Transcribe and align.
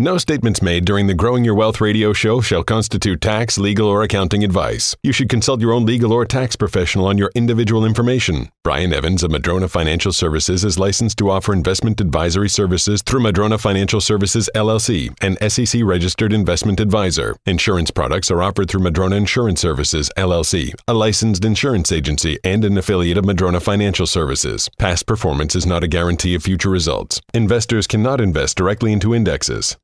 No 0.00 0.16
statements 0.16 0.62
made 0.62 0.86
during 0.86 1.08
the 1.08 1.14
Growing 1.14 1.44
Your 1.44 1.54
Wealth 1.54 1.78
radio 1.78 2.14
show 2.14 2.40
shall 2.40 2.64
constitute 2.64 3.20
tax, 3.20 3.58
legal, 3.58 3.86
or 3.86 4.02
accounting 4.02 4.42
advice. 4.42 4.96
You 5.02 5.12
should 5.12 5.28
consult 5.28 5.60
your 5.60 5.74
own 5.74 5.84
legal 5.84 6.10
or 6.10 6.24
tax 6.24 6.56
professional 6.56 7.04
on 7.04 7.18
your 7.18 7.30
individual 7.34 7.84
information. 7.84 8.48
Brian 8.64 8.94
Evans 8.94 9.22
of 9.22 9.30
Madrona 9.30 9.68
Financial 9.68 10.10
Services 10.10 10.64
is 10.64 10.78
licensed 10.78 11.18
to 11.18 11.28
offer 11.28 11.52
investment 11.52 12.00
advisory 12.00 12.48
services 12.48 13.02
through 13.02 13.20
Madrona 13.20 13.58
Financial 13.58 14.00
Services 14.00 14.48
LLC, 14.54 15.14
an 15.20 15.36
SEC 15.50 15.82
registered 15.84 16.32
investment 16.32 16.80
advisor. 16.80 17.36
Insurance 17.44 17.90
products 17.90 18.30
are 18.30 18.42
offered 18.42 18.70
through 18.70 18.80
Madrona 18.80 19.16
Insurance 19.16 19.60
Services 19.60 20.10
LLC, 20.16 20.72
a 20.88 20.94
licensed 20.94 21.44
insurance 21.44 21.92
agency 21.92 22.38
and 22.42 22.64
an 22.64 22.78
affiliate 22.78 23.18
of 23.18 23.26
Madrona 23.26 23.60
Financial 23.60 24.06
Services. 24.06 24.70
Past 24.78 25.06
performance 25.06 25.54
is 25.54 25.66
not 25.66 25.84
a 25.84 25.88
guarantee 25.88 26.34
of 26.34 26.42
future 26.42 26.70
results. 26.70 27.20
Investors 27.34 27.86
cannot 27.86 28.18
invest 28.18 28.56
directly 28.56 28.94
into 28.94 29.14
indexes. 29.14 29.76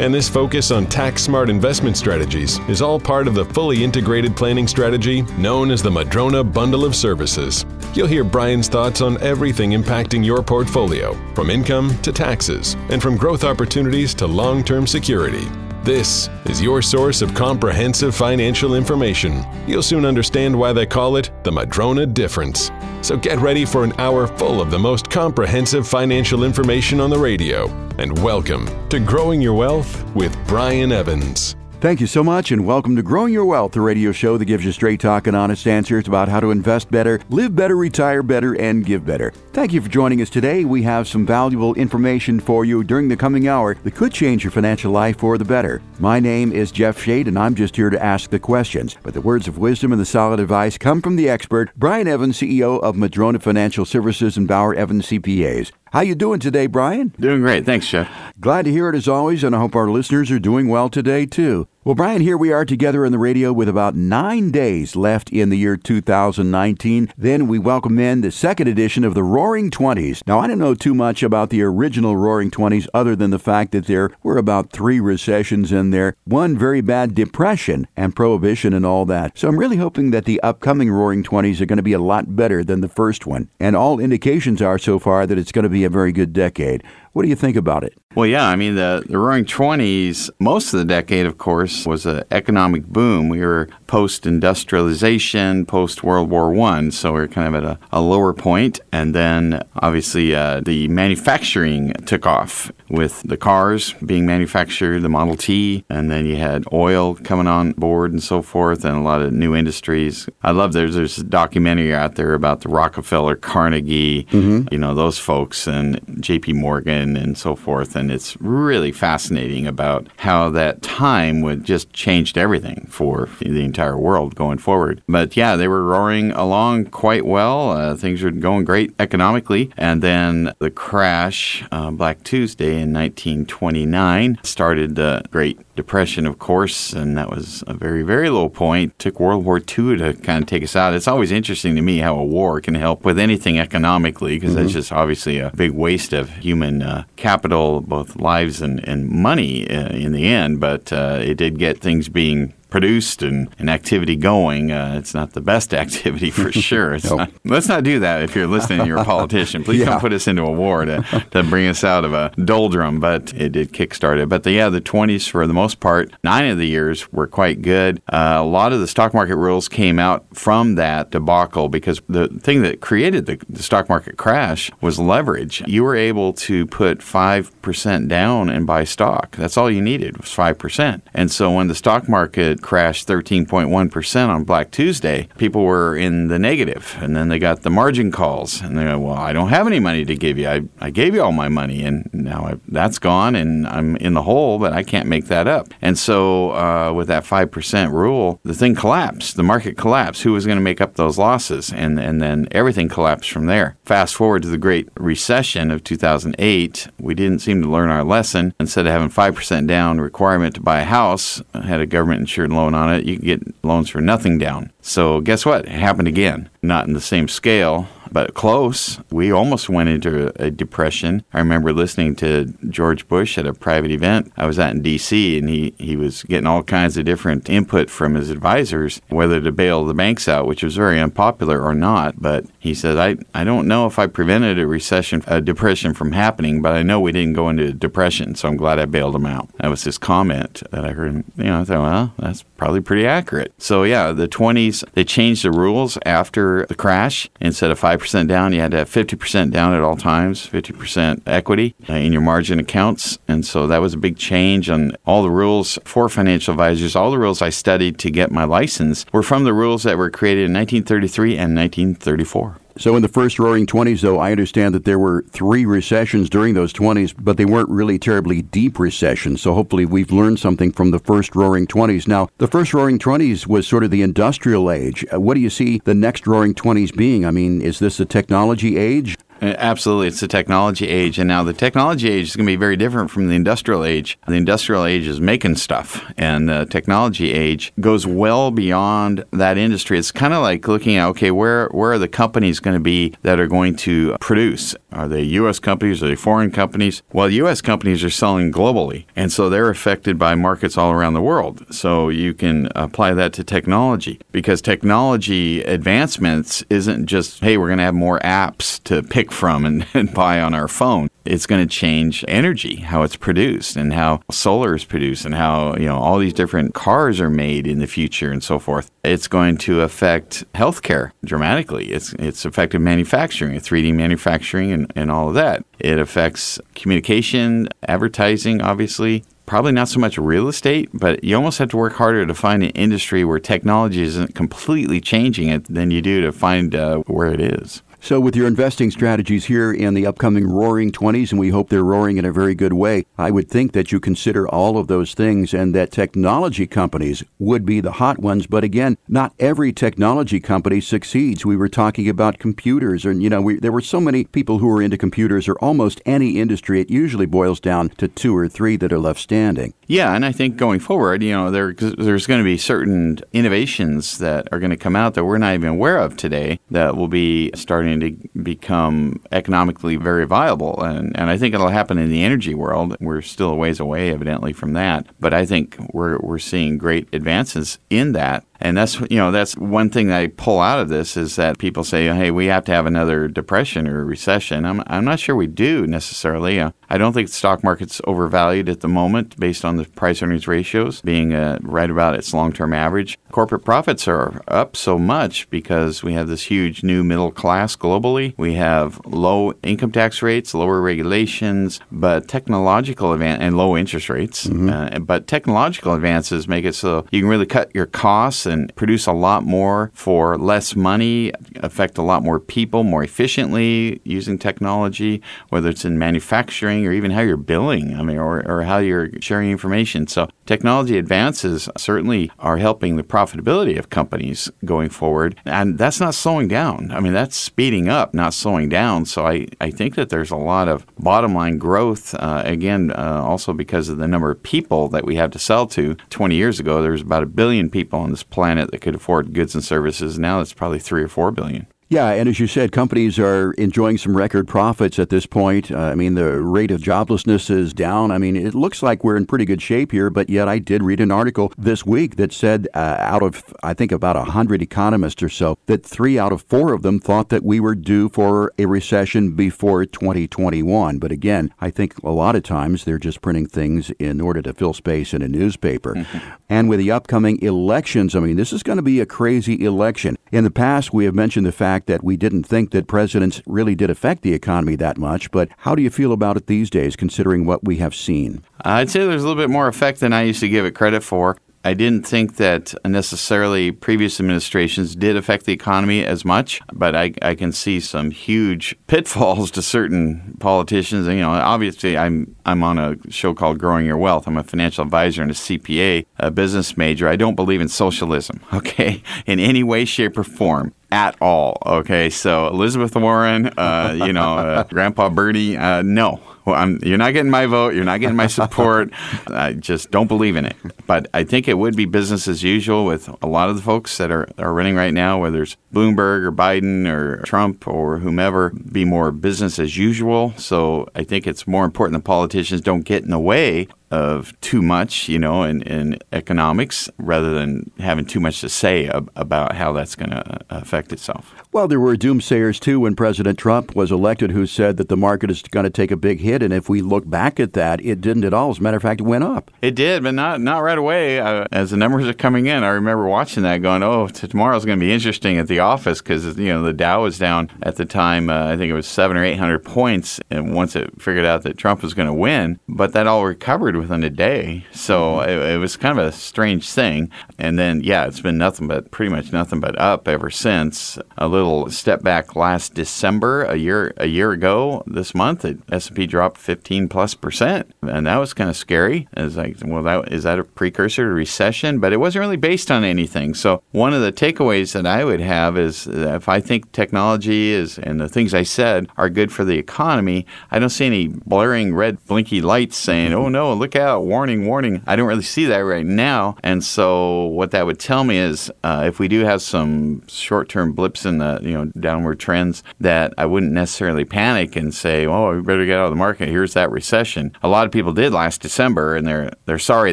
And 0.00 0.14
this 0.14 0.30
focus 0.30 0.70
on 0.70 0.86
tax 0.86 1.22
smart 1.22 1.50
investment 1.50 1.94
strategies 1.94 2.58
is 2.70 2.80
all 2.80 2.98
part 2.98 3.28
of 3.28 3.34
the 3.34 3.44
fully 3.44 3.84
integrated 3.84 4.34
planning 4.34 4.66
strategy 4.66 5.20
known 5.36 5.70
as 5.70 5.82
the 5.82 5.90
Madrona 5.90 6.42
Bundle 6.42 6.86
of 6.86 6.96
Services. 6.96 7.66
You'll 7.92 8.06
hear 8.06 8.24
Brian's 8.24 8.66
thoughts 8.66 9.02
on 9.02 9.20
everything 9.20 9.72
impacting 9.72 10.24
your 10.24 10.42
portfolio, 10.42 11.12
from 11.34 11.50
income 11.50 11.98
to 11.98 12.12
taxes, 12.12 12.76
and 12.88 13.02
from 13.02 13.18
growth 13.18 13.44
opportunities 13.44 14.14
to 14.14 14.26
long 14.26 14.64
term 14.64 14.86
security. 14.86 15.46
This 15.82 16.28
is 16.44 16.60
your 16.60 16.82
source 16.82 17.22
of 17.22 17.34
comprehensive 17.34 18.14
financial 18.14 18.74
information. 18.74 19.42
You'll 19.66 19.82
soon 19.82 20.04
understand 20.04 20.54
why 20.54 20.74
they 20.74 20.84
call 20.84 21.16
it 21.16 21.30
the 21.42 21.50
Madrona 21.50 22.04
Difference. 22.04 22.70
So 23.00 23.16
get 23.16 23.38
ready 23.38 23.64
for 23.64 23.82
an 23.82 23.94
hour 23.98 24.26
full 24.26 24.60
of 24.60 24.70
the 24.70 24.78
most 24.78 25.08
comprehensive 25.08 25.88
financial 25.88 26.44
information 26.44 27.00
on 27.00 27.08
the 27.08 27.18
radio. 27.18 27.66
And 27.96 28.22
welcome 28.22 28.68
to 28.90 29.00
Growing 29.00 29.40
Your 29.40 29.54
Wealth 29.54 30.04
with 30.14 30.36
Brian 30.46 30.92
Evans. 30.92 31.56
Thank 31.80 32.02
you 32.02 32.06
so 32.06 32.22
much, 32.22 32.52
and 32.52 32.66
welcome 32.66 32.94
to 32.96 33.02
Growing 33.02 33.32
Your 33.32 33.46
Wealth, 33.46 33.72
the 33.72 33.80
radio 33.80 34.12
show 34.12 34.36
that 34.36 34.44
gives 34.44 34.66
you 34.66 34.70
straight 34.70 35.00
talk 35.00 35.26
and 35.26 35.34
honest 35.34 35.66
answers 35.66 36.06
about 36.06 36.28
how 36.28 36.38
to 36.38 36.50
invest 36.50 36.90
better, 36.90 37.20
live 37.30 37.56
better, 37.56 37.74
retire 37.74 38.22
better, 38.22 38.52
and 38.60 38.84
give 38.84 39.06
better. 39.06 39.30
Thank 39.54 39.72
you 39.72 39.80
for 39.80 39.88
joining 39.88 40.20
us 40.20 40.28
today. 40.28 40.66
We 40.66 40.82
have 40.82 41.08
some 41.08 41.24
valuable 41.24 41.72
information 41.76 42.38
for 42.38 42.66
you 42.66 42.84
during 42.84 43.08
the 43.08 43.16
coming 43.16 43.48
hour 43.48 43.76
that 43.82 43.94
could 43.94 44.12
change 44.12 44.44
your 44.44 44.50
financial 44.50 44.92
life 44.92 45.16
for 45.16 45.38
the 45.38 45.44
better. 45.46 45.80
My 45.98 46.20
name 46.20 46.52
is 46.52 46.70
Jeff 46.70 47.00
Shade, 47.00 47.28
and 47.28 47.38
I'm 47.38 47.54
just 47.54 47.74
here 47.74 47.88
to 47.88 48.04
ask 48.04 48.28
the 48.28 48.38
questions. 48.38 48.98
But 49.02 49.14
the 49.14 49.22
words 49.22 49.48
of 49.48 49.56
wisdom 49.56 49.90
and 49.90 49.98
the 49.98 50.04
solid 50.04 50.38
advice 50.38 50.76
come 50.76 51.00
from 51.00 51.16
the 51.16 51.30
expert, 51.30 51.70
Brian 51.76 52.06
Evans, 52.06 52.36
CEO 52.36 52.78
of 52.82 52.94
Madrona 52.94 53.38
Financial 53.38 53.86
Services 53.86 54.36
and 54.36 54.46
Bauer 54.46 54.74
Evans 54.74 55.06
CPAs. 55.06 55.72
How 55.92 56.02
you 56.02 56.14
doing 56.14 56.38
today, 56.38 56.68
Brian? 56.68 57.12
Doing 57.18 57.40
great. 57.40 57.66
Thanks, 57.66 57.88
Jeff. 57.88 58.08
Glad 58.38 58.64
to 58.66 58.70
hear 58.70 58.88
it 58.88 58.94
as 58.94 59.08
always, 59.08 59.42
and 59.42 59.56
I 59.56 59.58
hope 59.58 59.74
our 59.74 59.90
listeners 59.90 60.30
are 60.30 60.38
doing 60.38 60.68
well 60.68 60.88
today, 60.88 61.26
too. 61.26 61.66
Well, 61.90 61.96
Brian, 61.96 62.20
here 62.20 62.36
we 62.36 62.52
are 62.52 62.64
together 62.64 63.04
in 63.04 63.10
the 63.10 63.18
radio 63.18 63.52
with 63.52 63.68
about 63.68 63.96
nine 63.96 64.52
days 64.52 64.94
left 64.94 65.28
in 65.30 65.48
the 65.48 65.58
year 65.58 65.76
2019. 65.76 67.12
Then 67.18 67.48
we 67.48 67.58
welcome 67.58 67.98
in 67.98 68.20
the 68.20 68.30
second 68.30 68.68
edition 68.68 69.02
of 69.02 69.14
the 69.14 69.24
Roaring 69.24 69.72
Twenties. 69.72 70.22
Now, 70.24 70.38
I 70.38 70.46
don't 70.46 70.60
know 70.60 70.76
too 70.76 70.94
much 70.94 71.24
about 71.24 71.50
the 71.50 71.62
original 71.62 72.16
Roaring 72.16 72.52
Twenties 72.52 72.88
other 72.94 73.16
than 73.16 73.32
the 73.32 73.40
fact 73.40 73.72
that 73.72 73.86
there 73.86 74.12
were 74.22 74.38
about 74.38 74.70
three 74.70 75.00
recessions 75.00 75.72
in 75.72 75.90
there, 75.90 76.14
one 76.22 76.56
very 76.56 76.80
bad 76.80 77.12
depression 77.12 77.88
and 77.96 78.14
prohibition 78.14 78.72
and 78.72 78.86
all 78.86 79.04
that. 79.06 79.36
So 79.36 79.48
I'm 79.48 79.58
really 79.58 79.78
hoping 79.78 80.12
that 80.12 80.26
the 80.26 80.40
upcoming 80.42 80.92
Roaring 80.92 81.24
Twenties 81.24 81.60
are 81.60 81.66
going 81.66 81.78
to 81.78 81.82
be 81.82 81.92
a 81.92 81.98
lot 81.98 82.36
better 82.36 82.62
than 82.62 82.82
the 82.82 82.88
first 82.88 83.26
one. 83.26 83.50
And 83.58 83.74
all 83.74 83.98
indications 83.98 84.62
are 84.62 84.78
so 84.78 85.00
far 85.00 85.26
that 85.26 85.38
it's 85.38 85.50
going 85.50 85.64
to 85.64 85.68
be 85.68 85.82
a 85.82 85.90
very 85.90 86.12
good 86.12 86.32
decade. 86.32 86.84
What 87.14 87.24
do 87.24 87.28
you 87.28 87.34
think 87.34 87.56
about 87.56 87.82
it? 87.82 87.98
Well, 88.16 88.26
yeah, 88.26 88.48
I 88.48 88.56
mean, 88.56 88.74
the, 88.74 89.04
the 89.08 89.16
roaring 89.16 89.44
20s, 89.44 90.30
most 90.40 90.74
of 90.74 90.80
the 90.80 90.84
decade, 90.84 91.26
of 91.26 91.38
course, 91.38 91.86
was 91.86 92.06
an 92.06 92.24
economic 92.32 92.84
boom. 92.86 93.28
We 93.28 93.38
were 93.38 93.68
post 93.86 94.26
industrialization, 94.26 95.64
post 95.64 96.02
World 96.02 96.28
War 96.28 96.52
I, 96.60 96.88
so 96.88 97.12
we 97.12 97.20
were 97.20 97.28
kind 97.28 97.54
of 97.54 97.62
at 97.62 97.70
a, 97.70 97.78
a 97.92 98.00
lower 98.00 98.32
point. 98.32 98.80
And 98.90 99.14
then 99.14 99.62
obviously 99.76 100.34
uh, 100.34 100.60
the 100.60 100.88
manufacturing 100.88 101.92
took 102.04 102.26
off 102.26 102.72
with 102.88 103.22
the 103.22 103.36
cars 103.36 103.92
being 104.04 104.26
manufactured, 104.26 105.00
the 105.00 105.08
Model 105.08 105.36
T, 105.36 105.84
and 105.88 106.10
then 106.10 106.26
you 106.26 106.34
had 106.34 106.64
oil 106.72 107.14
coming 107.14 107.46
on 107.46 107.72
board 107.74 108.10
and 108.10 108.20
so 108.20 108.42
forth, 108.42 108.84
and 108.84 108.96
a 108.96 109.02
lot 109.02 109.22
of 109.22 109.32
new 109.32 109.54
industries. 109.54 110.28
I 110.42 110.50
love 110.50 110.72
there's, 110.72 110.96
there's 110.96 111.18
a 111.18 111.22
documentary 111.22 111.94
out 111.94 112.16
there 112.16 112.34
about 112.34 112.62
the 112.62 112.70
Rockefeller, 112.70 113.36
Carnegie, 113.36 114.24
mm-hmm. 114.24 114.66
you 114.72 114.78
know, 114.78 114.94
those 114.96 115.18
folks, 115.18 115.68
and 115.68 116.00
JP 116.20 116.54
Morgan 116.54 117.16
and 117.16 117.38
so 117.38 117.54
forth 117.54 117.94
and 118.00 118.10
it's 118.10 118.36
really 118.40 118.90
fascinating 118.90 119.66
about 119.66 120.08
how 120.16 120.50
that 120.50 120.82
time 120.82 121.42
would 121.42 121.64
just 121.64 121.92
changed 121.92 122.36
everything 122.36 122.86
for 122.90 123.28
the 123.38 123.62
entire 123.62 123.96
world 123.96 124.34
going 124.34 124.58
forward. 124.58 125.02
But 125.06 125.36
yeah, 125.36 125.54
they 125.56 125.68
were 125.68 125.84
roaring 125.84 126.32
along 126.32 126.86
quite 126.86 127.24
well. 127.24 127.70
Uh, 127.70 127.94
things 127.94 128.22
were 128.22 128.30
going 128.30 128.64
great 128.64 128.92
economically, 128.98 129.70
and 129.76 130.02
then 130.02 130.52
the 130.58 130.70
crash, 130.70 131.62
uh, 131.70 131.90
Black 131.90 132.24
Tuesday 132.24 132.80
in 132.80 132.92
1929, 132.92 134.38
started 134.42 134.96
the 134.96 135.22
Great 135.30 135.60
Depression, 135.76 136.26
of 136.26 136.38
course, 136.38 136.92
and 136.92 137.16
that 137.16 137.30
was 137.30 137.64
a 137.66 137.74
very, 137.74 138.02
very 138.02 138.28
low 138.28 138.48
point. 138.48 138.98
Took 138.98 139.18
World 139.18 139.44
War 139.44 139.58
II 139.58 139.96
to 139.96 140.14
kind 140.22 140.42
of 140.42 140.48
take 140.48 140.62
us 140.62 140.76
out. 140.76 140.94
It's 140.94 141.08
always 141.08 141.32
interesting 141.32 141.74
to 141.76 141.82
me 141.82 141.98
how 141.98 142.16
a 142.16 142.24
war 142.24 142.60
can 142.60 142.74
help 142.74 143.04
with 143.04 143.18
anything 143.18 143.58
economically, 143.58 144.36
because 144.36 144.50
mm-hmm. 144.50 144.62
that's 144.62 144.72
just 144.72 144.92
obviously 144.92 145.38
a 145.38 145.50
big 145.54 145.70
waste 145.70 146.12
of 146.12 146.28
human 146.36 146.82
uh, 146.82 147.04
capital, 147.16 147.80
both 147.90 148.16
lives 148.16 148.62
and, 148.62 148.80
and 148.88 149.10
money 149.10 149.68
uh, 149.68 149.90
in 149.90 150.12
the 150.12 150.26
end, 150.26 150.60
but 150.60 150.90
uh, 150.92 151.18
it 151.20 151.34
did 151.34 151.58
get 151.58 151.78
things 151.78 152.08
being 152.08 152.54
produced 152.70 153.22
and 153.22 153.48
an 153.58 153.68
activity 153.68 154.16
going. 154.16 154.72
Uh, 154.72 154.96
it's 154.98 155.14
not 155.14 155.32
the 155.32 155.40
best 155.40 155.74
activity 155.84 156.30
for 156.30 156.52
sure. 156.52 156.98
Nope. 157.04 157.18
Not, 157.18 157.32
let's 157.44 157.68
not 157.68 157.84
do 157.84 158.00
that 158.00 158.22
if 158.22 158.34
you're 158.34 158.46
listening, 158.46 158.86
you're 158.86 158.98
a 158.98 159.04
politician. 159.04 159.64
Please 159.64 159.80
yeah. 159.80 159.86
don't 159.86 160.00
put 160.00 160.12
us 160.12 160.26
into 160.26 160.42
a 160.42 160.52
war 160.52 160.84
to, 160.84 161.26
to 161.32 161.42
bring 161.42 161.66
us 161.66 161.84
out 161.84 162.04
of 162.04 162.12
a 162.12 162.30
doldrum, 162.44 163.00
but 163.00 163.32
it 163.34 163.52
did 163.52 163.72
kickstart 163.72 164.20
it. 164.20 164.28
But 164.28 164.44
the, 164.44 164.52
yeah, 164.52 164.68
the 164.68 164.80
20s, 164.80 165.28
for 165.28 165.46
the 165.46 165.52
most 165.52 165.80
part, 165.80 166.12
nine 166.22 166.50
of 166.50 166.58
the 166.58 166.66
years 166.66 167.12
were 167.12 167.26
quite 167.26 167.62
good. 167.62 168.02
Uh, 168.12 168.38
a 168.38 168.44
lot 168.44 168.72
of 168.72 168.80
the 168.80 168.88
stock 168.88 169.14
market 169.14 169.36
rules 169.36 169.68
came 169.68 169.98
out 169.98 170.24
from 170.34 170.76
that 170.76 171.10
debacle 171.10 171.68
because 171.68 172.00
the 172.08 172.28
thing 172.28 172.62
that 172.62 172.80
created 172.80 173.26
the, 173.26 173.40
the 173.48 173.62
stock 173.62 173.88
market 173.88 174.16
crash 174.16 174.70
was 174.80 174.98
leverage. 174.98 175.62
You 175.66 175.84
were 175.84 175.96
able 175.96 176.32
to 176.34 176.66
put 176.66 176.98
5% 176.98 178.08
down 178.08 178.50
and 178.50 178.66
buy 178.66 178.84
stock. 178.84 179.36
That's 179.36 179.56
all 179.56 179.70
you 179.70 179.82
needed 179.82 180.16
was 180.18 180.28
5%. 180.28 181.02
And 181.14 181.30
so 181.30 181.50
when 181.50 181.68
the 181.68 181.74
stock 181.74 182.08
market 182.08 182.59
crashed 182.60 183.08
13.1% 183.08 184.28
on 184.28 184.44
Black 184.44 184.70
Tuesday, 184.70 185.28
people 185.38 185.64
were 185.64 185.96
in 185.96 186.28
the 186.28 186.38
negative, 186.38 186.96
and 187.00 187.16
then 187.16 187.28
they 187.28 187.38
got 187.38 187.62
the 187.62 187.70
margin 187.70 188.10
calls, 188.10 188.60
and 188.60 188.76
they 188.76 188.84
go, 188.84 188.98
"Well, 188.98 189.16
I 189.16 189.32
don't 189.32 189.48
have 189.48 189.66
any 189.66 189.80
money 189.80 190.04
to 190.04 190.16
give 190.16 190.38
you. 190.38 190.48
I, 190.48 190.62
I 190.80 190.90
gave 190.90 191.14
you 191.14 191.22
all 191.22 191.32
my 191.32 191.48
money, 191.48 191.84
and 191.84 192.08
now 192.12 192.46
I, 192.46 192.54
that's 192.68 192.98
gone, 192.98 193.34
and 193.34 193.66
I'm 193.66 193.96
in 193.96 194.14
the 194.14 194.22
hole, 194.22 194.58
but 194.58 194.72
I 194.72 194.82
can't 194.82 195.08
make 195.08 195.26
that 195.26 195.46
up." 195.46 195.68
And 195.80 195.98
so, 195.98 196.52
uh, 196.52 196.92
with 196.92 197.08
that 197.08 197.24
five 197.24 197.50
percent 197.50 197.92
rule, 197.92 198.40
the 198.44 198.54
thing 198.54 198.74
collapsed. 198.74 199.36
The 199.36 199.42
market 199.42 199.76
collapsed. 199.76 200.22
Who 200.22 200.32
was 200.32 200.46
going 200.46 200.58
to 200.58 200.62
make 200.62 200.80
up 200.80 200.94
those 200.94 201.18
losses? 201.18 201.72
And 201.72 201.98
and 201.98 202.20
then 202.20 202.48
everything 202.52 202.88
collapsed 202.88 203.30
from 203.30 203.46
there. 203.46 203.76
Fast 203.84 204.14
forward 204.14 204.42
to 204.42 204.48
the 204.48 204.58
Great 204.58 204.88
Recession 204.96 205.70
of 205.70 205.84
2008, 205.84 206.88
we 206.98 207.14
didn't 207.14 207.40
seem 207.40 207.62
to 207.62 207.68
learn 207.68 207.90
our 207.90 208.04
lesson. 208.04 208.54
Instead 208.60 208.86
of 208.86 208.92
having 208.92 209.08
five 209.08 209.34
percent 209.34 209.66
down 209.66 210.00
requirement 210.00 210.54
to 210.54 210.60
buy 210.60 210.80
a 210.80 210.84
house, 210.84 211.42
had 211.54 211.80
a 211.80 211.86
government 211.86 212.20
insured 212.20 212.49
loan 212.54 212.74
on 212.74 212.92
it, 212.92 213.04
you 213.04 213.16
can 213.16 213.26
get 213.26 213.64
loans 213.64 213.88
for 213.88 214.00
nothing 214.00 214.38
down. 214.38 214.72
So 214.80 215.20
guess 215.20 215.44
what? 215.46 215.66
It 215.66 215.72
happened 215.72 216.08
again. 216.08 216.48
Not 216.62 216.86
in 216.86 216.92
the 216.92 217.00
same 217.00 217.28
scale, 217.28 217.88
but 218.12 218.34
close. 218.34 219.00
We 219.10 219.30
almost 219.30 219.68
went 219.68 219.88
into 219.88 220.32
a 220.42 220.50
depression. 220.50 221.24
I 221.32 221.38
remember 221.38 221.72
listening 221.72 222.16
to 222.16 222.54
George 222.68 223.08
Bush 223.08 223.38
at 223.38 223.46
a 223.46 223.54
private 223.54 223.90
event 223.90 224.32
I 224.36 224.46
was 224.46 224.58
at 224.58 224.72
in 224.72 224.82
D.C., 224.82 225.38
and 225.38 225.48
he, 225.48 225.74
he 225.78 225.96
was 225.96 226.22
getting 226.24 226.46
all 226.46 226.62
kinds 226.62 226.96
of 226.96 227.04
different 227.04 227.48
input 227.48 227.90
from 227.90 228.14
his 228.14 228.30
advisors 228.30 229.00
whether 229.08 229.40
to 229.40 229.52
bail 229.52 229.84
the 229.84 229.94
banks 229.94 230.28
out, 230.28 230.46
which 230.46 230.62
was 230.62 230.76
very 230.76 231.00
unpopular 231.00 231.60
or 231.62 231.74
not. 231.74 232.20
But 232.20 232.46
he 232.58 232.74
said, 232.74 232.96
I, 232.96 233.16
I 233.38 233.44
don't 233.44 233.68
know 233.68 233.86
if 233.86 233.98
I 233.98 234.06
prevented 234.06 234.58
a 234.58 234.66
recession, 234.66 235.22
a 235.26 235.40
depression 235.40 235.94
from 235.94 236.12
happening, 236.12 236.62
but 236.62 236.74
I 236.74 236.82
know 236.82 237.00
we 237.00 237.12
didn't 237.12 237.34
go 237.34 237.48
into 237.48 237.68
a 237.68 237.72
depression, 237.72 238.34
so 238.34 238.48
I'm 238.48 238.56
glad 238.56 238.78
I 238.78 238.86
bailed 238.86 239.14
them 239.14 239.26
out. 239.26 239.48
That 239.58 239.68
was 239.68 239.84
his 239.84 239.98
comment 239.98 240.62
that 240.70 240.84
I 240.84 240.92
heard. 240.92 241.24
You 241.36 241.44
know, 241.44 241.60
I 241.60 241.64
thought, 241.64 241.82
well, 241.82 242.14
that's 242.18 242.42
probably 242.42 242.80
pretty 242.80 243.06
accurate. 243.06 243.52
So 243.58 243.84
yeah, 243.84 244.12
the 244.12 244.28
20s, 244.28 244.84
they 244.92 245.04
changed 245.04 245.44
the 245.44 245.50
rules 245.50 245.98
after 246.04 246.66
the 246.66 246.74
crash. 246.74 247.28
Instead 247.40 247.70
of 247.70 247.80
5% 247.80 247.99
down, 248.28 248.52
you 248.52 248.60
had 248.60 248.70
to 248.72 248.78
have 248.78 248.90
50% 248.90 249.50
down 249.50 249.74
at 249.74 249.82
all 249.82 249.96
times, 249.96 250.46
50% 250.46 251.22
equity 251.26 251.74
uh, 251.88 251.94
in 251.94 252.12
your 252.12 252.22
margin 252.22 252.58
accounts. 252.58 253.18
And 253.28 253.44
so 253.44 253.66
that 253.66 253.80
was 253.80 253.94
a 253.94 253.98
big 253.98 254.16
change 254.16 254.70
on 254.70 254.96
all 255.06 255.22
the 255.22 255.30
rules 255.30 255.78
for 255.84 256.08
financial 256.08 256.52
advisors. 256.52 256.96
All 256.96 257.10
the 257.10 257.18
rules 257.18 257.42
I 257.42 257.50
studied 257.50 257.98
to 257.98 258.10
get 258.10 258.30
my 258.30 258.44
license 258.44 259.06
were 259.12 259.22
from 259.22 259.44
the 259.44 259.54
rules 259.54 259.82
that 259.84 259.98
were 259.98 260.10
created 260.10 260.46
in 260.46 260.54
1933 260.54 261.32
and 261.36 261.54
1934. 261.54 262.56
So, 262.80 262.96
in 262.96 263.02
the 263.02 263.08
first 263.08 263.38
roaring 263.38 263.66
20s, 263.66 264.00
though, 264.00 264.18
I 264.18 264.30
understand 264.30 264.74
that 264.74 264.86
there 264.86 264.98
were 264.98 265.22
three 265.28 265.66
recessions 265.66 266.30
during 266.30 266.54
those 266.54 266.72
20s, 266.72 267.14
but 267.14 267.36
they 267.36 267.44
weren't 267.44 267.68
really 267.68 267.98
terribly 267.98 268.40
deep 268.40 268.78
recessions. 268.78 269.42
So, 269.42 269.52
hopefully, 269.52 269.84
we've 269.84 270.10
learned 270.10 270.38
something 270.38 270.72
from 270.72 270.90
the 270.90 270.98
first 270.98 271.36
roaring 271.36 271.66
20s. 271.66 272.08
Now, 272.08 272.30
the 272.38 272.46
first 272.46 272.72
roaring 272.72 272.98
20s 272.98 273.46
was 273.46 273.68
sort 273.68 273.84
of 273.84 273.90
the 273.90 274.00
industrial 274.00 274.70
age. 274.70 275.04
Uh, 275.12 275.20
what 275.20 275.34
do 275.34 275.40
you 275.40 275.50
see 275.50 275.82
the 275.84 275.92
next 275.92 276.26
roaring 276.26 276.54
20s 276.54 276.96
being? 276.96 277.26
I 277.26 277.30
mean, 277.30 277.60
is 277.60 277.80
this 277.80 278.00
a 278.00 278.06
technology 278.06 278.78
age? 278.78 279.18
Uh, 279.40 279.54
absolutely. 279.58 280.08
It's 280.08 280.20
the 280.20 280.28
technology 280.28 280.88
age. 280.88 281.18
And 281.18 281.28
now 281.28 281.42
the 281.42 281.52
technology 281.52 282.10
age 282.10 282.28
is 282.28 282.36
going 282.36 282.46
to 282.46 282.52
be 282.52 282.56
very 282.56 282.76
different 282.76 283.10
from 283.10 283.28
the 283.28 283.34
industrial 283.34 283.84
age. 283.84 284.18
The 284.26 284.34
industrial 284.34 284.84
age 284.84 285.06
is 285.06 285.20
making 285.20 285.56
stuff, 285.56 286.04
and 286.16 286.48
the 286.48 286.66
technology 286.66 287.32
age 287.32 287.72
goes 287.80 288.06
well 288.06 288.50
beyond 288.50 289.24
that 289.32 289.56
industry. 289.56 289.98
It's 289.98 290.12
kind 290.12 290.34
of 290.34 290.42
like 290.42 290.68
looking 290.68 290.96
at, 290.96 291.06
okay, 291.08 291.30
where, 291.30 291.68
where 291.68 291.92
are 291.92 291.98
the 291.98 292.08
companies 292.08 292.60
going 292.60 292.76
to 292.76 292.80
be 292.80 293.14
that 293.22 293.40
are 293.40 293.46
going 293.46 293.76
to 293.76 294.16
produce? 294.20 294.74
Are 294.92 295.08
they 295.08 295.22
U.S. 295.22 295.58
companies? 295.58 296.02
Are 296.02 296.08
they 296.08 296.16
foreign 296.16 296.50
companies? 296.50 297.02
Well, 297.12 297.30
U.S. 297.30 297.60
companies 297.60 298.04
are 298.04 298.10
selling 298.10 298.52
globally, 298.52 299.04
and 299.16 299.32
so 299.32 299.48
they're 299.48 299.70
affected 299.70 300.18
by 300.18 300.34
markets 300.34 300.76
all 300.76 300.92
around 300.92 301.14
the 301.14 301.22
world. 301.22 301.64
So 301.74 302.08
you 302.08 302.34
can 302.34 302.68
apply 302.74 303.14
that 303.14 303.32
to 303.34 303.44
technology 303.44 304.20
because 304.32 304.60
technology 304.60 305.62
advancements 305.62 306.64
isn't 306.68 307.06
just, 307.06 307.40
hey, 307.40 307.56
we're 307.56 307.68
going 307.68 307.78
to 307.78 307.84
have 307.84 307.94
more 307.94 308.18
apps 308.20 308.82
to 308.84 309.02
pick 309.02 309.29
from 309.32 309.64
and, 309.64 309.86
and 309.94 310.12
buy 310.12 310.40
on 310.40 310.54
our 310.54 310.68
phone. 310.68 311.08
It's 311.24 311.46
going 311.46 311.66
to 311.66 311.72
change 311.72 312.24
energy, 312.26 312.76
how 312.76 313.02
it's 313.02 313.16
produced, 313.16 313.76
and 313.76 313.92
how 313.92 314.20
solar 314.30 314.74
is 314.74 314.84
produced, 314.84 315.24
and 315.24 315.34
how 315.34 315.76
you 315.76 315.86
know 315.86 315.98
all 315.98 316.18
these 316.18 316.32
different 316.32 316.74
cars 316.74 317.20
are 317.20 317.30
made 317.30 317.66
in 317.66 317.78
the 317.78 317.86
future, 317.86 318.32
and 318.32 318.42
so 318.42 318.58
forth. 318.58 318.90
It's 319.04 319.28
going 319.28 319.58
to 319.58 319.82
affect 319.82 320.50
healthcare 320.54 321.12
dramatically. 321.24 321.92
It's 321.92 322.14
it's 322.14 322.44
affected 322.44 322.80
manufacturing, 322.80 323.58
3D 323.60 323.94
manufacturing, 323.94 324.72
and, 324.72 324.92
and 324.96 325.10
all 325.10 325.28
of 325.28 325.34
that. 325.34 325.64
It 325.78 325.98
affects 325.98 326.58
communication, 326.74 327.68
advertising, 327.86 328.62
obviously, 328.62 329.24
probably 329.50 329.72
not 329.72 329.88
so 329.88 329.98
much 329.98 330.16
real 330.16 330.46
estate, 330.46 330.88
but 330.94 331.24
you 331.24 331.34
almost 331.34 331.58
have 331.58 331.68
to 331.68 331.76
work 331.76 331.94
harder 331.94 332.24
to 332.24 332.32
find 332.32 332.62
an 332.62 332.70
industry 332.70 333.24
where 333.24 333.40
technology 333.40 334.00
isn't 334.00 334.32
completely 334.32 335.00
changing 335.00 335.48
it 335.48 335.64
than 335.64 335.90
you 335.90 336.00
do 336.00 336.20
to 336.20 336.30
find 336.30 336.72
uh, 336.72 336.98
where 337.08 337.32
it 337.32 337.40
is. 337.40 337.82
So, 338.02 338.18
with 338.18 338.34
your 338.34 338.46
investing 338.46 338.90
strategies 338.90 339.44
here 339.44 339.70
in 339.70 339.92
the 339.92 340.06
upcoming 340.06 340.46
roaring 340.46 340.90
20s, 340.90 341.32
and 341.32 341.38
we 341.38 341.50
hope 341.50 341.68
they're 341.68 341.84
roaring 341.84 342.16
in 342.16 342.24
a 342.24 342.32
very 342.32 342.54
good 342.54 342.72
way, 342.72 343.04
I 343.18 343.30
would 343.30 343.50
think 343.50 343.72
that 343.72 343.92
you 343.92 344.00
consider 344.00 344.48
all 344.48 344.78
of 344.78 344.86
those 344.86 345.12
things 345.12 345.52
and 345.52 345.74
that 345.74 345.92
technology 345.92 346.66
companies 346.66 347.22
would 347.38 347.66
be 347.66 347.80
the 347.80 347.92
hot 347.92 348.18
ones. 348.18 348.46
But 348.46 348.64
again, 348.64 348.96
not 349.06 349.34
every 349.38 349.74
technology 349.74 350.40
company 350.40 350.80
succeeds. 350.80 351.44
We 351.44 351.56
were 351.56 351.68
talking 351.68 352.08
about 352.08 352.38
computers, 352.38 353.04
and 353.04 353.22
you 353.22 353.28
know, 353.28 353.42
we, 353.42 353.56
there 353.56 353.70
were 353.70 353.82
so 353.82 354.00
many 354.00 354.24
people 354.24 354.58
who 354.58 354.68
were 354.68 354.80
into 354.80 354.96
computers 354.96 355.46
or 355.46 355.56
almost 355.56 356.00
any 356.06 356.40
industry. 356.40 356.80
It 356.80 356.88
usually 356.88 357.26
boils 357.26 357.60
down 357.60 357.90
to 357.90 358.08
two 358.08 358.34
or 358.34 358.48
three 358.48 358.76
that 358.78 358.94
are 358.94 358.98
left 358.98 359.20
standing. 359.20 359.74
Yeah, 359.86 360.14
and 360.14 360.24
I 360.24 360.32
think 360.32 360.56
going 360.56 360.80
forward, 360.80 361.22
you 361.22 361.32
know, 361.32 361.50
there, 361.50 361.74
there's 361.74 362.26
going 362.26 362.40
to 362.40 362.44
be 362.44 362.56
certain 362.56 363.18
innovations 363.34 364.18
that 364.18 364.48
are 364.50 364.58
going 364.58 364.70
to 364.70 364.76
come 364.76 364.96
out 364.96 365.14
that 365.14 365.24
we're 365.24 365.36
not 365.36 365.54
even 365.54 365.68
aware 365.68 365.98
of 365.98 366.16
today 366.16 366.60
that 366.70 366.96
will 366.96 367.08
be 367.08 367.50
starting 367.54 367.89
to 367.98 368.28
become 368.38 369.20
economically 369.32 369.96
very 369.96 370.26
viable. 370.26 370.80
And, 370.80 371.18
and 371.18 371.28
I 371.28 371.36
think 371.36 371.54
it'll 371.54 371.68
happen 371.68 371.98
in 371.98 372.10
the 372.10 372.22
energy 372.22 372.54
world. 372.54 372.96
We're 373.00 373.22
still 373.22 373.50
a 373.50 373.56
ways 373.56 373.80
away, 373.80 374.10
evidently, 374.10 374.52
from 374.52 374.74
that. 374.74 375.06
But 375.18 375.34
I 375.34 375.44
think 375.44 375.76
we're, 375.92 376.18
we're 376.20 376.38
seeing 376.38 376.78
great 376.78 377.08
advances 377.12 377.78
in 377.90 378.12
that. 378.12 378.44
And 378.60 378.76
that's 378.76 379.00
you 379.00 379.16
know 379.16 379.30
that's 379.30 379.56
one 379.56 379.90
thing 379.90 380.12
I 380.12 380.28
pull 380.28 380.60
out 380.60 380.80
of 380.80 380.88
this 380.88 381.16
is 381.16 381.36
that 381.36 381.58
people 381.58 381.84
say, 381.84 382.06
hey, 382.06 382.30
we 382.30 382.46
have 382.46 382.64
to 382.66 382.72
have 382.72 382.86
another 382.86 383.28
depression 383.28 383.88
or 383.88 384.04
recession. 384.04 384.64
I'm 384.64 384.82
I'm 384.86 385.04
not 385.04 385.20
sure 385.20 385.34
we 385.34 385.46
do 385.46 385.86
necessarily. 385.86 386.60
Uh, 386.60 386.72
I 386.88 386.98
don't 386.98 387.12
think 387.12 387.28
the 387.28 387.34
stock 387.34 387.64
market's 387.64 388.00
overvalued 388.04 388.68
at 388.68 388.80
the 388.80 388.88
moment 388.88 389.38
based 389.38 389.64
on 389.64 389.76
the 389.76 389.84
price 389.84 390.22
earnings 390.22 390.48
ratios 390.48 391.00
being 391.02 391.32
uh, 391.32 391.58
right 391.62 391.90
about 391.90 392.14
its 392.14 392.34
long 392.34 392.52
term 392.52 392.72
average. 392.72 393.18
Corporate 393.30 393.64
profits 393.64 394.08
are 394.08 394.42
up 394.48 394.76
so 394.76 394.98
much 394.98 395.48
because 395.50 396.02
we 396.02 396.12
have 396.14 396.28
this 396.28 396.42
huge 396.42 396.82
new 396.82 397.04
middle 397.04 397.30
class 397.30 397.76
globally. 397.76 398.34
We 398.36 398.54
have 398.54 399.00
low 399.06 399.52
income 399.62 399.92
tax 399.92 400.20
rates, 400.20 400.52
lower 400.52 400.80
regulations, 400.80 401.80
but 401.90 402.28
technological 402.28 403.12
advance 403.12 403.40
and 403.40 403.56
low 403.56 403.76
interest 403.76 404.10
rates. 404.10 404.46
Mm-hmm. 404.46 404.96
Uh, 404.96 404.98
but 404.98 405.26
technological 405.26 405.94
advances 405.94 406.48
make 406.48 406.64
it 406.64 406.74
so 406.74 407.06
you 407.10 407.20
can 407.20 407.28
really 407.28 407.46
cut 407.46 407.74
your 407.74 407.86
costs 407.86 408.46
and 408.50 408.74
produce 408.76 409.06
a 409.06 409.12
lot 409.12 409.44
more 409.44 409.90
for 409.94 410.36
less 410.36 410.76
money, 410.76 411.32
affect 411.56 411.98
a 411.98 412.02
lot 412.02 412.22
more 412.22 412.40
people 412.40 412.84
more 412.84 413.02
efficiently 413.04 414.00
using 414.04 414.38
technology, 414.38 415.22
whether 415.48 415.68
it's 415.68 415.84
in 415.84 415.98
manufacturing 415.98 416.86
or 416.86 416.92
even 416.92 417.10
how 417.10 417.20
you're 417.20 417.36
billing, 417.36 417.98
I 417.98 418.02
mean, 418.02 418.18
or, 418.18 418.46
or 418.46 418.62
how 418.62 418.78
you're 418.78 419.10
sharing 419.20 419.50
information. 419.50 420.06
So 420.06 420.28
technology 420.46 420.98
advances 420.98 421.68
certainly 421.76 422.30
are 422.38 422.58
helping 422.58 422.96
the 422.96 423.02
profitability 423.02 423.78
of 423.78 423.90
companies 423.90 424.50
going 424.64 424.90
forward. 424.90 425.36
And 425.44 425.78
that's 425.78 426.00
not 426.00 426.14
slowing 426.14 426.48
down. 426.48 426.90
I 426.90 427.00
mean, 427.00 427.12
that's 427.12 427.36
speeding 427.36 427.88
up, 427.88 428.14
not 428.14 428.34
slowing 428.34 428.68
down. 428.68 429.04
So 429.04 429.26
I, 429.26 429.46
I 429.60 429.70
think 429.70 429.94
that 429.94 430.08
there's 430.08 430.30
a 430.30 430.36
lot 430.36 430.68
of 430.68 430.84
bottom 430.98 431.34
line 431.34 431.58
growth. 431.58 432.14
Uh, 432.14 432.42
again, 432.44 432.90
uh, 432.90 433.22
also 433.24 433.52
because 433.52 433.88
of 433.88 433.98
the 433.98 434.08
number 434.08 434.30
of 434.30 434.42
people 434.42 434.88
that 434.88 435.04
we 435.04 435.16
have 435.16 435.30
to 435.30 435.38
sell 435.38 435.66
to. 435.68 435.96
20 436.10 436.34
years 436.34 436.58
ago, 436.58 436.82
there 436.82 436.92
was 436.92 437.02
about 437.02 437.22
a 437.22 437.26
billion 437.26 437.70
people 437.70 437.98
on 438.00 438.10
this 438.10 438.22
planet 438.22 438.39
planet 438.40 438.70
that 438.70 438.80
could 438.80 438.94
afford 438.94 439.34
goods 439.34 439.54
and 439.54 439.62
services. 439.62 440.18
Now 440.18 440.40
it's 440.40 440.54
probably 440.54 440.78
three 440.78 441.02
or 441.02 441.08
four 441.08 441.30
billion. 441.30 441.66
Yeah, 441.90 442.10
and 442.10 442.28
as 442.28 442.38
you 442.38 442.46
said, 442.46 442.70
companies 442.70 443.18
are 443.18 443.50
enjoying 443.54 443.98
some 443.98 444.16
record 444.16 444.46
profits 444.46 445.00
at 445.00 445.08
this 445.08 445.26
point. 445.26 445.72
Uh, 445.72 445.76
I 445.76 445.96
mean, 445.96 446.14
the 446.14 446.40
rate 446.40 446.70
of 446.70 446.80
joblessness 446.80 447.50
is 447.50 447.74
down. 447.74 448.12
I 448.12 448.18
mean, 448.18 448.36
it 448.36 448.54
looks 448.54 448.80
like 448.80 449.02
we're 449.02 449.16
in 449.16 449.26
pretty 449.26 449.44
good 449.44 449.60
shape 449.60 449.90
here, 449.90 450.08
but 450.08 450.30
yet 450.30 450.46
I 450.46 450.60
did 450.60 450.84
read 450.84 451.00
an 451.00 451.10
article 451.10 451.52
this 451.58 451.84
week 451.84 452.14
that 452.14 452.32
said 452.32 452.68
uh, 452.74 452.96
out 453.00 453.24
of, 453.24 453.42
I 453.64 453.74
think, 453.74 453.90
about 453.90 454.14
100 454.14 454.62
economists 454.62 455.20
or 455.20 455.28
so, 455.28 455.58
that 455.66 455.84
three 455.84 456.16
out 456.16 456.30
of 456.30 456.42
four 456.42 456.72
of 456.72 456.82
them 456.82 457.00
thought 457.00 457.28
that 457.30 457.42
we 457.42 457.58
were 457.58 457.74
due 457.74 458.08
for 458.08 458.52
a 458.56 458.66
recession 458.66 459.32
before 459.32 459.84
2021. 459.84 461.00
But 461.00 461.10
again, 461.10 461.52
I 461.60 461.70
think 461.70 462.00
a 462.04 462.10
lot 462.10 462.36
of 462.36 462.44
times 462.44 462.84
they're 462.84 462.98
just 462.98 463.20
printing 463.20 463.46
things 463.46 463.90
in 463.98 464.20
order 464.20 464.42
to 464.42 464.54
fill 464.54 464.74
space 464.74 465.12
in 465.12 465.22
a 465.22 465.28
newspaper. 465.28 465.94
Mm-hmm. 465.94 466.18
And 466.48 466.68
with 466.68 466.78
the 466.78 466.92
upcoming 466.92 467.42
elections, 467.42 468.14
I 468.14 468.20
mean, 468.20 468.36
this 468.36 468.52
is 468.52 468.62
going 468.62 468.76
to 468.76 468.82
be 468.82 469.00
a 469.00 469.06
crazy 469.06 469.64
election. 469.64 470.16
In 470.30 470.44
the 470.44 470.52
past, 470.52 470.92
we 470.92 471.04
have 471.04 471.16
mentioned 471.16 471.46
the 471.46 471.52
fact 471.52 471.79
fact 471.80 471.86
that 471.86 472.04
we 472.04 472.16
didn't 472.16 472.44
think 472.44 472.72
that 472.72 472.86
presidents 472.86 473.40
really 473.46 473.74
did 473.74 473.88
affect 473.88 474.22
the 474.22 474.34
economy 474.34 474.76
that 474.76 474.98
much. 474.98 475.30
But 475.30 475.48
how 475.58 475.74
do 475.74 475.82
you 475.82 475.88
feel 475.90 476.12
about 476.12 476.36
it 476.36 476.46
these 476.46 476.68
days, 476.68 476.94
considering 476.94 477.46
what 477.46 477.64
we 477.64 477.76
have 477.78 477.94
seen? 477.94 478.42
I'd 478.64 478.90
say 478.90 479.06
there's 479.06 479.22
a 479.22 479.26
little 479.26 479.42
bit 479.42 479.50
more 479.50 479.66
effect 479.66 480.00
than 480.00 480.12
I 480.12 480.22
used 480.22 480.40
to 480.40 480.48
give 480.48 480.66
it 480.66 480.72
credit 480.72 481.02
for. 481.02 481.38
I 481.62 481.74
didn't 481.74 482.06
think 482.06 482.36
that 482.36 482.74
necessarily 482.86 483.70
previous 483.70 484.18
administrations 484.18 484.96
did 484.96 485.16
affect 485.16 485.44
the 485.44 485.52
economy 485.52 486.04
as 486.04 486.24
much, 486.24 486.60
but 486.72 486.96
I, 486.96 487.12
I, 487.20 487.34
can 487.34 487.52
see 487.52 487.80
some 487.80 488.10
huge 488.10 488.74
pitfalls 488.86 489.50
to 489.52 489.62
certain 489.62 490.36
politicians. 490.40 491.06
And, 491.06 491.16
you 491.16 491.22
know, 491.22 491.30
obviously, 491.30 491.98
I'm 491.98 492.34
I'm 492.46 492.62
on 492.62 492.78
a 492.78 492.96
show 493.10 493.34
called 493.34 493.58
Growing 493.58 493.84
Your 493.84 493.98
Wealth. 493.98 494.26
I'm 494.26 494.38
a 494.38 494.42
financial 494.42 494.84
advisor 494.84 495.20
and 495.20 495.30
a 495.30 495.34
CPA, 495.34 496.06
a 496.18 496.30
business 496.30 496.78
major. 496.78 497.08
I 497.08 497.16
don't 497.16 497.34
believe 497.34 497.60
in 497.60 497.68
socialism, 497.68 498.40
okay, 498.54 499.02
in 499.26 499.38
any 499.38 499.62
way, 499.62 499.84
shape, 499.84 500.16
or 500.16 500.24
form 500.24 500.72
at 500.90 501.14
all. 501.20 501.58
Okay, 501.66 502.08
so 502.08 502.48
Elizabeth 502.48 502.96
Warren, 502.96 503.48
uh, 503.58 503.96
you 503.98 504.12
know, 504.14 504.38
uh, 504.38 504.62
Grandpa 504.64 505.10
Bernie, 505.10 505.58
uh, 505.58 505.82
no. 505.82 506.20
I'm, 506.52 506.78
you're 506.82 506.98
not 506.98 507.12
getting 507.12 507.30
my 507.30 507.46
vote. 507.46 507.74
You're 507.74 507.84
not 507.84 508.00
getting 508.00 508.16
my 508.16 508.26
support. 508.26 508.90
I 509.28 509.54
just 509.54 509.90
don't 509.90 510.06
believe 510.06 510.36
in 510.36 510.46
it. 510.46 510.56
But 510.86 511.08
I 511.14 511.24
think 511.24 511.48
it 511.48 511.54
would 511.54 511.76
be 511.76 511.84
business 511.84 512.28
as 512.28 512.42
usual 512.42 512.84
with 512.84 513.08
a 513.22 513.26
lot 513.26 513.48
of 513.48 513.56
the 513.56 513.62
folks 513.62 513.96
that 513.98 514.10
are, 514.10 514.28
are 514.38 514.52
running 514.52 514.76
right 514.76 514.94
now, 514.94 515.20
whether 515.20 515.42
it's 515.42 515.56
Bloomberg 515.72 516.24
or 516.24 516.32
Biden 516.32 516.86
or 516.86 517.22
Trump 517.22 517.66
or 517.66 517.98
whomever, 517.98 518.50
be 518.50 518.84
more 518.84 519.10
business 519.12 519.58
as 519.58 519.76
usual. 519.76 520.34
So 520.36 520.88
I 520.94 521.04
think 521.04 521.26
it's 521.26 521.46
more 521.46 521.64
important 521.64 521.98
that 521.98 522.06
politicians 522.06 522.60
don't 522.60 522.82
get 522.82 523.02
in 523.02 523.10
the 523.10 523.18
way 523.18 523.68
of 523.90 524.38
too 524.40 524.62
much, 524.62 525.08
you 525.08 525.18
know, 525.18 525.42
in, 525.42 525.62
in 525.62 525.98
economics 526.12 526.88
rather 526.98 527.30
than 527.30 527.70
having 527.78 528.04
too 528.04 528.20
much 528.20 528.40
to 528.40 528.48
say 528.48 528.88
ab- 528.88 529.10
about 529.16 529.56
how 529.56 529.72
that's 529.72 529.96
going 529.96 530.10
to 530.10 530.38
affect 530.48 530.92
itself. 530.92 531.34
Well, 531.52 531.66
there 531.66 531.80
were 531.80 531.96
doomsayers 531.96 532.60
too 532.60 532.78
when 532.78 532.94
President 532.94 533.38
Trump 533.38 533.74
was 533.74 533.90
elected 533.90 534.30
who 534.30 534.46
said 534.46 534.76
that 534.76 534.88
the 534.88 534.96
market 534.96 535.30
is 535.30 535.42
going 535.42 535.64
to 535.64 535.70
take 535.70 535.90
a 535.90 535.96
big 535.96 536.20
hit. 536.20 536.42
And 536.42 536.52
if 536.52 536.68
we 536.68 536.80
look 536.80 537.08
back 537.10 537.40
at 537.40 537.54
that, 537.54 537.84
it 537.84 538.00
didn't 538.00 538.24
at 538.24 538.32
all. 538.32 538.50
As 538.50 538.58
a 538.58 538.62
matter 538.62 538.76
of 538.76 538.82
fact, 538.82 539.00
it 539.00 539.04
went 539.04 539.24
up. 539.24 539.50
It 539.60 539.74
did, 539.74 540.04
but 540.04 540.14
not 540.14 540.40
not 540.40 540.60
right 540.60 540.78
away. 540.78 541.18
Uh, 541.18 541.46
as 541.50 541.72
the 541.72 541.76
numbers 541.76 542.06
are 542.06 542.14
coming 542.14 542.46
in, 542.46 542.62
I 542.62 542.68
remember 542.68 543.08
watching 543.08 543.42
that 543.42 543.58
going, 543.58 543.82
oh, 543.82 544.06
tomorrow's 544.06 544.64
going 544.64 544.78
to 544.78 544.84
be 544.84 544.92
interesting 544.92 545.38
at 545.38 545.48
the 545.48 545.58
office 545.58 546.00
because, 546.00 546.38
you 546.38 546.48
know, 546.48 546.62
the 546.62 546.72
Dow 546.72 547.02
was 547.02 547.18
down 547.18 547.50
at 547.62 547.76
the 547.76 547.84
time, 547.84 548.30
uh, 548.30 548.46
I 548.46 548.56
think 548.56 548.70
it 548.70 548.74
was 548.74 548.86
seven 548.86 549.16
or 549.16 549.24
800 549.24 549.64
points. 549.64 550.20
And 550.30 550.54
once 550.54 550.76
it 550.76 551.02
figured 551.02 551.24
out 551.24 551.42
that 551.42 551.58
Trump 551.58 551.82
was 551.82 551.94
going 551.94 552.06
to 552.06 552.14
win, 552.14 552.60
but 552.68 552.92
that 552.92 553.08
all 553.08 553.24
recovered 553.24 553.79
within 553.80 554.04
a 554.04 554.10
day. 554.10 554.64
So 554.72 555.16
mm-hmm. 555.16 555.30
it, 555.30 555.54
it 555.54 555.58
was 555.58 555.76
kind 555.76 555.98
of 555.98 556.06
a 556.06 556.12
strange 556.12 556.70
thing. 556.70 557.10
And 557.38 557.58
then, 557.58 557.80
yeah, 557.82 558.06
it's 558.06 558.20
been 558.20 558.38
nothing 558.38 558.68
but 558.68 558.90
pretty 558.90 559.10
much 559.10 559.32
nothing 559.32 559.60
but 559.60 559.78
up 559.78 560.06
ever 560.06 560.30
since. 560.30 560.98
A 561.18 561.26
little 561.28 561.70
step 561.70 562.02
back 562.02 562.36
last 562.36 562.74
December, 562.74 563.44
a 563.44 563.56
year 563.56 563.92
a 563.96 564.06
year 564.06 564.32
ago 564.32 564.82
this 564.86 565.14
month, 565.14 565.44
S&P 565.70 566.06
dropped 566.06 566.38
15 566.38 566.88
plus 566.88 567.14
percent, 567.14 567.72
and 567.82 568.06
that 568.06 568.16
was 568.16 568.34
kind 568.34 568.50
of 568.50 568.56
scary. 568.56 569.08
It's 569.16 569.36
like, 569.36 569.56
well, 569.64 569.82
that 569.82 570.12
is 570.12 570.24
that 570.24 570.38
a 570.38 570.44
precursor 570.44 571.04
to 571.04 571.12
recession? 571.12 571.80
But 571.80 571.92
it 571.92 571.98
wasn't 571.98 572.20
really 572.20 572.36
based 572.36 572.70
on 572.70 572.84
anything. 572.84 573.34
So 573.34 573.62
one 573.72 573.94
of 573.94 574.02
the 574.02 574.12
takeaways 574.12 574.72
that 574.72 574.86
I 574.86 575.04
would 575.04 575.20
have 575.20 575.56
is 575.58 575.86
if 575.86 576.28
I 576.28 576.40
think 576.40 576.70
technology 576.72 577.50
is 577.50 577.78
and 577.78 578.00
the 578.00 578.08
things 578.08 578.34
I 578.34 578.42
said 578.42 578.88
are 578.96 579.08
good 579.08 579.32
for 579.32 579.44
the 579.44 579.58
economy, 579.58 580.26
I 580.50 580.58
don't 580.58 580.70
see 580.70 580.86
any 580.86 581.08
blaring 581.08 581.74
red 581.74 582.04
blinky 582.06 582.40
lights 582.40 582.76
saying, 582.76 583.12
"Oh 583.12 583.28
no, 583.28 583.52
look 583.54 583.69
out! 583.76 584.04
Warning, 584.04 584.46
warning!" 584.46 584.82
I 584.86 584.96
don't 584.96 585.08
really 585.08 585.22
see 585.22 585.46
that 585.46 585.58
right 585.58 585.86
now. 585.86 586.36
And 586.42 586.62
so 586.62 587.26
what 587.26 587.50
that 587.52 587.66
would 587.66 587.78
tell 587.78 588.04
me 588.04 588.18
is 588.18 588.50
uh, 588.64 588.84
if 588.86 588.98
we 588.98 589.08
do 589.08 589.24
have 589.24 589.42
some 589.42 590.06
short-term 590.08 590.72
blips 590.72 591.06
in 591.06 591.18
the 591.18 591.40
you 591.42 591.52
know 591.52 591.66
downward 591.78 592.20
trends 592.20 592.62
that 592.80 593.14
I 593.18 593.26
wouldn't 593.26 593.52
necessarily 593.52 594.04
panic 594.04 594.56
and 594.56 594.74
say, 594.74 595.06
"Oh, 595.06 595.34
we 595.36 595.42
better 595.42 595.66
get 595.66 595.78
out 595.78 595.86
of 595.86 595.90
the 595.90 595.96
market. 595.96 596.28
Here's 596.28 596.54
that 596.54 596.70
recession." 596.70 597.32
A 597.42 597.48
lot 597.48 597.66
of 597.66 597.72
people 597.72 597.92
did 597.92 598.12
last 598.12 598.40
December, 598.40 598.96
and 598.96 599.06
they're 599.06 599.32
they're 599.46 599.58
sorry 599.58 599.92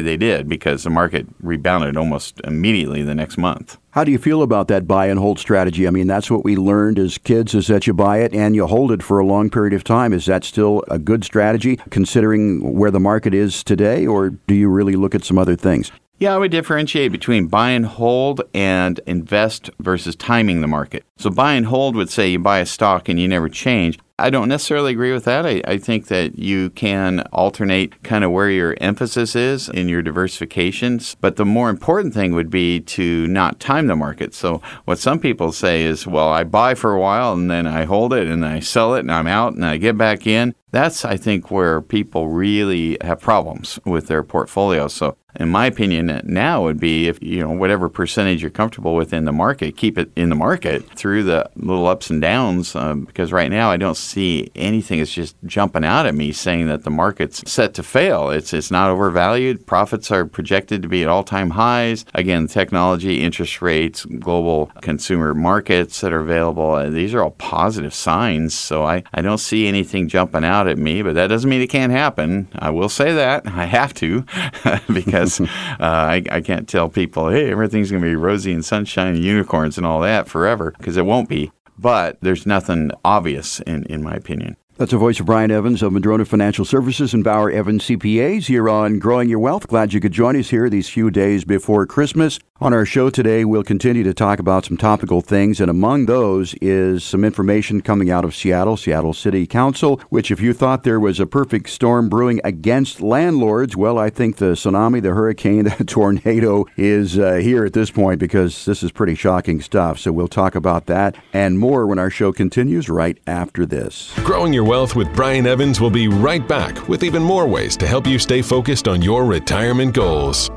they 0.00 0.16
did 0.16 0.48
because 0.48 0.84
the 0.84 0.90
market 0.90 1.26
rebounded 1.40 1.96
almost 1.96 2.40
immediately 2.44 3.02
the 3.02 3.14
next 3.14 3.38
month. 3.38 3.78
How 3.92 4.04
do 4.04 4.12
you 4.12 4.18
feel 4.18 4.42
about 4.42 4.68
that 4.68 4.86
buy 4.86 5.06
and 5.06 5.18
hold 5.18 5.38
strategy? 5.38 5.88
I 5.88 5.90
mean, 5.90 6.06
that's 6.06 6.30
what 6.30 6.44
we 6.44 6.56
learned 6.56 6.98
as 6.98 7.16
kids 7.16 7.54
is 7.54 7.68
that 7.68 7.86
you 7.86 7.94
buy 7.94 8.18
it 8.18 8.34
and 8.34 8.54
you 8.54 8.66
hold 8.66 8.92
it 8.92 9.02
for 9.02 9.18
a 9.18 9.24
long 9.24 9.48
period 9.48 9.72
of 9.72 9.82
time. 9.82 10.12
Is 10.12 10.26
that 10.26 10.44
still 10.44 10.84
a 10.88 10.98
good 10.98 11.24
strategy 11.24 11.80
considering 11.90 12.74
where 12.74 12.90
the 12.90 13.00
market 13.00 13.32
is 13.32 13.64
today, 13.64 14.06
or 14.06 14.30
do 14.30 14.54
you 14.54 14.68
really 14.68 14.94
look 14.94 15.14
at 15.14 15.24
some 15.24 15.38
other 15.38 15.56
things? 15.56 15.90
Yeah, 16.18 16.34
I 16.34 16.38
would 16.38 16.50
differentiate 16.50 17.12
between 17.12 17.46
buy 17.46 17.70
and 17.70 17.86
hold 17.86 18.42
and 18.52 19.00
invest 19.06 19.70
versus 19.78 20.14
timing 20.16 20.60
the 20.60 20.66
market. 20.66 21.04
So, 21.16 21.30
buy 21.30 21.54
and 21.54 21.64
hold 21.64 21.96
would 21.96 22.10
say 22.10 22.28
you 22.28 22.38
buy 22.38 22.58
a 22.58 22.66
stock 22.66 23.08
and 23.08 23.18
you 23.18 23.26
never 23.26 23.48
change. 23.48 23.98
I 24.20 24.30
don't 24.30 24.48
necessarily 24.48 24.90
agree 24.90 25.12
with 25.12 25.24
that. 25.24 25.46
I, 25.46 25.62
I 25.64 25.78
think 25.78 26.08
that 26.08 26.38
you 26.38 26.70
can 26.70 27.20
alternate 27.32 28.02
kind 28.02 28.24
of 28.24 28.32
where 28.32 28.50
your 28.50 28.76
emphasis 28.80 29.36
is 29.36 29.68
in 29.68 29.88
your 29.88 30.02
diversifications. 30.02 31.14
But 31.20 31.36
the 31.36 31.44
more 31.44 31.70
important 31.70 32.14
thing 32.14 32.34
would 32.34 32.50
be 32.50 32.80
to 32.80 33.28
not 33.28 33.60
time 33.60 33.86
the 33.86 33.94
market. 33.94 34.34
So, 34.34 34.60
what 34.86 34.98
some 34.98 35.20
people 35.20 35.52
say 35.52 35.84
is, 35.84 36.04
well, 36.06 36.28
I 36.30 36.42
buy 36.42 36.74
for 36.74 36.92
a 36.92 37.00
while 37.00 37.32
and 37.32 37.48
then 37.48 37.68
I 37.68 37.84
hold 37.84 38.12
it 38.12 38.26
and 38.26 38.44
I 38.44 38.58
sell 38.58 38.94
it 38.94 39.00
and 39.00 39.12
I'm 39.12 39.28
out 39.28 39.54
and 39.54 39.64
I 39.64 39.76
get 39.76 39.96
back 39.96 40.26
in. 40.26 40.54
That's, 40.70 41.04
I 41.04 41.16
think, 41.16 41.50
where 41.50 41.80
people 41.80 42.28
really 42.28 42.98
have 43.00 43.20
problems 43.20 43.78
with 43.84 44.08
their 44.08 44.22
portfolio. 44.22 44.88
So, 44.88 45.16
in 45.38 45.50
my 45.50 45.66
opinion, 45.66 46.20
now 46.24 46.62
would 46.64 46.80
be 46.80 47.06
if 47.06 47.22
you 47.22 47.40
know 47.40 47.50
whatever 47.50 47.88
percentage 47.88 48.40
you're 48.42 48.50
comfortable 48.50 48.94
with 48.94 49.12
in 49.12 49.24
the 49.24 49.32
market, 49.32 49.76
keep 49.76 49.96
it 49.96 50.10
in 50.16 50.30
the 50.30 50.34
market 50.34 50.84
through 50.96 51.22
the 51.22 51.48
little 51.54 51.86
ups 51.86 52.10
and 52.10 52.20
downs. 52.20 52.74
Um, 52.74 53.04
because 53.04 53.30
right 53.30 53.50
now, 53.50 53.70
I 53.70 53.76
don't 53.76 53.96
see 53.96 54.50
anything 54.56 54.98
that's 54.98 55.12
just 55.12 55.36
jumping 55.44 55.84
out 55.84 56.06
at 56.06 56.14
me 56.14 56.32
saying 56.32 56.66
that 56.68 56.82
the 56.82 56.90
market's 56.90 57.48
set 57.50 57.74
to 57.74 57.82
fail. 57.82 58.30
It's 58.30 58.52
it's 58.52 58.70
not 58.70 58.90
overvalued. 58.90 59.66
Profits 59.66 60.10
are 60.10 60.24
projected 60.24 60.82
to 60.82 60.88
be 60.88 61.02
at 61.02 61.08
all-time 61.08 61.50
highs. 61.50 62.04
Again, 62.14 62.48
technology, 62.48 63.22
interest 63.22 63.62
rates, 63.62 64.06
global 64.06 64.72
consumer 64.80 65.34
markets 65.34 66.00
that 66.00 66.12
are 66.12 66.20
available. 66.20 66.72
Uh, 66.72 66.90
these 66.90 67.14
are 67.14 67.22
all 67.22 67.32
positive 67.32 67.94
signs. 67.94 68.54
So 68.54 68.84
I 68.84 69.04
I 69.14 69.20
don't 69.22 69.38
see 69.38 69.68
anything 69.68 70.08
jumping 70.08 70.44
out 70.44 70.57
at 70.66 70.78
me. 70.78 71.02
But 71.02 71.14
that 71.14 71.28
doesn't 71.28 71.48
mean 71.48 71.60
it 71.60 71.68
can't 71.68 71.92
happen. 71.92 72.48
I 72.58 72.70
will 72.70 72.88
say 72.88 73.12
that 73.14 73.46
I 73.46 73.66
have 73.66 73.94
to 73.94 74.24
because 74.92 75.18
because 75.18 75.40
uh, 75.40 75.46
I, 75.80 76.22
I 76.30 76.40
can't 76.40 76.68
tell 76.68 76.88
people, 76.88 77.30
hey, 77.30 77.50
everything's 77.50 77.90
going 77.90 78.02
to 78.02 78.08
be 78.08 78.16
rosy 78.16 78.52
and 78.52 78.64
sunshine 78.64 79.14
and 79.14 79.24
unicorns 79.24 79.76
and 79.76 79.86
all 79.86 80.00
that 80.00 80.28
forever 80.28 80.74
because 80.78 80.96
it 80.96 81.06
won't 81.06 81.28
be. 81.28 81.52
But 81.78 82.18
there's 82.20 82.46
nothing 82.46 82.90
obvious 83.04 83.60
in, 83.60 83.84
in 83.84 84.02
my 84.02 84.14
opinion. 84.14 84.56
That's 84.76 84.92
the 84.92 84.98
voice 84.98 85.18
of 85.18 85.26
Brian 85.26 85.50
Evans 85.50 85.82
of 85.82 85.92
Madrona 85.92 86.24
Financial 86.24 86.64
Services 86.64 87.12
and 87.12 87.24
Bauer 87.24 87.50
Evans 87.50 87.84
CPAs 87.84 88.46
here 88.46 88.68
on 88.68 89.00
Growing 89.00 89.28
Your 89.28 89.40
Wealth. 89.40 89.66
Glad 89.66 89.92
you 89.92 89.98
could 89.98 90.12
join 90.12 90.36
us 90.36 90.50
here 90.50 90.70
these 90.70 90.88
few 90.88 91.10
days 91.10 91.44
before 91.44 91.84
Christmas. 91.84 92.38
On 92.60 92.74
our 92.74 92.84
show 92.84 93.08
today, 93.08 93.44
we'll 93.44 93.62
continue 93.62 94.02
to 94.02 94.12
talk 94.12 94.40
about 94.40 94.64
some 94.64 94.76
topical 94.76 95.20
things, 95.20 95.60
and 95.60 95.70
among 95.70 96.06
those 96.06 96.54
is 96.54 97.04
some 97.04 97.24
information 97.24 97.80
coming 97.80 98.10
out 98.10 98.24
of 98.24 98.34
Seattle, 98.34 98.76
Seattle 98.76 99.14
City 99.14 99.46
Council, 99.46 100.00
which, 100.08 100.32
if 100.32 100.40
you 100.40 100.52
thought 100.52 100.82
there 100.82 100.98
was 100.98 101.20
a 101.20 101.26
perfect 101.26 101.68
storm 101.70 102.08
brewing 102.08 102.40
against 102.42 103.00
landlords, 103.00 103.76
well, 103.76 103.96
I 103.96 104.10
think 104.10 104.38
the 104.38 104.54
tsunami, 104.54 105.00
the 105.00 105.14
hurricane, 105.14 105.64
the 105.78 105.84
tornado 105.84 106.66
is 106.76 107.16
uh, 107.16 107.34
here 107.34 107.64
at 107.64 107.74
this 107.74 107.92
point 107.92 108.18
because 108.18 108.64
this 108.64 108.82
is 108.82 108.90
pretty 108.90 109.14
shocking 109.14 109.60
stuff. 109.60 110.00
So 110.00 110.10
we'll 110.10 110.26
talk 110.26 110.56
about 110.56 110.86
that 110.86 111.16
and 111.32 111.60
more 111.60 111.86
when 111.86 112.00
our 112.00 112.10
show 112.10 112.32
continues 112.32 112.88
right 112.88 113.20
after 113.28 113.66
this. 113.66 114.12
Growing 114.24 114.52
Your 114.52 114.64
Wealth 114.64 114.96
with 114.96 115.14
Brian 115.14 115.46
Evans 115.46 115.80
will 115.80 115.90
be 115.90 116.08
right 116.08 116.46
back 116.48 116.88
with 116.88 117.04
even 117.04 117.22
more 117.22 117.46
ways 117.46 117.76
to 117.76 117.86
help 117.86 118.04
you 118.04 118.18
stay 118.18 118.42
focused 118.42 118.88
on 118.88 119.00
your 119.00 119.26
retirement 119.26 119.94
goals. 119.94 120.50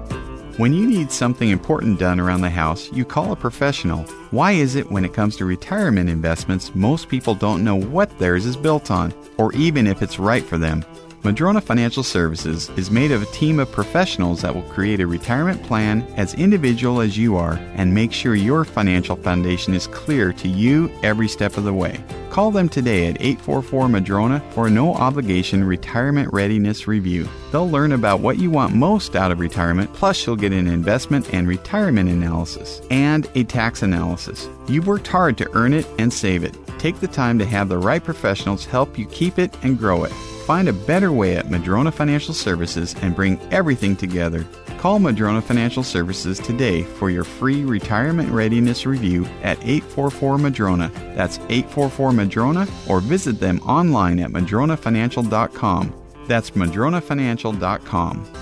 When 0.62 0.74
you 0.74 0.86
need 0.86 1.12
something 1.12 1.50
important 1.50 1.98
done 1.98 2.20
around 2.20 2.42
the 2.42 2.50
house, 2.52 2.92
you 2.94 3.04
call 3.04 3.32
a 3.32 3.36
professional. 3.36 4.04
Why 4.30 4.52
is 4.52 4.76
it 4.76 4.92
when 4.92 5.04
it 5.04 5.12
comes 5.12 5.36
to 5.38 5.46
retirement 5.46 6.08
investments, 6.08 6.76
most 6.76 7.10
people 7.10 7.34
don't 7.34 7.64
know 7.64 7.76
what 7.76 8.16
theirs 8.20 8.46
is 8.46 8.56
built 8.56 8.92
on, 8.92 9.12
or 9.40 9.52
even 9.54 9.88
if 9.88 10.04
it's 10.04 10.20
right 10.20 10.44
for 10.44 10.60
them? 10.60 10.86
Madrona 11.24 11.62
Financial 11.62 12.04
Services 12.04 12.70
is 12.78 12.92
made 12.92 13.12
of 13.12 13.24
a 13.24 13.34
team 13.34 13.58
of 13.58 13.72
professionals 13.72 14.44
that 14.44 14.54
will 14.54 14.62
create 14.70 15.00
a 15.00 15.08
retirement 15.08 15.64
plan 15.64 16.04
as 16.16 16.36
individual 16.36 17.02
as 17.02 17.18
you 17.18 17.38
are 17.38 17.54
and 17.74 17.92
make 17.92 18.14
sure 18.14 18.36
your 18.36 18.64
financial 18.64 19.16
foundation 19.16 19.74
is 19.74 19.88
clear 19.88 20.32
to 20.32 20.48
you 20.48 20.92
every 21.02 21.28
step 21.28 21.58
of 21.58 21.64
the 21.64 21.74
way. 21.74 22.00
Call 22.32 22.50
them 22.50 22.70
today 22.70 23.08
at 23.08 23.20
844 23.20 23.90
Madrona 23.90 24.40
for 24.52 24.68
a 24.68 24.70
no 24.70 24.94
obligation 24.94 25.66
retirement 25.66 26.32
readiness 26.32 26.88
review. 26.88 27.28
They'll 27.52 27.70
learn 27.70 27.92
about 27.92 28.22
what 28.22 28.40
you 28.40 28.50
want 28.50 28.74
most 28.74 29.18
out 29.18 29.34
of 29.34 29.42
retirement, 29.42 29.94
plus, 29.94 30.26
you'll 30.26 30.38
get 30.38 30.54
an 30.54 30.66
investment 30.66 31.34
and 31.34 31.46
retirement 31.46 32.10
analysis 32.10 32.82
and 32.90 33.30
a 33.36 33.44
tax 33.44 33.84
analysis. 33.84 34.48
You've 34.70 34.88
worked 34.88 35.08
hard 35.08 35.38
to 35.40 35.52
earn 35.58 35.74
it 35.74 35.86
and 36.00 36.12
save 36.12 36.46
it. 36.46 36.56
Take 36.80 37.02
the 37.02 37.08
time 37.10 37.38
to 37.38 37.46
have 37.46 37.68
the 37.68 37.78
right 37.78 38.02
professionals 38.02 38.64
help 38.64 38.98
you 38.98 39.08
keep 39.08 39.38
it 39.38 39.54
and 39.62 39.78
grow 39.78 40.06
it. 40.06 40.14
Find 40.48 40.70
a 40.70 40.74
better 40.74 41.12
way 41.12 41.36
at 41.36 41.52
Madrona 41.52 41.92
Financial 41.92 42.34
Services 42.34 42.96
and 43.02 43.14
bring 43.14 43.42
everything 43.52 43.98
together. 43.98 44.48
Call 44.82 44.98
Madrona 44.98 45.44
Financial 45.44 45.84
Services 45.84 46.40
today 46.40 46.82
for 46.82 47.12
your 47.12 47.24
free 47.24 47.64
retirement 47.64 48.32
readiness 48.32 48.88
review 48.88 49.26
at 49.44 49.60
844 49.60 50.40
Madrona. 50.40 50.92
That's 51.16 51.38
844 51.38 52.12
Madrona 52.12 52.68
or 52.90 53.00
visit 53.00 53.40
them 53.40 53.60
online 53.60 54.20
at 54.20 54.32
madronafinancial.com. 54.32 55.94
That's 56.28 56.50
madronafinancial.com. 56.50 58.34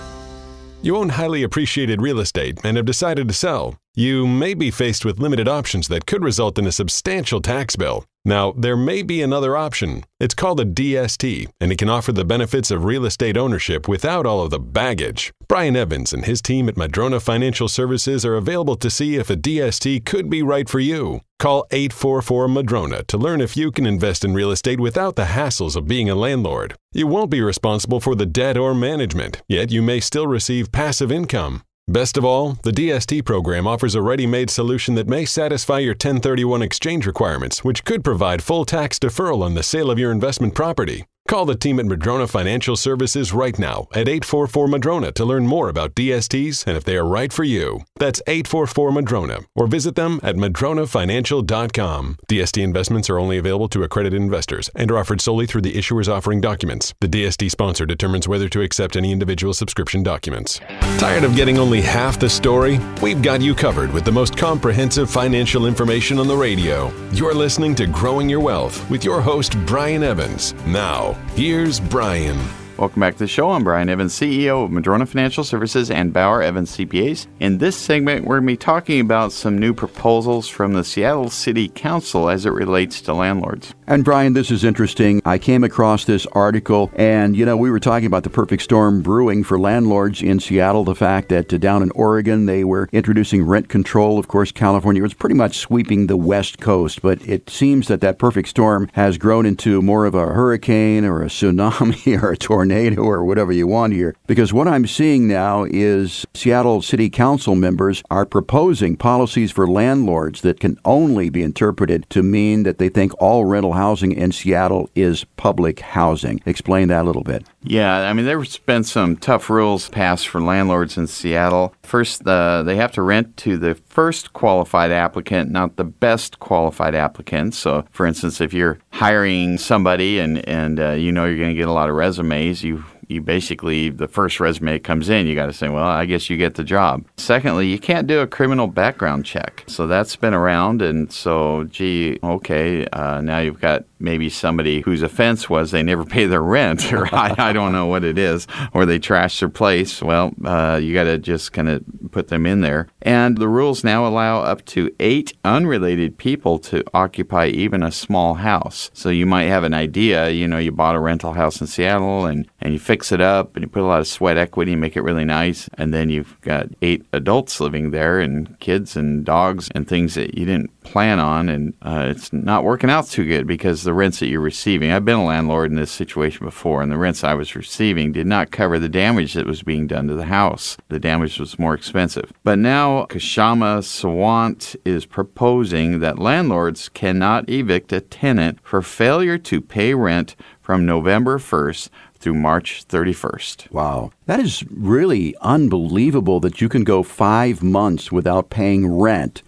You 0.81 0.96
own 0.96 1.10
highly 1.10 1.43
appreciated 1.43 2.01
real 2.01 2.22
estate 2.22 2.62
and 2.63 2.77
have 2.77 2.86
decided 2.86 3.27
to 3.27 3.34
sell. 3.34 3.78
You 3.96 4.27
may 4.27 4.53
be 4.53 4.72
faced 4.72 5.03
with 5.03 5.19
limited 5.19 5.48
options 5.48 5.88
that 5.88 6.05
could 6.05 6.24
result 6.24 6.60
in 6.60 6.67
a 6.67 6.72
substantial 6.72 7.41
tax 7.41 7.75
bill. 7.75 8.05
Now, 8.24 8.51
there 8.51 8.77
may 8.77 9.01
be 9.01 9.22
another 9.22 9.58
option. 9.58 10.03
It's 10.19 10.36
called 10.36 10.60
a 10.60 10.65
DST, 10.65 11.48
and 11.60 11.72
it 11.72 11.77
can 11.77 11.89
offer 11.89 12.12
the 12.12 12.24
benefits 12.24 12.69
of 12.69 12.86
real 12.86 13.05
estate 13.05 13.38
ownership 13.38 13.88
without 13.88 14.25
all 14.25 14.41
of 14.41 14.51
the 14.51 14.60
baggage. 14.60 15.34
Brian 15.48 15.75
Evans 15.75 16.13
and 16.13 16.25
his 16.25 16.41
team 16.41 16.69
at 16.69 16.77
Madrona 16.77 17.19
Financial 17.19 17.67
Services 17.67 18.25
are 18.25 18.36
available 18.36 18.75
to 18.75 18.89
see 18.89 19.15
if 19.15 19.29
a 19.29 19.36
DST 19.36 20.05
could 20.05 20.29
be 20.29 20.43
right 20.43 20.69
for 20.69 20.79
you. 20.79 21.22
Call 21.39 21.65
844 21.72 22.48
Madrona 22.50 23.03
to 23.03 23.17
learn 23.17 23.41
if 23.41 23.58
you 23.58 23.72
can 23.72 23.86
invest 23.88 24.24
in 24.24 24.34
real 24.34 24.51
estate 24.51 24.79
without 24.79 25.15
the 25.15 25.24
hassles 25.24 25.75
of 25.75 25.88
being 25.88 26.10
a 26.10 26.15
landlord. 26.15 26.75
You 26.91 27.08
won't 27.08 27.31
be 27.31 27.41
responsible 27.41 28.01
for 28.01 28.13
the 28.13 28.25
debt 28.25 28.58
or 28.58 28.75
management, 28.75 29.41
yet 29.48 29.72
you 29.72 29.81
may 29.81 30.01
still 30.01 30.27
receive 30.27 30.72
passive 30.72 31.12
income. 31.12 31.63
Best 31.89 32.17
of 32.17 32.24
all, 32.24 32.60
the 32.62 32.69
DST 32.69 33.25
program 33.25 33.65
offers 33.65 33.96
a 33.96 34.01
ready 34.03 34.27
made 34.27 34.51
solution 34.51 34.93
that 34.93 35.08
may 35.08 35.25
satisfy 35.25 35.79
your 35.79 35.93
1031 35.93 36.62
exchange 36.62 37.08
requirements, 37.08 37.63
which 37.63 37.84
could 37.84 38.03
provide 38.03 38.43
full 38.43 38.63
tax 38.63 39.00
deferral 39.00 39.41
on 39.41 39.55
the 39.55 39.63
sale 39.63 39.89
of 39.89 39.98
your 39.98 40.12
investment 40.12 40.53
property. 40.53 41.05
Call 41.29 41.45
the 41.45 41.53
team 41.53 41.79
at 41.79 41.86
Madrona 41.86 42.25
Financial 42.25 42.75
Services 42.75 43.31
right 43.31 43.59
now 43.59 43.88
at 43.91 44.07
844 44.07 44.67
Madrona 44.67 45.12
to 45.12 45.24
learn 45.24 45.45
more 45.45 45.69
about 45.69 45.93
DSTs 45.93 46.65
and 46.65 46.75
if 46.75 46.83
they 46.83 46.98
are 46.98 47.05
right 47.05 47.31
for 47.31 47.43
you. 47.43 47.81
That's 48.00 48.19
844 48.25 48.91
Madrona 48.91 49.41
or 49.53 49.67
visit 49.67 49.93
them 49.93 50.19
at 50.24 50.38
madronafinancial.com. 50.38 52.17
DST 52.27 52.63
investments 52.63 53.12
are 53.12 53.19
only 53.19 53.38
available 53.38 53.69
to 53.69 53.83
accredited 53.83 54.19
investors 54.19 54.71
and 54.74 54.89
are 54.89 54.98
offered 54.98 55.21
solely 55.21 55.45
through 55.45 55.62
the 55.62 55.74
issuers 55.74 56.12
offering 56.12 56.41
documents. 56.41 56.95
The 57.00 57.07
DST 57.07 57.51
sponsor 57.51 57.86
determines 57.86 58.27
whether 58.27 58.50
to 58.50 58.62
accept 58.62 58.95
any 58.95 59.12
individual 59.12 59.53
subscription 59.53 60.01
documents. 60.01 60.59
Tired 60.98 61.24
of 61.24 61.36
getting 61.36 61.59
only 61.59 61.81
half 61.81 62.17
the 62.17 62.27
story? 62.27 62.79
We've 63.03 63.21
got 63.21 63.39
you 63.39 63.53
covered 63.53 63.93
with 63.93 64.03
the 64.03 64.12
most 64.12 64.36
comprehensive 64.36 65.12
financial 65.12 65.67
information 65.67 66.17
on 66.17 66.27
the 66.27 66.36
radio. 66.36 66.91
You're 67.12 67.36
listening 67.36 67.75
to 67.75 67.86
Growing 67.86 68.29
Your 68.29 68.39
Wealth 68.39 68.89
with 68.89 69.03
your 69.03 69.21
host, 69.21 69.55
Brian 69.67 70.01
Evans. 70.01 70.55
Now, 70.65 71.19
Here's 71.28 71.80
Brian. 71.80 72.38
Welcome 72.79 73.01
back 73.01 73.15
to 73.15 73.19
the 73.19 73.27
show. 73.27 73.51
I'm 73.51 73.65
Brian 73.65 73.89
Evans, 73.89 74.13
CEO 74.13 74.63
of 74.63 74.71
Madrona 74.71 75.05
Financial 75.05 75.43
Services 75.43 75.91
and 75.91 76.13
Bauer 76.13 76.41
Evans 76.41 76.77
CPAs. 76.77 77.27
In 77.41 77.57
this 77.57 77.75
segment, 77.75 78.24
we're 78.24 78.38
going 78.38 78.48
to 78.48 78.53
be 78.53 78.57
talking 78.57 79.01
about 79.01 79.33
some 79.33 79.57
new 79.57 79.74
proposals 79.74 80.48
from 80.48 80.71
the 80.71 80.86
Seattle 80.86 81.29
City 81.29 81.67
Council 81.67 82.29
as 82.29 82.45
it 82.45 82.51
relates 82.51 83.01
to 83.01 83.13
landlords. 83.13 83.74
And 83.86 84.05
Brian, 84.05 84.31
this 84.31 84.50
is 84.50 84.63
interesting. 84.63 85.21
I 85.25 85.39
came 85.39 85.65
across 85.65 86.05
this 86.05 86.25
article, 86.27 86.89
and 86.95 87.36
you 87.36 87.45
know, 87.45 87.57
we 87.57 87.69
were 87.69 87.81
talking 87.81 88.05
about 88.05 88.24
the 88.24 88.29
perfect 88.29 88.63
storm 88.63 89.01
brewing 89.01 89.43
for 89.43 89.59
landlords 89.59 90.21
in 90.21 90.39
Seattle. 90.39 90.86
The 90.86 90.95
fact 90.95 91.27
that 91.29 91.53
uh, 91.53 91.57
down 91.57 91.83
in 91.83 91.91
Oregon 91.91 92.45
they 92.45 92.63
were 92.63 92.88
introducing 92.93 93.43
rent 93.43 93.67
control. 93.67 94.17
Of 94.17 94.29
course, 94.29 94.53
California 94.53 95.01
was 95.01 95.13
pretty 95.13 95.36
much 95.36 95.57
sweeping 95.57 96.07
the 96.07 96.15
West 96.15 96.62
Coast, 96.62 97.01
but 97.01 97.21
it 97.27 97.50
seems 97.50 97.89
that 97.89 98.00
that 98.00 98.19
perfect 98.19 98.48
storm 98.48 98.89
has 98.93 99.17
grown 99.17 99.45
into 99.45 99.81
more 99.81 100.05
of 100.05 100.15
a 100.15 100.27
hurricane 100.27 101.03
or 101.03 101.24
a 101.24 101.27
tsunami 101.27 102.21
or 102.24 102.31
a 102.31 102.38
tornado 102.38 102.69
tornado 102.70 103.02
or 103.02 103.24
whatever 103.26 103.52
you 103.52 103.68
want 103.68 103.94
here. 103.94 104.16
Because 104.28 104.54
what 104.54 104.68
I'm 104.68 104.88
seeing 104.88 105.28
now 105.28 105.66
is 105.70 106.26
Seattle 106.34 106.82
City 106.82 107.10
Council 107.10 107.56
members 107.56 108.04
are 108.10 108.26
proposing 108.26 108.96
policies 108.96 109.52
for 109.52 109.68
landlords 109.68 110.42
that 110.42 110.60
can 110.60 110.78
only 110.86 111.30
be 111.30 111.42
interpreted 111.42 112.10
to 112.12 112.24
mean 112.24 112.64
that 112.64 112.78
they 112.78 112.90
think 112.90 113.12
all 113.20 113.46
rental 113.46 113.74
housing 113.74 114.12
in 114.12 114.32
Seattle 114.32 114.90
is 114.96 115.26
public 115.38 115.80
housing. 115.80 116.42
Explain 116.46 116.90
that 116.90 117.04
a 117.04 117.08
little 117.08 117.24
bit. 117.24 117.46
Yeah, 117.62 118.10
I 118.10 118.13
mean, 118.13 118.25
there's 118.25 118.58
been 118.60 118.86
some 118.86 119.18
tough 119.18 119.50
rules 119.50 119.89
passed 119.89 120.30
for 120.30 120.42
landlords 120.42 120.98
in 120.98 121.08
Seattle. 121.08 121.74
First, 121.84 122.25
uh, 122.25 122.63
they 122.63 122.78
have 122.78 122.94
to 122.94 123.01
rent 123.01 123.36
to 123.38 123.58
the 123.58 123.75
first 123.75 124.32
qualified 124.32 124.92
applicant, 124.92 125.51
not 125.51 125.75
the 125.75 125.84
best 125.84 126.39
qualified 126.39 126.96
applicant. 126.96 127.54
So, 127.56 127.86
for 127.92 128.06
instance, 128.06 128.39
if 128.39 128.54
you're 128.54 128.80
hiring 128.92 129.58
somebody 129.58 130.20
and, 130.20 130.48
and 130.48 130.80
uh, 130.80 130.92
you 130.92 131.12
know 131.12 131.25
you're 131.25 131.38
going 131.38 131.50
to 131.50 131.56
get 131.56 131.68
a 131.68 131.74
lot 131.74 131.89
of 131.89 131.96
resumes, 131.96 132.63
you 132.63 132.84
you 133.10 133.22
basically 133.22 133.89
the 133.89 134.08
first 134.08 134.39
resume 134.39 134.78
comes 134.80 135.10
in, 135.10 135.25
you 135.25 135.34
got 135.34 135.48
to 135.48 135.54
say, 135.54 135.68
well, 135.68 135.84
I 135.84 136.06
guess 136.06 136.30
you 136.30 136.38
get 136.38 136.54
the 136.56 136.63
job. 136.63 137.04
Secondly, 137.18 137.68
you 137.68 137.80
can't 137.80 138.06
do 138.08 138.20
a 138.20 138.28
criminal 138.28 138.68
background 138.68 139.25
check, 139.25 139.63
so 139.68 139.88
that's 139.88 140.16
been 140.16 140.36
around, 140.36 140.82
and 140.84 141.12
so 141.12 141.63
gee, 141.66 142.20
okay, 142.24 142.86
uh, 142.94 143.20
now 143.20 143.39
you've 143.39 143.60
got 143.60 143.84
maybe 144.00 144.29
somebody 144.29 144.82
whose 144.82 145.01
offense 145.01 145.50
was 145.50 145.72
they 145.72 145.84
never 145.84 146.06
pay 146.10 146.25
their 146.25 146.41
rent, 146.41 146.91
or 146.94 147.13
I, 147.13 147.36
I 147.38 147.53
don't 147.53 147.72
know 147.72 147.86
what 147.86 148.03
it 148.03 148.18
is, 148.18 148.48
or 148.74 148.86
they 148.86 149.00
trash 149.00 149.39
their 149.39 149.50
place. 149.50 150.01
Well, 150.01 150.34
uh, 150.44 150.79
you 150.82 150.94
got 150.94 151.06
to 151.06 151.18
just 151.18 151.53
kind 151.53 151.70
of 151.70 151.84
put 152.12 152.29
them 152.29 152.46
in 152.46 152.62
there. 152.62 152.88
And 153.01 153.38
the 153.38 153.48
rules 153.48 153.84
now 153.84 154.06
allow 154.06 154.41
up 154.41 154.65
to 154.65 154.94
eight 155.00 155.34
unrelated 155.44 156.18
people 156.18 156.60
to 156.60 156.84
occupy 156.94 157.48
even 157.48 157.84
a 157.84 157.91
small 157.91 158.36
house. 158.36 158.89
So 158.94 159.10
you 159.10 159.25
might 159.25 159.44
have 159.44 159.63
an 159.63 159.74
idea, 159.74 160.29
you 160.29 160.48
know, 160.48 160.58
you 160.58 160.72
bought 160.72 160.96
a 160.96 161.00
rental 161.00 161.34
house 161.34 161.62
in 161.62 161.68
Seattle 161.68 162.25
and, 162.25 162.48
and 162.62 162.74
you 162.74 162.79
fix 162.79 163.12
it 163.12 163.22
up 163.22 163.56
and 163.56 163.63
you 163.63 163.70
put 163.70 163.84
a 163.84 163.86
lot 163.86 164.00
of 164.00 164.08
sweat 164.08 164.38
equity 164.38 164.74
and 164.74 164.82
make 164.82 164.96
it 164.96 165.01
really 165.01 165.25
nice. 165.25 165.70
And 165.75 165.94
then 165.94 166.10
you've 166.10 166.39
got 166.41 166.68
eight 166.82 167.06
adults 167.13 167.60
living 167.60 167.91
there 167.91 168.20
and 168.20 168.60
kids 168.60 168.96
and 168.96 169.25
dogs 169.25 169.70
and 169.75 169.88
things 169.88 170.16
that 170.16 170.38
you 170.38 170.46
didn't 170.46 170.72
plan 170.92 171.20
on. 171.20 171.50
And 171.50 171.74
uh, 171.82 172.08
it's 172.10 172.34
not 172.34 172.64
working 172.64 172.90
out 172.90 173.08
too 173.08 173.25
good 173.25 173.48
because 173.48 173.84
the 173.84 173.94
rents 173.94 174.20
that 174.20 174.28
you're 174.28 174.42
receiving. 174.42 174.92
I've 174.92 175.06
been 175.06 175.20
a 175.20 175.25
landlord 175.25 175.72
in 175.72 175.78
this 175.78 175.92
situation 175.92 176.46
before, 176.46 176.82
and 176.82 176.92
the 176.92 176.98
rents 176.98 177.24
I 177.24 177.34
was 177.34 177.56
receiving 177.56 178.12
did 178.12 178.28
not 178.28 178.52
cover 178.52 178.80
the 178.80 178.90
damage 178.90 179.34
that 179.34 179.46
was 179.46 179.64
being 179.64 179.88
done 179.88 180.08
to 180.08 180.16
the 180.16 180.25
house. 180.25 180.78
The 180.90 181.00
damage 181.00 181.40
was 181.40 181.60
more 181.60 181.74
expensive. 181.74 182.32
But 182.44 182.60
now 182.60 183.06
Kshama 183.06 183.80
Sawant 183.80 184.75
is 184.84 185.06
proposing 185.06 186.00
that 186.00 186.20
landlords 186.20 186.90
cannot 186.90 187.50
evict 187.50 187.94
a 187.94 188.02
tenant 188.02 188.60
for 188.64 188.82
failure 188.82 189.38
to 189.38 189.62
pay 189.62 189.94
rent 189.94 190.36
from 190.62 190.86
November 190.86 191.38
1st 191.38 191.90
through 192.20 192.34
March 192.34 192.86
31st. 192.88 193.72
Wow. 193.72 194.12
That 194.25 194.40
is 194.40 194.64
really 194.70 195.36
unbelievable 195.42 196.40
that 196.42 196.62
you 196.62 196.70
can 196.70 196.84
go 196.84 197.02
five 197.02 197.64
months 197.64 198.12
without 198.12 198.50
paying 198.50 199.00
rent 199.00 199.42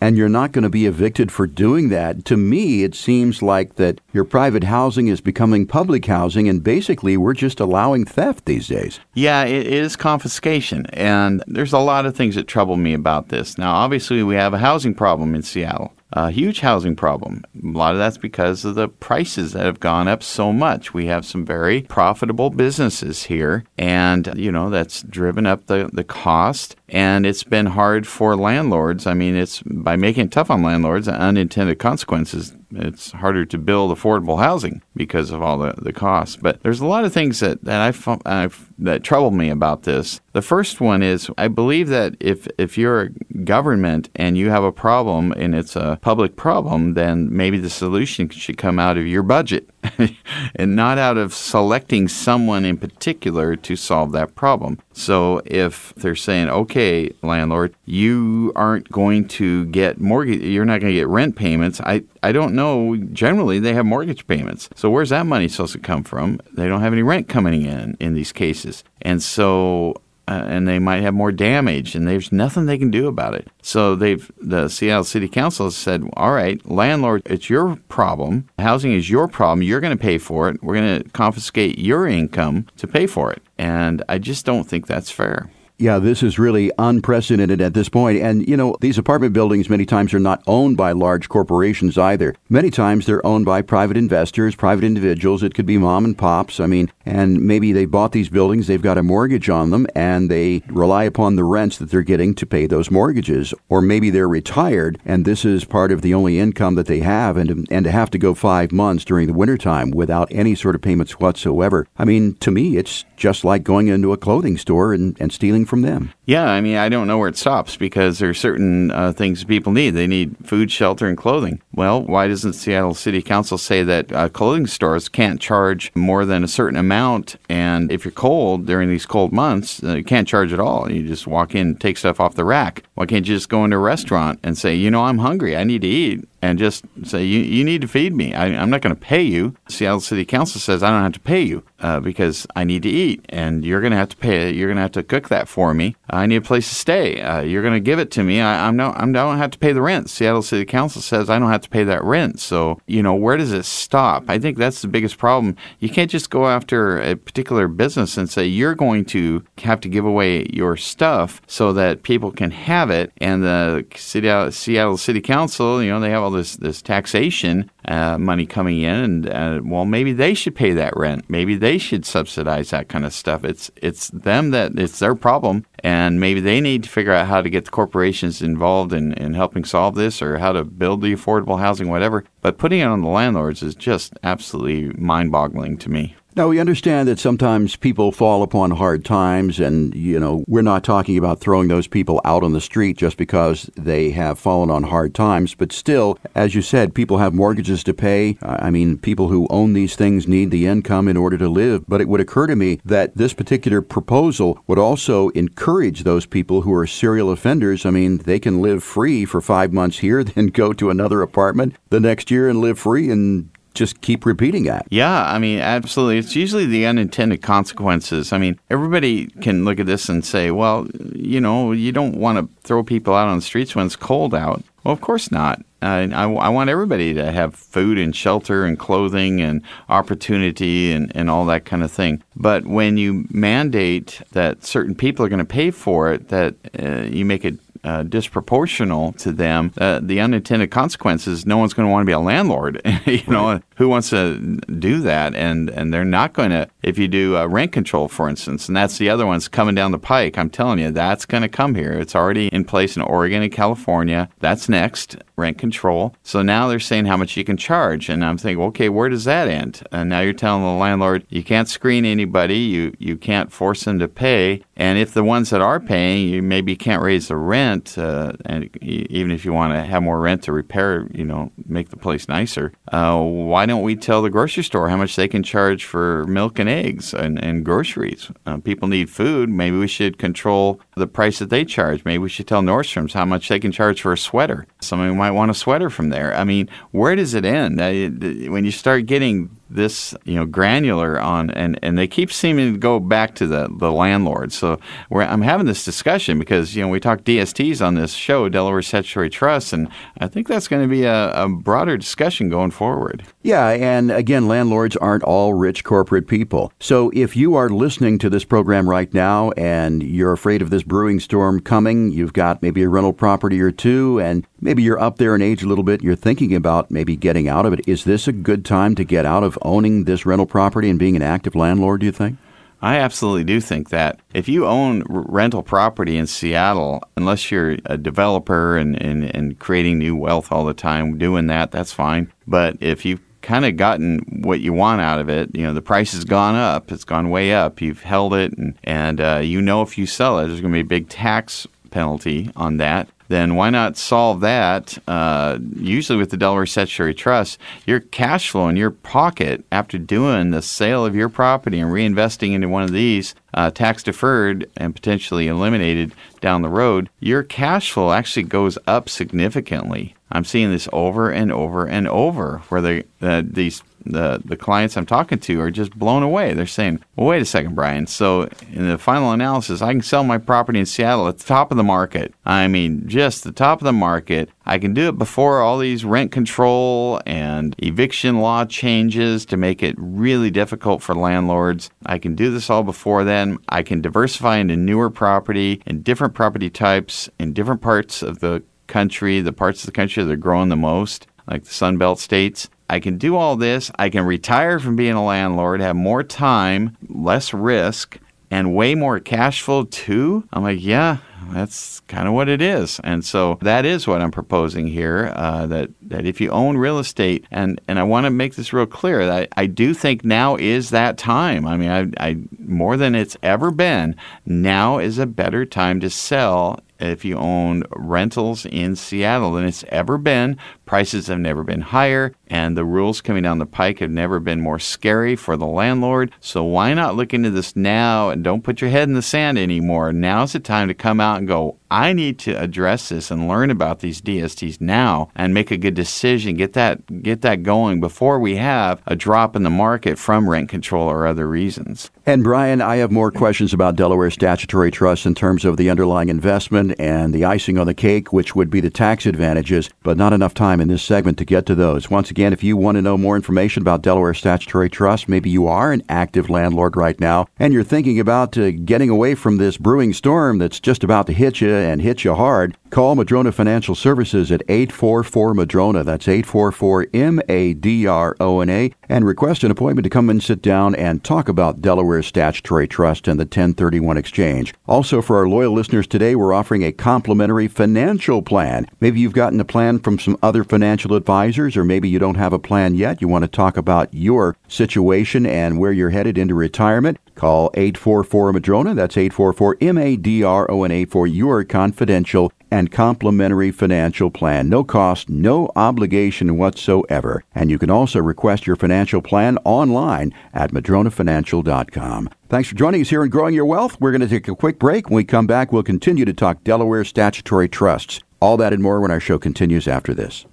and 0.00 0.16
you're 0.16 0.28
not 0.28 0.52
going 0.52 0.62
to 0.62 0.70
be 0.70 0.86
evicted 0.86 1.32
for 1.32 1.46
doing 1.46 1.88
that. 1.88 2.24
To 2.26 2.36
me, 2.36 2.82
it 2.82 2.94
seems 2.94 3.42
like 3.42 3.76
that 3.76 4.00
your 4.12 4.24
private 4.24 4.64
housing 4.64 5.08
is 5.08 5.20
becoming 5.20 5.66
public 5.66 6.06
housing, 6.06 6.48
and 6.48 6.62
basically 6.62 7.16
we're 7.16 7.34
just 7.34 7.60
allowing 7.60 8.04
theft 8.04 8.44
these 8.46 8.68
days. 8.68 9.00
Yeah, 9.14 9.44
it 9.44 9.66
is 9.66 9.96
confiscation, 9.96 10.86
and 10.92 11.42
there's 11.46 11.72
a 11.72 11.78
lot 11.78 12.06
of 12.06 12.16
things 12.16 12.34
that 12.34 12.48
trouble 12.48 12.76
me 12.76 12.94
about 12.94 13.28
this. 13.28 13.58
Now, 13.58 13.74
obviously, 13.74 14.22
we 14.22 14.34
have 14.34 14.54
a 14.54 14.58
housing 14.58 14.94
problem 14.94 15.34
in 15.34 15.42
Seattle 15.42 15.92
a 16.14 16.30
huge 16.30 16.60
housing 16.60 16.94
problem. 16.94 17.42
A 17.62 17.66
lot 17.66 17.92
of 17.92 17.98
that's 17.98 18.18
because 18.18 18.64
of 18.64 18.76
the 18.76 18.88
prices 18.88 19.52
that 19.52 19.66
have 19.66 19.80
gone 19.80 20.06
up 20.06 20.22
so 20.22 20.52
much. 20.52 20.94
We 20.94 21.06
have 21.06 21.26
some 21.26 21.44
very 21.44 21.82
profitable 21.82 22.50
businesses 22.50 23.24
here, 23.24 23.64
and 23.76 24.32
you 24.36 24.52
know 24.52 24.70
that's 24.70 25.02
driven 25.02 25.44
up 25.44 25.66
the, 25.66 25.90
the 25.92 26.04
cost. 26.04 26.76
And 26.94 27.26
it's 27.26 27.42
been 27.42 27.66
hard 27.66 28.06
for 28.06 28.36
landlords. 28.36 29.04
I 29.04 29.14
mean, 29.14 29.34
it's 29.34 29.60
by 29.62 29.96
making 29.96 30.26
it 30.26 30.30
tough 30.30 30.48
on 30.48 30.62
landlords, 30.62 31.08
unintended 31.08 31.80
consequences 31.80 32.54
it's 32.76 33.12
harder 33.12 33.44
to 33.46 33.58
build 33.58 33.96
affordable 33.96 34.38
housing 34.38 34.82
because 34.96 35.30
of 35.30 35.42
all 35.42 35.58
the, 35.58 35.74
the 35.78 35.92
costs. 35.92 36.36
But 36.36 36.62
there's 36.62 36.80
a 36.80 36.86
lot 36.86 37.04
of 37.04 37.12
things 37.12 37.40
that, 37.40 37.64
that 37.64 37.80
I've, 38.26 38.70
that 38.78 39.04
trouble 39.04 39.30
me 39.30 39.48
about 39.50 39.84
this. 39.84 40.20
The 40.32 40.42
first 40.42 40.80
one 40.80 41.02
is 41.02 41.30
I 41.38 41.48
believe 41.48 41.88
that 41.88 42.16
if 42.18 42.48
if 42.58 42.76
you're 42.76 43.02
a 43.02 43.10
government 43.44 44.10
and 44.16 44.36
you 44.36 44.50
have 44.50 44.64
a 44.64 44.72
problem 44.72 45.32
and 45.32 45.54
it's 45.54 45.76
a 45.76 45.98
public 46.02 46.34
problem, 46.34 46.94
then 46.94 47.34
maybe 47.34 47.58
the 47.58 47.70
solution 47.70 48.28
should 48.28 48.58
come 48.58 48.80
out 48.80 48.98
of 48.98 49.06
your 49.06 49.22
budget 49.22 49.70
and 50.56 50.74
not 50.74 50.98
out 50.98 51.16
of 51.16 51.32
selecting 51.32 52.08
someone 52.08 52.64
in 52.64 52.76
particular 52.76 53.54
to 53.54 53.76
solve 53.76 54.10
that 54.12 54.34
problem. 54.34 54.80
So 54.92 55.40
if 55.44 55.94
they're 55.96 56.16
saying, 56.16 56.48
okay, 56.48 56.83
landlord, 57.22 57.74
you 57.84 58.52
aren't 58.56 58.90
going 58.90 59.28
to 59.28 59.66
get 59.66 60.00
mortgage, 60.00 60.40
you're 60.42 60.64
not 60.64 60.80
going 60.80 60.92
to 60.92 60.98
get 60.98 61.08
rent 61.08 61.36
payments. 61.36 61.80
I, 61.80 62.04
I 62.22 62.32
don't 62.32 62.54
know. 62.54 62.96
Generally, 62.96 63.60
they 63.60 63.74
have 63.74 63.86
mortgage 63.86 64.26
payments. 64.26 64.68
So 64.74 64.90
where's 64.90 65.10
that 65.10 65.26
money 65.26 65.48
supposed 65.48 65.72
to 65.72 65.78
come 65.78 66.04
from? 66.04 66.40
They 66.52 66.66
don't 66.68 66.80
have 66.80 66.92
any 66.92 67.02
rent 67.02 67.28
coming 67.28 67.64
in 67.64 67.96
in 68.00 68.14
these 68.14 68.32
cases. 68.32 68.84
And 69.02 69.22
so 69.22 69.94
uh, 70.26 70.44
and 70.46 70.66
they 70.66 70.78
might 70.78 71.02
have 71.02 71.12
more 71.12 71.32
damage, 71.32 71.94
and 71.94 72.08
there's 72.08 72.32
nothing 72.32 72.64
they 72.64 72.78
can 72.78 72.90
do 72.90 73.08
about 73.08 73.34
it. 73.34 73.48
So 73.60 73.94
they've 73.94 74.30
the 74.40 74.68
Seattle 74.68 75.04
City 75.04 75.28
Council 75.28 75.66
has 75.66 75.76
said, 75.76 76.08
"All 76.16 76.32
right, 76.32 76.64
landlord, 76.68 77.22
it's 77.26 77.50
your 77.50 77.76
problem. 77.88 78.48
Housing 78.58 78.92
is 78.92 79.10
your 79.10 79.28
problem. 79.28 79.62
You're 79.62 79.80
going 79.80 79.96
to 79.96 80.02
pay 80.02 80.16
for 80.16 80.48
it. 80.48 80.62
We're 80.62 80.74
going 80.74 81.02
to 81.02 81.08
confiscate 81.10 81.78
your 81.78 82.06
income 82.06 82.66
to 82.78 82.86
pay 82.86 83.06
for 83.06 83.32
it." 83.32 83.42
And 83.58 84.02
I 84.08 84.16
just 84.18 84.46
don't 84.46 84.64
think 84.64 84.86
that's 84.86 85.10
fair. 85.10 85.50
Yeah, 85.76 85.98
this 85.98 86.22
is 86.22 86.38
really 86.38 86.70
unprecedented 86.78 87.60
at 87.60 87.74
this 87.74 87.88
point. 87.88 88.22
And, 88.22 88.48
you 88.48 88.56
know, 88.56 88.76
these 88.80 88.96
apartment 88.96 89.32
buildings 89.32 89.68
many 89.68 89.84
times 89.84 90.14
are 90.14 90.20
not 90.20 90.40
owned 90.46 90.76
by 90.76 90.92
large 90.92 91.28
corporations 91.28 91.98
either. 91.98 92.36
Many 92.48 92.70
times 92.70 93.06
they're 93.06 93.26
owned 93.26 93.44
by 93.44 93.60
private 93.60 93.96
investors, 93.96 94.54
private 94.54 94.84
individuals. 94.84 95.42
It 95.42 95.52
could 95.52 95.66
be 95.66 95.76
mom 95.76 96.04
and 96.04 96.16
pops. 96.16 96.60
I 96.60 96.66
mean, 96.66 96.92
and 97.04 97.40
maybe 97.40 97.72
they 97.72 97.86
bought 97.86 98.12
these 98.12 98.28
buildings, 98.28 98.68
they've 98.68 98.80
got 98.80 98.98
a 98.98 99.02
mortgage 99.02 99.50
on 99.50 99.70
them, 99.70 99.88
and 99.96 100.30
they 100.30 100.62
rely 100.68 101.04
upon 101.04 101.34
the 101.34 101.44
rents 101.44 101.78
that 101.78 101.90
they're 101.90 102.02
getting 102.02 102.34
to 102.36 102.46
pay 102.46 102.66
those 102.66 102.90
mortgages. 102.90 103.52
Or 103.68 103.80
maybe 103.80 104.10
they're 104.10 104.28
retired, 104.28 105.00
and 105.04 105.24
this 105.24 105.44
is 105.44 105.64
part 105.64 105.90
of 105.90 106.02
the 106.02 106.14
only 106.14 106.38
income 106.38 106.76
that 106.76 106.86
they 106.86 107.00
have, 107.00 107.36
and, 107.36 107.66
and 107.68 107.84
to 107.84 107.90
have 107.90 108.10
to 108.10 108.18
go 108.18 108.32
five 108.32 108.70
months 108.70 109.04
during 109.04 109.26
the 109.26 109.32
wintertime 109.32 109.90
without 109.90 110.28
any 110.30 110.54
sort 110.54 110.76
of 110.76 110.82
payments 110.82 111.18
whatsoever. 111.18 111.88
I 111.98 112.04
mean, 112.04 112.34
to 112.34 112.52
me, 112.52 112.76
it's 112.76 113.04
just 113.16 113.44
like 113.44 113.64
going 113.64 113.88
into 113.88 114.12
a 114.12 114.16
clothing 114.16 114.56
store 114.56 114.94
and, 114.94 115.16
and 115.20 115.32
stealing 115.32 115.63
from 115.66 115.82
them. 115.82 116.12
Yeah, 116.26 116.44
I 116.44 116.60
mean, 116.60 116.76
I 116.76 116.88
don't 116.88 117.06
know 117.06 117.18
where 117.18 117.28
it 117.28 117.36
stops 117.36 117.76
because 117.76 118.18
there 118.18 118.30
are 118.30 118.34
certain 118.34 118.90
uh, 118.90 119.12
things 119.12 119.44
people 119.44 119.72
need. 119.72 119.90
They 119.90 120.06
need 120.06 120.36
food, 120.44 120.70
shelter, 120.70 121.06
and 121.06 121.16
clothing. 121.16 121.60
Well, 121.72 122.02
why 122.02 122.28
doesn't 122.28 122.54
Seattle 122.54 122.94
City 122.94 123.20
Council 123.20 123.58
say 123.58 123.82
that 123.82 124.12
uh, 124.12 124.28
clothing 124.28 124.66
stores 124.66 125.08
can't 125.08 125.40
charge 125.40 125.92
more 125.94 126.24
than 126.24 126.44
a 126.44 126.48
certain 126.48 126.78
amount? 126.78 127.36
And 127.48 127.92
if 127.92 128.04
you're 128.04 128.12
cold 128.12 128.66
during 128.66 128.88
these 128.88 129.06
cold 129.06 129.32
months, 129.32 129.82
uh, 129.82 129.94
you 129.96 130.04
can't 130.04 130.28
charge 130.28 130.52
at 130.52 130.60
all. 130.60 130.90
You 130.90 131.06
just 131.06 131.26
walk 131.26 131.54
in, 131.54 131.76
take 131.76 131.98
stuff 131.98 132.20
off 132.20 132.34
the 132.34 132.44
rack. 132.44 132.84
Why 132.94 133.06
can't 133.06 133.26
you 133.26 133.34
just 133.34 133.48
go 133.48 133.64
into 133.64 133.76
a 133.76 133.80
restaurant 133.80 134.40
and 134.42 134.56
say, 134.56 134.74
you 134.74 134.90
know, 134.90 135.04
I'm 135.04 135.18
hungry, 135.18 135.56
I 135.56 135.64
need 135.64 135.82
to 135.82 135.88
eat? 135.88 136.28
And 136.44 136.58
just 136.58 136.84
say, 137.04 137.24
you, 137.24 137.40
you 137.40 137.64
need 137.64 137.80
to 137.80 137.88
feed 137.88 138.14
me. 138.14 138.34
I, 138.34 138.48
am 138.48 138.68
not 138.68 138.82
going 138.82 138.94
to 138.94 139.00
pay 139.00 139.22
you. 139.22 139.56
Seattle 139.66 140.00
City 140.00 140.26
Council 140.26 140.60
says, 140.60 140.82
I 140.82 140.90
don't 140.90 141.02
have 141.02 141.12
to 141.12 141.20
pay 141.20 141.40
you 141.40 141.64
uh, 141.80 142.00
because 142.00 142.46
I 142.54 142.64
need 142.64 142.82
to 142.82 142.90
eat, 142.90 143.24
and 143.30 143.64
you're 143.64 143.80
going 143.80 143.92
to 143.92 143.96
have 143.96 144.10
to 144.10 144.16
pay 144.16 144.50
it. 144.50 144.54
You're 144.54 144.68
going 144.68 144.76
to 144.76 144.82
have 144.82 144.92
to 144.92 145.02
cook 145.02 145.30
that 145.30 145.48
for 145.48 145.72
me. 145.72 145.96
I 146.10 146.26
need 146.26 146.36
a 146.36 146.40
place 146.42 146.68
to 146.68 146.74
stay. 146.74 147.22
Uh, 147.22 147.40
you're 147.40 147.62
going 147.62 147.72
to 147.72 147.80
give 147.80 147.98
it 147.98 148.10
to 148.12 148.22
me. 148.22 148.42
I, 148.42 148.68
I'm 148.68 148.76
no, 148.76 148.92
I'm, 148.92 149.10
I 149.10 149.20
don't 149.20 149.38
have 149.38 149.52
to 149.52 149.58
pay 149.58 149.72
the 149.72 149.80
rent. 149.80 150.10
Seattle 150.10 150.42
City 150.42 150.66
Council 150.66 151.00
says 151.00 151.30
I 151.30 151.38
don't 151.38 151.50
have 151.50 151.62
to 151.62 151.70
pay 151.70 151.82
that 151.84 152.04
rent. 152.04 152.40
So, 152.40 152.78
you 152.86 153.02
know, 153.02 153.14
where 153.14 153.38
does 153.38 153.52
it 153.52 153.64
stop? 153.64 154.24
I 154.28 154.38
think 154.38 154.58
that's 154.58 154.82
the 154.82 154.88
biggest 154.88 155.16
problem. 155.16 155.56
You 155.78 155.88
can't 155.88 156.10
just 156.10 156.28
go 156.28 156.46
after 156.46 157.00
a 157.00 157.16
particular 157.16 157.68
business 157.68 158.18
and 158.18 158.28
say 158.28 158.44
you're 158.44 158.74
going 158.74 159.06
to 159.06 159.42
have 159.58 159.80
to 159.80 159.88
give 159.88 160.04
away 160.04 160.46
your 160.52 160.76
stuff 160.76 161.40
so 161.46 161.72
that 161.72 162.02
people 162.02 162.32
can 162.32 162.50
have 162.50 162.90
it. 162.90 163.12
And 163.16 163.42
the 163.42 163.86
Seattle, 163.96 164.52
Seattle 164.52 164.98
City 164.98 165.22
Council, 165.22 165.82
you 165.82 165.90
know, 165.90 166.00
they 166.00 166.10
have 166.10 166.22
all 166.22 166.33
this 166.34 166.56
this 166.56 166.82
taxation 166.82 167.70
uh, 167.86 168.18
money 168.18 168.46
coming 168.46 168.80
in, 168.80 168.94
and 168.94 169.30
uh, 169.30 169.60
well, 169.64 169.84
maybe 169.84 170.12
they 170.12 170.34
should 170.34 170.54
pay 170.54 170.72
that 170.72 170.96
rent. 170.96 171.24
Maybe 171.28 171.56
they 171.56 171.78
should 171.78 172.04
subsidize 172.04 172.70
that 172.70 172.88
kind 172.88 173.04
of 173.04 173.12
stuff. 173.12 173.44
It's 173.44 173.70
it's 173.76 174.08
them 174.08 174.50
that 174.50 174.78
it's 174.78 174.98
their 174.98 175.14
problem, 175.14 175.64
and 175.82 176.20
maybe 176.20 176.40
they 176.40 176.60
need 176.60 176.82
to 176.84 176.90
figure 176.90 177.12
out 177.12 177.28
how 177.28 177.40
to 177.40 177.50
get 177.50 177.64
the 177.64 177.70
corporations 177.70 178.42
involved 178.42 178.92
in, 178.92 179.12
in 179.14 179.34
helping 179.34 179.64
solve 179.64 179.94
this, 179.94 180.20
or 180.20 180.38
how 180.38 180.52
to 180.52 180.64
build 180.64 181.00
the 181.00 181.14
affordable 181.14 181.58
housing, 181.58 181.88
whatever. 181.88 182.24
But 182.40 182.58
putting 182.58 182.80
it 182.80 182.84
on 182.84 183.00
the 183.00 183.08
landlords 183.08 183.62
is 183.62 183.74
just 183.74 184.12
absolutely 184.22 184.92
mind-boggling 185.00 185.78
to 185.78 185.90
me. 185.90 186.16
Now, 186.36 186.48
we 186.48 186.58
understand 186.58 187.06
that 187.06 187.20
sometimes 187.20 187.76
people 187.76 188.10
fall 188.10 188.42
upon 188.42 188.72
hard 188.72 189.04
times, 189.04 189.60
and, 189.60 189.94
you 189.94 190.18
know, 190.18 190.44
we're 190.48 190.62
not 190.62 190.82
talking 190.82 191.16
about 191.16 191.38
throwing 191.38 191.68
those 191.68 191.86
people 191.86 192.20
out 192.24 192.42
on 192.42 192.52
the 192.52 192.60
street 192.60 192.96
just 192.96 193.16
because 193.16 193.70
they 193.76 194.10
have 194.10 194.36
fallen 194.36 194.68
on 194.68 194.82
hard 194.82 195.14
times. 195.14 195.54
But 195.54 195.70
still, 195.70 196.18
as 196.34 196.56
you 196.56 196.60
said, 196.60 196.92
people 196.92 197.18
have 197.18 197.34
mortgages 197.34 197.84
to 197.84 197.94
pay. 197.94 198.36
I 198.42 198.70
mean, 198.70 198.98
people 198.98 199.28
who 199.28 199.46
own 199.48 199.74
these 199.74 199.94
things 199.94 200.26
need 200.26 200.50
the 200.50 200.66
income 200.66 201.06
in 201.06 201.16
order 201.16 201.38
to 201.38 201.48
live. 201.48 201.84
But 201.86 202.00
it 202.00 202.08
would 202.08 202.20
occur 202.20 202.48
to 202.48 202.56
me 202.56 202.80
that 202.84 203.16
this 203.16 203.32
particular 203.32 203.80
proposal 203.80 204.58
would 204.66 204.78
also 204.78 205.28
encourage 205.30 206.02
those 206.02 206.26
people 206.26 206.62
who 206.62 206.74
are 206.74 206.86
serial 206.86 207.30
offenders. 207.30 207.86
I 207.86 207.90
mean, 207.90 208.18
they 208.18 208.40
can 208.40 208.60
live 208.60 208.82
free 208.82 209.24
for 209.24 209.40
five 209.40 209.72
months 209.72 209.98
here, 209.98 210.24
then 210.24 210.48
go 210.48 210.72
to 210.72 210.90
another 210.90 211.22
apartment 211.22 211.76
the 211.90 212.00
next 212.00 212.32
year 212.32 212.48
and 212.48 212.60
live 212.60 212.80
free 212.80 213.08
and 213.08 213.50
just 213.74 214.00
keep 214.00 214.24
repeating 214.24 214.64
that. 214.64 214.86
Yeah, 214.90 215.24
I 215.24 215.38
mean, 215.38 215.58
absolutely. 215.58 216.18
It's 216.18 216.36
usually 216.36 216.66
the 216.66 216.86
unintended 216.86 217.42
consequences. 217.42 218.32
I 218.32 218.38
mean, 218.38 218.58
everybody 218.70 219.26
can 219.42 219.64
look 219.64 219.80
at 219.80 219.86
this 219.86 220.08
and 220.08 220.24
say, 220.24 220.50
well, 220.50 220.86
you 221.14 221.40
know, 221.40 221.72
you 221.72 221.92
don't 221.92 222.16
want 222.16 222.38
to 222.38 222.48
throw 222.62 222.82
people 222.82 223.14
out 223.14 223.28
on 223.28 223.36
the 223.36 223.42
streets 223.42 223.74
when 223.74 223.86
it's 223.86 223.96
cold 223.96 224.34
out. 224.34 224.62
Well, 224.84 224.94
of 224.94 225.00
course 225.00 225.30
not. 225.30 225.62
I, 225.84 226.10
I, 226.10 226.48
want 226.48 226.70
everybody 226.70 227.12
to 227.12 227.30
have 227.30 227.54
food 227.54 227.98
and 227.98 228.16
shelter 228.16 228.64
and 228.64 228.78
clothing 228.78 229.42
and 229.42 229.62
opportunity 229.90 230.92
and, 230.92 231.12
and 231.14 231.28
all 231.28 231.44
that 231.46 231.66
kind 231.66 231.82
of 231.82 231.92
thing. 231.92 232.22
But 232.34 232.64
when 232.64 232.96
you 232.96 233.26
mandate 233.30 234.22
that 234.32 234.64
certain 234.64 234.94
people 234.94 235.26
are 235.26 235.28
going 235.28 235.40
to 235.40 235.44
pay 235.44 235.70
for 235.70 236.10
it, 236.10 236.28
that 236.28 236.54
uh, 236.78 237.02
you 237.02 237.26
make 237.26 237.44
it 237.44 237.58
uh, 237.84 238.02
disproportional 238.02 239.16
to 239.18 239.32
them, 239.32 239.72
uh, 239.78 240.00
the 240.02 240.20
unintended 240.20 240.70
consequences, 240.70 241.46
no 241.46 241.58
one's 241.58 241.74
going 241.74 241.86
to 241.86 241.92
want 241.92 242.02
to 242.02 242.06
be 242.06 242.12
a 242.12 242.18
landlord. 242.18 242.80
you 243.06 243.22
know, 243.28 243.52
right. 243.52 243.62
who 243.76 243.88
wants 243.88 244.10
to 244.10 244.38
do 244.78 245.00
that? 245.00 245.34
And 245.34 245.70
and 245.70 245.92
they're 245.92 246.04
not 246.04 246.32
going 246.32 246.50
to. 246.50 246.68
If 246.82 246.98
you 246.98 247.08
do 247.08 247.36
uh, 247.36 247.46
rent 247.46 247.72
control, 247.72 248.08
for 248.08 248.28
instance, 248.28 248.68
and 248.68 248.76
that's 248.76 248.98
the 248.98 249.08
other 249.10 249.26
one's 249.26 249.48
coming 249.48 249.74
down 249.74 249.92
the 249.92 249.98
pike. 249.98 250.38
I'm 250.38 250.50
telling 250.50 250.78
you, 250.78 250.90
that's 250.90 251.24
going 251.24 251.42
to 251.42 251.48
come 251.48 251.74
here. 251.74 251.92
It's 251.92 252.14
already 252.14 252.48
in 252.48 252.64
place 252.64 252.96
in 252.96 253.02
Oregon 253.02 253.42
and 253.42 253.52
California. 253.52 254.28
That's 254.40 254.68
next 254.68 255.16
rent 255.36 255.58
control. 255.58 256.14
So 256.22 256.42
now 256.42 256.68
they're 256.68 256.80
saying 256.80 257.06
how 257.06 257.16
much 257.16 257.36
you 257.36 257.44
can 257.44 257.56
charge, 257.56 258.08
and 258.08 258.24
I'm 258.24 258.38
thinking, 258.38 258.64
okay, 258.66 258.88
where 258.88 259.08
does 259.08 259.24
that 259.24 259.48
end? 259.48 259.82
And 259.90 260.08
now 260.08 260.20
you're 260.20 260.32
telling 260.32 260.62
the 260.62 260.68
landlord 260.70 261.26
you 261.28 261.42
can't 261.42 261.68
screen 261.68 262.04
anybody, 262.04 262.58
you 262.58 262.94
you 262.98 263.16
can't 263.16 263.52
force 263.52 263.84
them 263.84 263.98
to 263.98 264.08
pay, 264.08 264.62
and 264.76 264.98
if 264.98 265.14
the 265.14 265.24
ones 265.24 265.50
that 265.50 265.60
are 265.60 265.80
paying, 265.80 266.28
you 266.28 266.42
maybe 266.42 266.76
can't 266.76 267.02
raise 267.02 267.28
the 267.28 267.36
rent, 267.36 267.96
uh, 267.98 268.32
and 268.44 268.74
even 268.82 269.30
if 269.30 269.44
you 269.44 269.52
want 269.52 269.72
to 269.72 269.82
have 269.82 270.02
more 270.02 270.20
rent 270.20 270.42
to 270.44 270.52
repair, 270.52 271.06
you 271.12 271.24
know, 271.24 271.50
make 271.66 271.90
the 271.90 271.96
place 271.96 272.28
nicer. 272.28 272.72
Uh, 272.92 273.20
why 273.20 273.66
don't 273.66 273.82
we 273.82 273.96
tell 273.96 274.22
the 274.22 274.30
grocery 274.30 274.62
store 274.62 274.88
how 274.88 274.96
much 274.96 275.16
they 275.16 275.28
can 275.28 275.42
charge 275.42 275.84
for 275.84 276.24
milk 276.26 276.58
and 276.58 276.68
eggs 276.68 277.14
and, 277.14 277.42
and 277.42 277.64
groceries? 277.64 278.30
Uh, 278.46 278.58
people 278.58 278.88
need 278.88 279.10
food. 279.10 279.48
Maybe 279.48 279.76
we 279.76 279.88
should 279.88 280.18
control 280.18 280.80
the 280.96 281.06
price 281.06 281.38
that 281.38 281.50
they 281.50 281.64
charge. 281.64 282.04
Maybe 282.04 282.18
we 282.18 282.28
should 282.28 282.46
tell 282.46 282.62
Nordstrom's 282.62 283.14
how 283.14 283.24
much 283.24 283.48
they 283.48 283.58
can 283.58 283.72
charge 283.72 284.02
for 284.02 284.12
a 284.12 284.18
sweater. 284.18 284.66
Somebody 284.80 285.12
might 285.24 285.30
want 285.30 285.50
a 285.50 285.54
sweater 285.54 285.88
from 285.88 286.10
there. 286.10 286.34
I 286.34 286.44
mean, 286.44 286.68
where 286.90 287.16
does 287.16 287.32
it 287.32 287.46
end? 287.46 287.78
when 287.78 288.64
you 288.66 288.70
start 288.70 289.06
getting 289.06 289.48
this 289.70 290.14
you 290.24 290.34
know 290.34 290.46
granular 290.46 291.18
on 291.20 291.50
and 291.50 291.78
and 291.82 291.96
they 291.98 292.06
keep 292.06 292.32
seeming 292.32 292.74
to 292.74 292.78
go 292.78 293.00
back 293.00 293.34
to 293.34 293.46
the 293.46 293.68
the 293.78 293.90
landlord. 293.90 294.52
So 294.52 294.78
I'm 295.10 295.42
having 295.42 295.66
this 295.66 295.84
discussion 295.84 296.38
because 296.38 296.76
you 296.76 296.82
know 296.82 296.88
we 296.88 297.00
talk 297.00 297.22
DSTs 297.22 297.84
on 297.84 297.94
this 297.94 298.12
show 298.12 298.48
Delaware 298.48 298.82
Statutory 298.82 299.30
Trust 299.30 299.72
and 299.72 299.88
I 300.18 300.28
think 300.28 300.48
that's 300.48 300.68
going 300.68 300.82
to 300.82 300.88
be 300.88 301.04
a, 301.04 301.32
a 301.32 301.48
broader 301.48 301.96
discussion 301.96 302.48
going 302.48 302.70
forward. 302.70 303.24
Yeah 303.42 303.70
and 303.70 304.10
again 304.10 304.48
landlords 304.48 304.96
aren't 304.96 305.24
all 305.24 305.54
rich 305.54 305.84
corporate 305.84 306.28
people. 306.28 306.72
So 306.80 307.10
if 307.14 307.36
you 307.36 307.54
are 307.54 307.68
listening 307.68 308.18
to 308.18 308.30
this 308.30 308.44
program 308.44 308.88
right 308.88 309.12
now 309.12 309.50
and 309.52 310.02
you're 310.02 310.32
afraid 310.32 310.62
of 310.62 310.70
this 310.70 310.82
brewing 310.82 311.20
storm 311.20 311.60
coming 311.60 312.10
you've 312.12 312.32
got 312.32 312.62
maybe 312.62 312.82
a 312.82 312.88
rental 312.88 313.12
property 313.12 313.60
or 313.60 313.70
two 313.70 314.20
and 314.20 314.46
maybe 314.60 314.82
you're 314.82 315.00
up 315.00 315.18
there 315.18 315.34
in 315.34 315.42
age 315.42 315.62
a 315.62 315.66
little 315.66 315.84
bit 315.84 316.02
you're 316.02 316.14
thinking 316.14 316.54
about 316.54 316.90
maybe 316.90 317.16
getting 317.16 317.48
out 317.48 317.66
of 317.66 317.72
it 317.72 317.80
is 317.86 318.04
this 318.04 318.28
a 318.28 318.32
good 318.32 318.64
time 318.64 318.94
to 318.94 319.04
get 319.04 319.24
out 319.24 319.42
of 319.42 319.53
owning 319.62 320.04
this 320.04 320.26
rental 320.26 320.46
property 320.46 320.90
and 320.90 320.98
being 320.98 321.16
an 321.16 321.22
active 321.22 321.54
landlord, 321.54 322.00
do 322.00 322.06
you 322.06 322.12
think? 322.12 322.38
I 322.82 322.96
absolutely 322.96 323.44
do 323.44 323.60
think 323.60 323.88
that. 323.90 324.20
If 324.34 324.46
you 324.46 324.66
own 324.66 325.04
rental 325.08 325.62
property 325.62 326.18
in 326.18 326.26
Seattle, 326.26 327.02
unless 327.16 327.50
you're 327.50 327.78
a 327.86 327.96
developer 327.96 328.76
and, 328.76 329.00
and, 329.00 329.34
and 329.34 329.58
creating 329.58 329.98
new 329.98 330.14
wealth 330.14 330.52
all 330.52 330.66
the 330.66 330.74
time, 330.74 331.16
doing 331.16 331.46
that, 331.46 331.70
that's 331.70 331.92
fine. 331.92 332.30
But 332.46 332.76
if 332.80 333.06
you've 333.06 333.22
kind 333.44 333.64
of 333.64 333.76
gotten 333.76 334.18
what 334.42 334.60
you 334.60 334.72
want 334.72 335.02
out 335.02 335.20
of 335.20 335.28
it. 335.28 335.54
You 335.54 335.64
know, 335.64 335.74
the 335.74 335.82
price 335.82 336.12
has 336.12 336.24
gone 336.24 336.54
up, 336.54 336.90
it's 336.90 337.04
gone 337.04 337.28
way 337.30 337.52
up. 337.52 337.80
You've 337.80 338.02
held 338.02 338.34
it, 338.34 338.56
and, 338.56 338.74
and 338.82 339.20
uh, 339.20 339.40
you 339.42 339.60
know 339.60 339.82
if 339.82 339.96
you 339.98 340.06
sell 340.06 340.38
it, 340.38 340.46
there's 340.46 340.62
going 340.62 340.72
to 340.72 340.76
be 340.76 340.80
a 340.80 340.84
big 340.84 341.08
tax 341.08 341.66
penalty 341.90 342.50
on 342.56 342.78
that 342.78 343.08
then 343.28 343.54
why 343.54 343.70
not 343.70 343.96
solve 343.96 344.40
that? 344.40 344.98
Uh, 345.08 345.58
usually 345.76 346.18
with 346.18 346.30
the 346.30 346.36
Delaware 346.36 346.66
Statutory 346.66 347.14
Trust, 347.14 347.58
your 347.86 348.00
cash 348.00 348.50
flow 348.50 348.68
in 348.68 348.76
your 348.76 348.90
pocket 348.90 349.64
after 349.72 349.98
doing 349.98 350.50
the 350.50 350.62
sale 350.62 351.06
of 351.06 351.14
your 351.14 351.28
property 351.28 351.78
and 351.80 351.90
reinvesting 351.90 352.52
into 352.52 352.68
one 352.68 352.82
of 352.82 352.92
these 352.92 353.34
uh, 353.54 353.70
tax 353.70 354.02
deferred 354.02 354.70
and 354.76 354.94
potentially 354.94 355.48
eliminated 355.48 356.12
down 356.40 356.62
the 356.62 356.68
road, 356.68 357.08
your 357.20 357.42
cash 357.42 357.92
flow 357.92 358.12
actually 358.12 358.42
goes 358.42 358.76
up 358.86 359.08
significantly. 359.08 360.14
I'm 360.34 360.44
seeing 360.44 360.70
this 360.70 360.88
over 360.92 361.30
and 361.30 361.52
over 361.52 361.86
and 361.86 362.08
over 362.08 362.58
where 362.68 362.80
they, 362.80 363.04
uh, 363.22 363.42
these 363.44 363.82
the 364.06 364.40
the 364.44 364.56
clients 364.56 364.96
I'm 364.96 365.06
talking 365.06 365.38
to 365.38 365.60
are 365.60 365.70
just 365.70 365.98
blown 365.98 366.22
away. 366.22 366.52
They're 366.52 366.66
saying, 366.66 367.00
"Well, 367.16 367.28
wait 367.28 367.42
a 367.42 367.46
second, 367.46 367.74
Brian. 367.74 368.06
So 368.06 368.48
in 368.72 368.88
the 368.88 368.98
final 368.98 369.32
analysis, 369.32 369.82
I 369.82 369.92
can 369.92 370.02
sell 370.02 370.24
my 370.24 370.38
property 370.38 370.78
in 370.78 370.86
Seattle 370.86 371.28
at 371.28 371.38
the 371.38 371.44
top 371.44 371.70
of 371.70 371.76
the 371.76 371.84
market. 371.84 372.34
I 372.44 372.68
mean, 372.68 373.08
just 373.08 373.44
the 373.44 373.52
top 373.52 373.80
of 373.80 373.84
the 373.84 373.92
market. 373.92 374.50
I 374.66 374.78
can 374.78 374.94
do 374.94 375.08
it 375.08 375.18
before 375.18 375.60
all 375.60 375.78
these 375.78 376.04
rent 376.04 376.32
control 376.32 377.20
and 377.26 377.74
eviction 377.78 378.40
law 378.40 378.64
changes 378.64 379.44
to 379.46 379.56
make 379.56 379.82
it 379.82 379.94
really 379.98 380.50
difficult 380.50 381.02
for 381.02 381.14
landlords. 381.14 381.90
I 382.06 382.18
can 382.18 382.34
do 382.34 382.50
this 382.50 382.70
all 382.70 382.82
before 382.82 383.24
then. 383.24 383.58
I 383.68 383.82
can 383.82 384.00
diversify 384.00 384.56
into 384.56 384.76
newer 384.76 385.10
property 385.10 385.82
and 385.86 386.04
different 386.04 386.34
property 386.34 386.70
types 386.70 387.28
in 387.38 387.52
different 387.52 387.80
parts 387.80 388.22
of 388.22 388.40
the 388.40 388.62
country, 388.86 389.40
the 389.40 389.52
parts 389.52 389.82
of 389.82 389.86
the 389.86 389.92
country 389.92 390.22
that 390.22 390.32
are 390.32 390.36
growing 390.36 390.68
the 390.68 390.76
most, 390.76 391.26
like 391.48 391.64
the 391.64 391.74
Sun 391.74 391.98
Belt 391.98 392.18
states. 392.18 392.68
I 392.88 393.00
can 393.00 393.16
do 393.16 393.36
all 393.36 393.56
this. 393.56 393.90
I 393.98 394.10
can 394.10 394.24
retire 394.24 394.78
from 394.78 394.96
being 394.96 395.14
a 395.14 395.24
landlord, 395.24 395.80
have 395.80 395.96
more 395.96 396.22
time, 396.22 396.96
less 397.08 397.54
risk, 397.54 398.18
and 398.50 398.74
way 398.74 398.94
more 398.94 399.20
cash 399.20 399.62
flow 399.62 399.84
too. 399.84 400.46
I'm 400.52 400.62
like, 400.62 400.82
yeah, 400.82 401.18
that's 401.52 402.00
kind 402.00 402.28
of 402.28 402.34
what 402.34 402.48
it 402.48 402.62
is. 402.62 403.00
And 403.04 403.24
so 403.24 403.58
that 403.62 403.84
is 403.84 404.06
what 404.06 404.20
I'm 404.20 404.30
proposing 404.30 404.86
here. 404.86 405.32
Uh, 405.34 405.66
that 405.66 405.90
that 406.02 406.26
if 406.26 406.40
you 406.40 406.50
own 406.50 406.76
real 406.76 406.98
estate, 406.98 407.46
and 407.50 407.80
and 407.88 407.98
I 407.98 408.02
want 408.02 408.24
to 408.24 408.30
make 408.30 408.54
this 408.54 408.72
real 408.72 408.86
clear, 408.86 409.26
that 409.26 409.48
I, 409.56 409.62
I 409.62 409.66
do 409.66 409.94
think 409.94 410.24
now 410.24 410.56
is 410.56 410.90
that 410.90 411.18
time. 411.18 411.66
I 411.66 411.76
mean, 411.76 411.90
I, 411.90 412.28
I 412.28 412.38
more 412.58 412.96
than 412.96 413.14
it's 413.14 413.36
ever 413.42 413.70
been. 413.70 414.16
Now 414.46 414.98
is 414.98 415.18
a 415.18 415.26
better 415.26 415.64
time 415.64 416.00
to 416.00 416.10
sell 416.10 416.80
if 417.00 417.24
you 417.24 417.36
own 417.36 417.82
rentals 417.90 418.66
in 418.66 418.96
Seattle 418.96 419.52
than 419.52 419.64
it's 419.64 419.84
ever 419.88 420.16
been. 420.18 420.56
Prices 420.86 421.26
have 421.26 421.38
never 421.38 421.64
been 421.64 421.80
higher, 421.80 422.34
and 422.46 422.76
the 422.76 422.84
rules 422.84 423.20
coming 423.20 423.42
down 423.42 423.58
the 423.58 423.66
pike 423.66 423.98
have 423.98 424.10
never 424.10 424.38
been 424.38 424.60
more 424.60 424.78
scary 424.78 425.36
for 425.36 425.56
the 425.56 425.66
landlord. 425.66 426.32
So 426.40 426.62
why 426.62 426.94
not 426.94 427.16
look 427.16 427.34
into 427.34 427.50
this 427.50 427.74
now 427.74 428.30
and 428.30 428.44
don't 428.44 428.62
put 428.62 428.80
your 428.80 428.90
head 428.90 429.08
in 429.08 429.14
the 429.14 429.22
sand 429.22 429.58
anymore? 429.58 430.12
Now's 430.12 430.52
the 430.52 430.60
time 430.60 430.88
to 430.88 430.94
come 430.94 431.20
out 431.20 431.33
and 431.38 431.48
go, 431.48 431.78
I 431.90 432.12
need 432.12 432.38
to 432.40 432.60
address 432.60 433.10
this 433.10 433.30
and 433.30 433.46
learn 433.48 433.70
about 433.70 434.00
these 434.00 434.20
DSTs 434.20 434.80
now 434.80 435.30
and 435.34 435.54
make 435.54 435.70
a 435.70 435.76
good 435.76 435.94
decision. 435.94 436.56
Get 436.56 436.72
that 436.72 437.22
get 437.22 437.42
that 437.42 437.62
going 437.62 438.00
before 438.00 438.38
we 438.38 438.56
have 438.56 439.02
a 439.06 439.14
drop 439.14 439.54
in 439.54 439.62
the 439.62 439.70
market 439.70 440.18
from 440.18 440.48
rent 440.48 440.68
control 440.68 441.08
or 441.08 441.26
other 441.26 441.48
reasons. 441.48 442.10
And 442.26 442.42
Brian, 442.42 442.80
I 442.80 442.96
have 442.96 443.10
more 443.10 443.30
questions 443.30 443.74
about 443.74 443.96
Delaware 443.96 444.30
statutory 444.30 444.90
trusts 444.90 445.26
in 445.26 445.34
terms 445.34 445.64
of 445.64 445.76
the 445.76 445.90
underlying 445.90 446.30
investment 446.30 446.94
and 446.98 447.34
the 447.34 447.44
icing 447.44 447.76
on 447.76 447.86
the 447.86 447.94
cake, 447.94 448.32
which 448.32 448.56
would 448.56 448.70
be 448.70 448.80
the 448.80 448.90
tax 448.90 449.26
advantages, 449.26 449.90
but 450.02 450.16
not 450.16 450.32
enough 450.32 450.54
time 450.54 450.80
in 450.80 450.88
this 450.88 451.02
segment 451.02 451.36
to 451.38 451.44
get 451.44 451.66
to 451.66 451.74
those. 451.74 452.10
Once 452.10 452.30
again, 452.30 452.54
if 452.54 452.64
you 452.64 452.78
want 452.78 452.96
to 452.96 453.02
know 453.02 453.18
more 453.18 453.36
information 453.36 453.82
about 453.82 454.02
Delaware 454.02 454.32
statutory 454.32 454.88
trusts, 454.88 455.28
maybe 455.28 455.50
you 455.50 455.66
are 455.66 455.92
an 455.92 456.02
active 456.08 456.48
landlord 456.48 456.96
right 456.96 457.20
now 457.20 457.46
and 457.58 457.74
you're 457.74 457.84
thinking 457.84 458.18
about 458.18 458.56
uh, 458.56 458.70
getting 458.70 459.10
away 459.10 459.34
from 459.34 459.58
this 459.58 459.76
brewing 459.76 460.14
storm 460.14 460.58
that's 460.58 460.80
just 460.80 461.04
about 461.04 461.26
to 461.26 461.32
hit 461.32 461.60
you 461.60 461.83
and 461.84 462.02
hit 462.02 462.24
you 462.24 462.34
hard, 462.34 462.76
call 462.90 463.14
Madrona 463.14 463.52
Financial 463.52 463.94
Services 463.94 464.50
at 464.50 464.62
844 464.68 465.54
Madrona. 465.54 466.02
That's 466.02 466.26
844 466.26 467.08
M 467.12 467.40
A 467.48 467.74
D 467.74 468.06
R 468.06 468.36
O 468.40 468.60
N 468.60 468.70
A 468.70 468.92
and 469.08 469.24
request 469.24 469.62
an 469.62 469.70
appointment 469.70 470.04
to 470.04 470.10
come 470.10 470.30
and 470.30 470.42
sit 470.42 470.62
down 470.62 470.94
and 470.94 471.22
talk 471.22 471.48
about 471.48 471.82
Delaware 471.82 472.22
Statutory 472.22 472.88
Trust 472.88 473.28
and 473.28 473.38
the 473.38 473.44
1031 473.44 474.16
exchange. 474.16 474.74
Also, 474.86 475.20
for 475.20 475.36
our 475.36 475.48
loyal 475.48 475.72
listeners 475.72 476.06
today, 476.06 476.34
we're 476.34 476.54
offering 476.54 476.82
a 476.82 476.92
complimentary 476.92 477.68
financial 477.68 478.42
plan. 478.42 478.86
Maybe 479.00 479.20
you've 479.20 479.32
gotten 479.32 479.60
a 479.60 479.64
plan 479.64 479.98
from 479.98 480.18
some 480.18 480.38
other 480.42 480.64
financial 480.64 481.14
advisors, 481.14 481.76
or 481.76 481.84
maybe 481.84 482.08
you 482.08 482.18
don't 482.18 482.36
have 482.36 482.52
a 482.52 482.58
plan 482.58 482.94
yet. 482.94 483.20
You 483.20 483.28
want 483.28 483.42
to 483.42 483.48
talk 483.48 483.76
about 483.76 484.12
your 484.12 484.56
situation 484.68 485.46
and 485.46 485.78
where 485.78 485.92
you're 485.92 486.10
headed 486.10 486.38
into 486.38 486.54
retirement. 486.54 487.18
Call 487.34 487.70
844 487.74 488.52
Madrona. 488.52 488.94
That's 488.94 489.16
844 489.16 489.78
M 489.80 489.98
A 489.98 490.16
D 490.16 490.42
R 490.42 490.70
O 490.70 490.84
N 490.84 490.90
A 490.90 491.04
for 491.04 491.26
your 491.26 491.64
confidential 491.64 492.52
and 492.70 492.90
complimentary 492.90 493.70
financial 493.70 494.30
plan. 494.30 494.68
No 494.68 494.82
cost, 494.82 495.28
no 495.28 495.70
obligation 495.76 496.56
whatsoever. 496.56 497.44
And 497.54 497.70
you 497.70 497.78
can 497.78 497.90
also 497.90 498.18
request 498.20 498.66
your 498.66 498.76
financial 498.76 499.22
plan 499.22 499.58
online 499.64 500.34
at 500.52 500.72
madronafinancial.com. 500.72 502.30
Thanks 502.48 502.68
for 502.68 502.74
joining 502.74 503.00
us 503.00 503.10
here 503.10 503.22
in 503.22 503.30
Growing 503.30 503.54
Your 503.54 503.66
Wealth. 503.66 504.00
We're 504.00 504.10
going 504.10 504.20
to 504.22 504.28
take 504.28 504.48
a 504.48 504.56
quick 504.56 504.78
break. 504.78 505.08
When 505.08 505.16
we 505.16 505.24
come 505.24 505.46
back, 505.46 505.72
we'll 505.72 505.82
continue 505.84 506.24
to 506.24 506.32
talk 506.32 506.64
Delaware 506.64 507.04
statutory 507.04 507.68
trusts. 507.68 508.20
All 508.40 508.56
that 508.56 508.72
and 508.72 508.82
more 508.82 509.00
when 509.00 509.10
our 509.10 509.20
show 509.20 509.38
continues 509.38 509.86
after 509.86 510.12
this. 510.12 510.44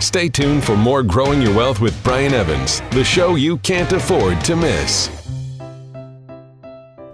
Stay 0.00 0.28
tuned 0.28 0.64
for 0.64 0.76
more 0.76 1.02
Growing 1.02 1.40
Your 1.40 1.54
Wealth 1.54 1.80
with 1.80 2.00
Brian 2.04 2.34
Evans, 2.34 2.82
the 2.90 3.04
show 3.04 3.36
you 3.36 3.56
can't 3.58 3.92
afford 3.92 4.40
to 4.44 4.54
miss. 4.54 5.23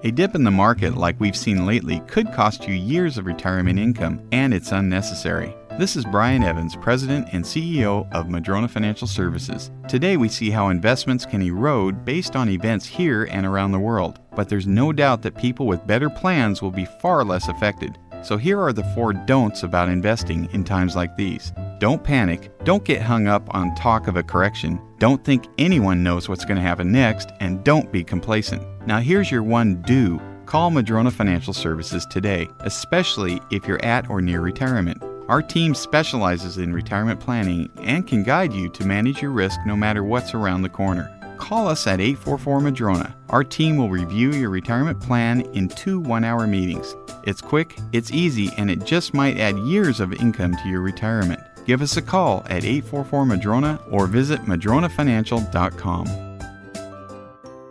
A 0.03 0.11
dip 0.11 0.35
in 0.35 0.45
the 0.45 0.51
market 0.51 0.97
like 0.97 1.21
we've 1.21 1.37
seen 1.37 1.67
lately 1.67 2.01
could 2.07 2.33
cost 2.33 2.67
you 2.67 2.73
years 2.73 3.19
of 3.19 3.27
retirement 3.27 3.79
income, 3.79 4.27
and 4.33 4.55
it's 4.55 4.73
unnecessary. 4.73 5.55
This 5.79 5.95
is 5.95 6.07
Brian 6.07 6.43
Evans, 6.43 6.75
President 6.75 7.29
and 7.33 7.45
CEO 7.45 8.11
of 8.11 8.31
Madrona 8.31 8.67
Financial 8.67 9.07
Services. 9.07 9.71
Today 9.89 10.17
we 10.17 10.31
see 10.31 10.49
how 10.49 10.71
investments 10.71 11.27
can 11.27 11.43
erode 11.43 12.03
based 12.03 12.35
on 12.35 12.49
events 12.49 12.87
here 12.87 13.25
and 13.25 13.45
around 13.45 13.73
the 13.73 13.79
world, 13.79 14.21
but 14.35 14.49
there's 14.49 14.67
no 14.67 14.91
doubt 14.91 15.21
that 15.21 15.37
people 15.37 15.67
with 15.67 15.87
better 15.87 16.09
plans 16.09 16.63
will 16.63 16.71
be 16.71 16.87
far 17.03 17.23
less 17.23 17.49
affected. 17.49 17.99
So 18.23 18.39
here 18.39 18.59
are 18.59 18.73
the 18.73 18.85
four 18.95 19.13
don'ts 19.13 19.65
about 19.65 19.91
investing 19.91 20.49
in 20.53 20.65
times 20.65 20.97
like 20.97 21.15
these. 21.15 21.53
Don't 21.79 22.03
panic, 22.03 22.51
don't 22.65 22.85
get 22.85 23.03
hung 23.03 23.27
up 23.27 23.55
on 23.55 23.75
talk 23.75 24.09
of 24.09 24.17
a 24.17 24.23
correction, 24.23 24.81
don't 24.99 25.25
think 25.25 25.47
anyone 25.57 26.03
knows 26.03 26.29
what's 26.29 26.45
going 26.45 26.57
to 26.57 26.63
happen 26.63 26.93
next, 26.93 27.31
and 27.41 27.65
don't 27.65 27.91
be 27.91 28.05
complacent. 28.05 28.63
Now, 28.87 28.99
here's 28.99 29.31
your 29.31 29.43
one 29.43 29.83
do 29.83 30.21
call 30.47 30.71
Madrona 30.71 31.11
Financial 31.11 31.53
Services 31.53 32.05
today, 32.07 32.49
especially 32.61 33.41
if 33.51 33.69
you're 33.69 33.85
at 33.85 34.11
or 34.11 34.21
near 34.21 34.41
retirement. 34.41 35.01
Our 35.29 35.43
team 35.43 35.75
specializes 35.77 36.59
in 36.59 36.73
retirement 36.73 37.21
planning 37.21 37.71
and 37.77 38.05
can 38.05 38.25
guide 38.25 38.53
you 38.53 38.69
to 38.71 38.85
manage 38.85 39.23
your 39.23 39.31
risk 39.31 39.61
no 39.65 39.77
matter 39.77 40.03
what's 40.03 40.35
around 40.35 40.63
the 40.63 40.69
corner. 40.69 41.09
Call 41.37 41.69
us 41.69 41.87
at 41.87 42.01
844 42.01 42.61
Madrona. 42.61 43.17
Our 43.29 43.45
team 43.45 43.77
will 43.77 43.91
review 43.91 44.33
your 44.33 44.51
retirement 44.51 45.01
plan 45.01 45.43
in 45.53 45.69
two 45.69 46.01
one 46.01 46.25
hour 46.25 46.49
meetings. 46.49 46.97
It's 47.25 47.41
quick, 47.41 47.79
it's 47.93 48.11
easy, 48.11 48.51
and 48.57 48.71
it 48.71 48.85
just 48.85 49.15
might 49.15 49.39
add 49.39 49.57
years 49.59 50.01
of 50.01 50.13
income 50.15 50.57
to 50.57 50.69
your 50.69 50.81
retirement. 50.81 51.41
Give 51.65 51.81
us 51.81 51.97
a 51.97 52.03
call 52.03 52.45
at 52.47 52.65
844 52.65 53.27
Madrona 53.27 53.79
or 53.89 54.07
visit 54.09 54.41
madronafinancial.com. 54.47 56.30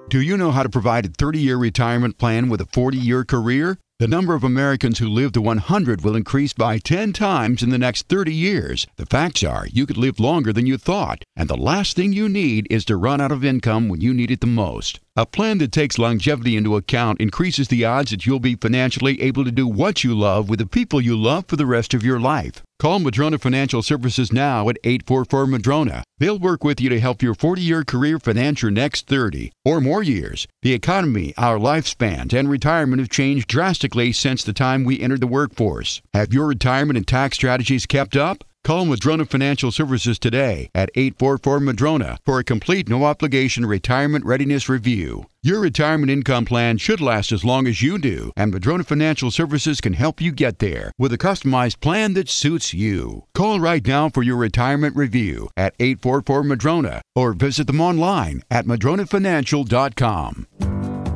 Do 0.10 0.22
you 0.22 0.38
know 0.38 0.50
how 0.50 0.64
to 0.64 0.70
provide 0.70 1.06
a 1.06 1.10
30 1.10 1.38
year 1.38 1.56
retirement 1.56 2.18
plan 2.18 2.50
with 2.50 2.60
a 2.62 2.66
40 2.66 2.98
year 2.98 3.24
career? 3.24 3.78
The 4.00 4.08
number 4.08 4.34
of 4.34 4.44
Americans 4.44 4.98
who 4.98 5.08
live 5.08 5.34
to 5.34 5.42
100 5.42 6.04
will 6.04 6.16
increase 6.16 6.52
by 6.52 6.80
10 6.80 7.14
times 7.14 7.62
in 7.62 7.70
the 7.70 7.78
next 7.78 8.08
30 8.08 8.34
years. 8.34 8.88
The 8.96 9.06
facts 9.06 9.44
are 9.44 9.68
you 9.72 9.86
could 9.86 9.98
live 9.98 10.20
longer 10.20 10.52
than 10.52 10.66
you 10.66 10.80
thought, 10.80 11.24
and 11.36 11.48
the 11.48 11.56
last 11.56 11.96
thing 11.96 12.12
you 12.12 12.28
need 12.28 12.66
is 12.72 12.86
to 12.86 12.98
run 12.98 13.22
out 13.22 13.32
of 13.32 13.46
income 13.46 13.88
when 13.88 14.02
you 14.02 14.16
need 14.16 14.32
it 14.32 14.42
the 14.42 14.48
most. 14.48 15.00
A 15.16 15.26
plan 15.26 15.58
that 15.58 15.72
takes 15.72 15.98
longevity 15.98 16.56
into 16.56 16.76
account 16.76 17.20
increases 17.20 17.68
the 17.68 17.84
odds 17.84 18.12
that 18.12 18.26
you'll 18.26 18.40
be 18.40 18.56
financially 18.56 19.22
able 19.22 19.44
to 19.44 19.52
do 19.52 19.68
what 19.68 20.04
you 20.04 20.18
love 20.18 20.50
with 20.50 20.60
the 20.60 20.66
people 20.66 21.02
you 21.02 21.18
love 21.18 21.46
for 21.48 21.56
the 21.56 21.66
rest 21.66 21.94
of 21.94 22.06
your 22.06 22.20
life. 22.20 22.62
Call 22.80 23.00
Madrona 23.00 23.38
Financial 23.38 23.82
Services 23.82 24.32
now 24.32 24.70
at 24.70 24.78
844 24.84 25.48
Madrona. 25.48 26.04
They'll 26.20 26.40
work 26.40 26.64
with 26.64 26.80
you 26.80 26.90
to 26.90 27.00
help 27.00 27.22
your 27.22 27.34
40 27.34 27.62
year 27.62 27.84
career 27.84 28.20
finance 28.20 28.62
your 28.62 28.72
next 28.72 29.08
30 29.08 29.52
or 29.66 29.82
more 29.82 30.04
years. 30.04 30.48
The 30.62 30.74
economy, 30.74 31.34
our 31.38 31.58
lifespans, 31.58 32.34
and 32.34 32.50
retirement 32.50 33.00
have 33.02 33.10
changed 33.10 33.48
drastically 33.48 34.14
since 34.14 34.44
the 34.44 34.54
time 34.54 34.84
we 34.84 35.00
entered 35.02 35.22
the 35.22 35.28
workforce. 35.28 36.02
Have 36.14 36.34
your 36.34 36.48
retirement 36.48 36.98
and 36.98 37.08
tax 37.08 37.36
strategies 37.36 37.86
kept 37.86 38.16
up? 38.16 38.46
Call 38.64 38.86
Madrona 38.86 39.26
Financial 39.26 39.72
Services 39.72 40.20
today 40.20 40.70
at 40.76 40.92
844 40.94 41.60
Madrona 41.60 42.18
for 42.26 42.40
a 42.40 42.44
complete 42.44 42.90
no 42.90 43.06
obligation 43.06 43.66
retirement 43.66 44.26
readiness 44.26 44.70
review. 44.70 45.26
Your 45.42 45.62
retirement 45.62 46.12
income 46.12 46.46
plan 46.46 46.78
should 46.78 47.00
last 47.00 47.32
as 47.32 47.46
long 47.46 47.68
as 47.68 47.82
you 47.82 47.98
do, 47.98 48.32
and 48.36 48.52
Madrona 48.52 48.84
Financial 48.84 49.32
Services 49.32 49.80
can 49.80 49.94
help 49.94 50.20
you 50.20 50.32
get 50.32 50.60
there 50.60 50.92
with 50.98 51.14
a 51.14 51.18
customized 51.18 51.80
plan 51.80 52.14
that 52.14 52.30
suits 52.30 52.74
you. 52.74 53.24
Call 53.34 53.60
right 53.60 53.86
now 53.86 54.10
for 54.10 54.22
your 54.22 54.36
retirement 54.36 54.96
review 54.96 55.50
at 55.56 55.76
844 55.80 56.44
Madrona 56.44 57.02
or 57.16 57.34
visit 57.34 57.68
them 57.68 57.80
online 57.80 58.44
at 58.52 58.66
madronafinancial.com. 58.66 60.89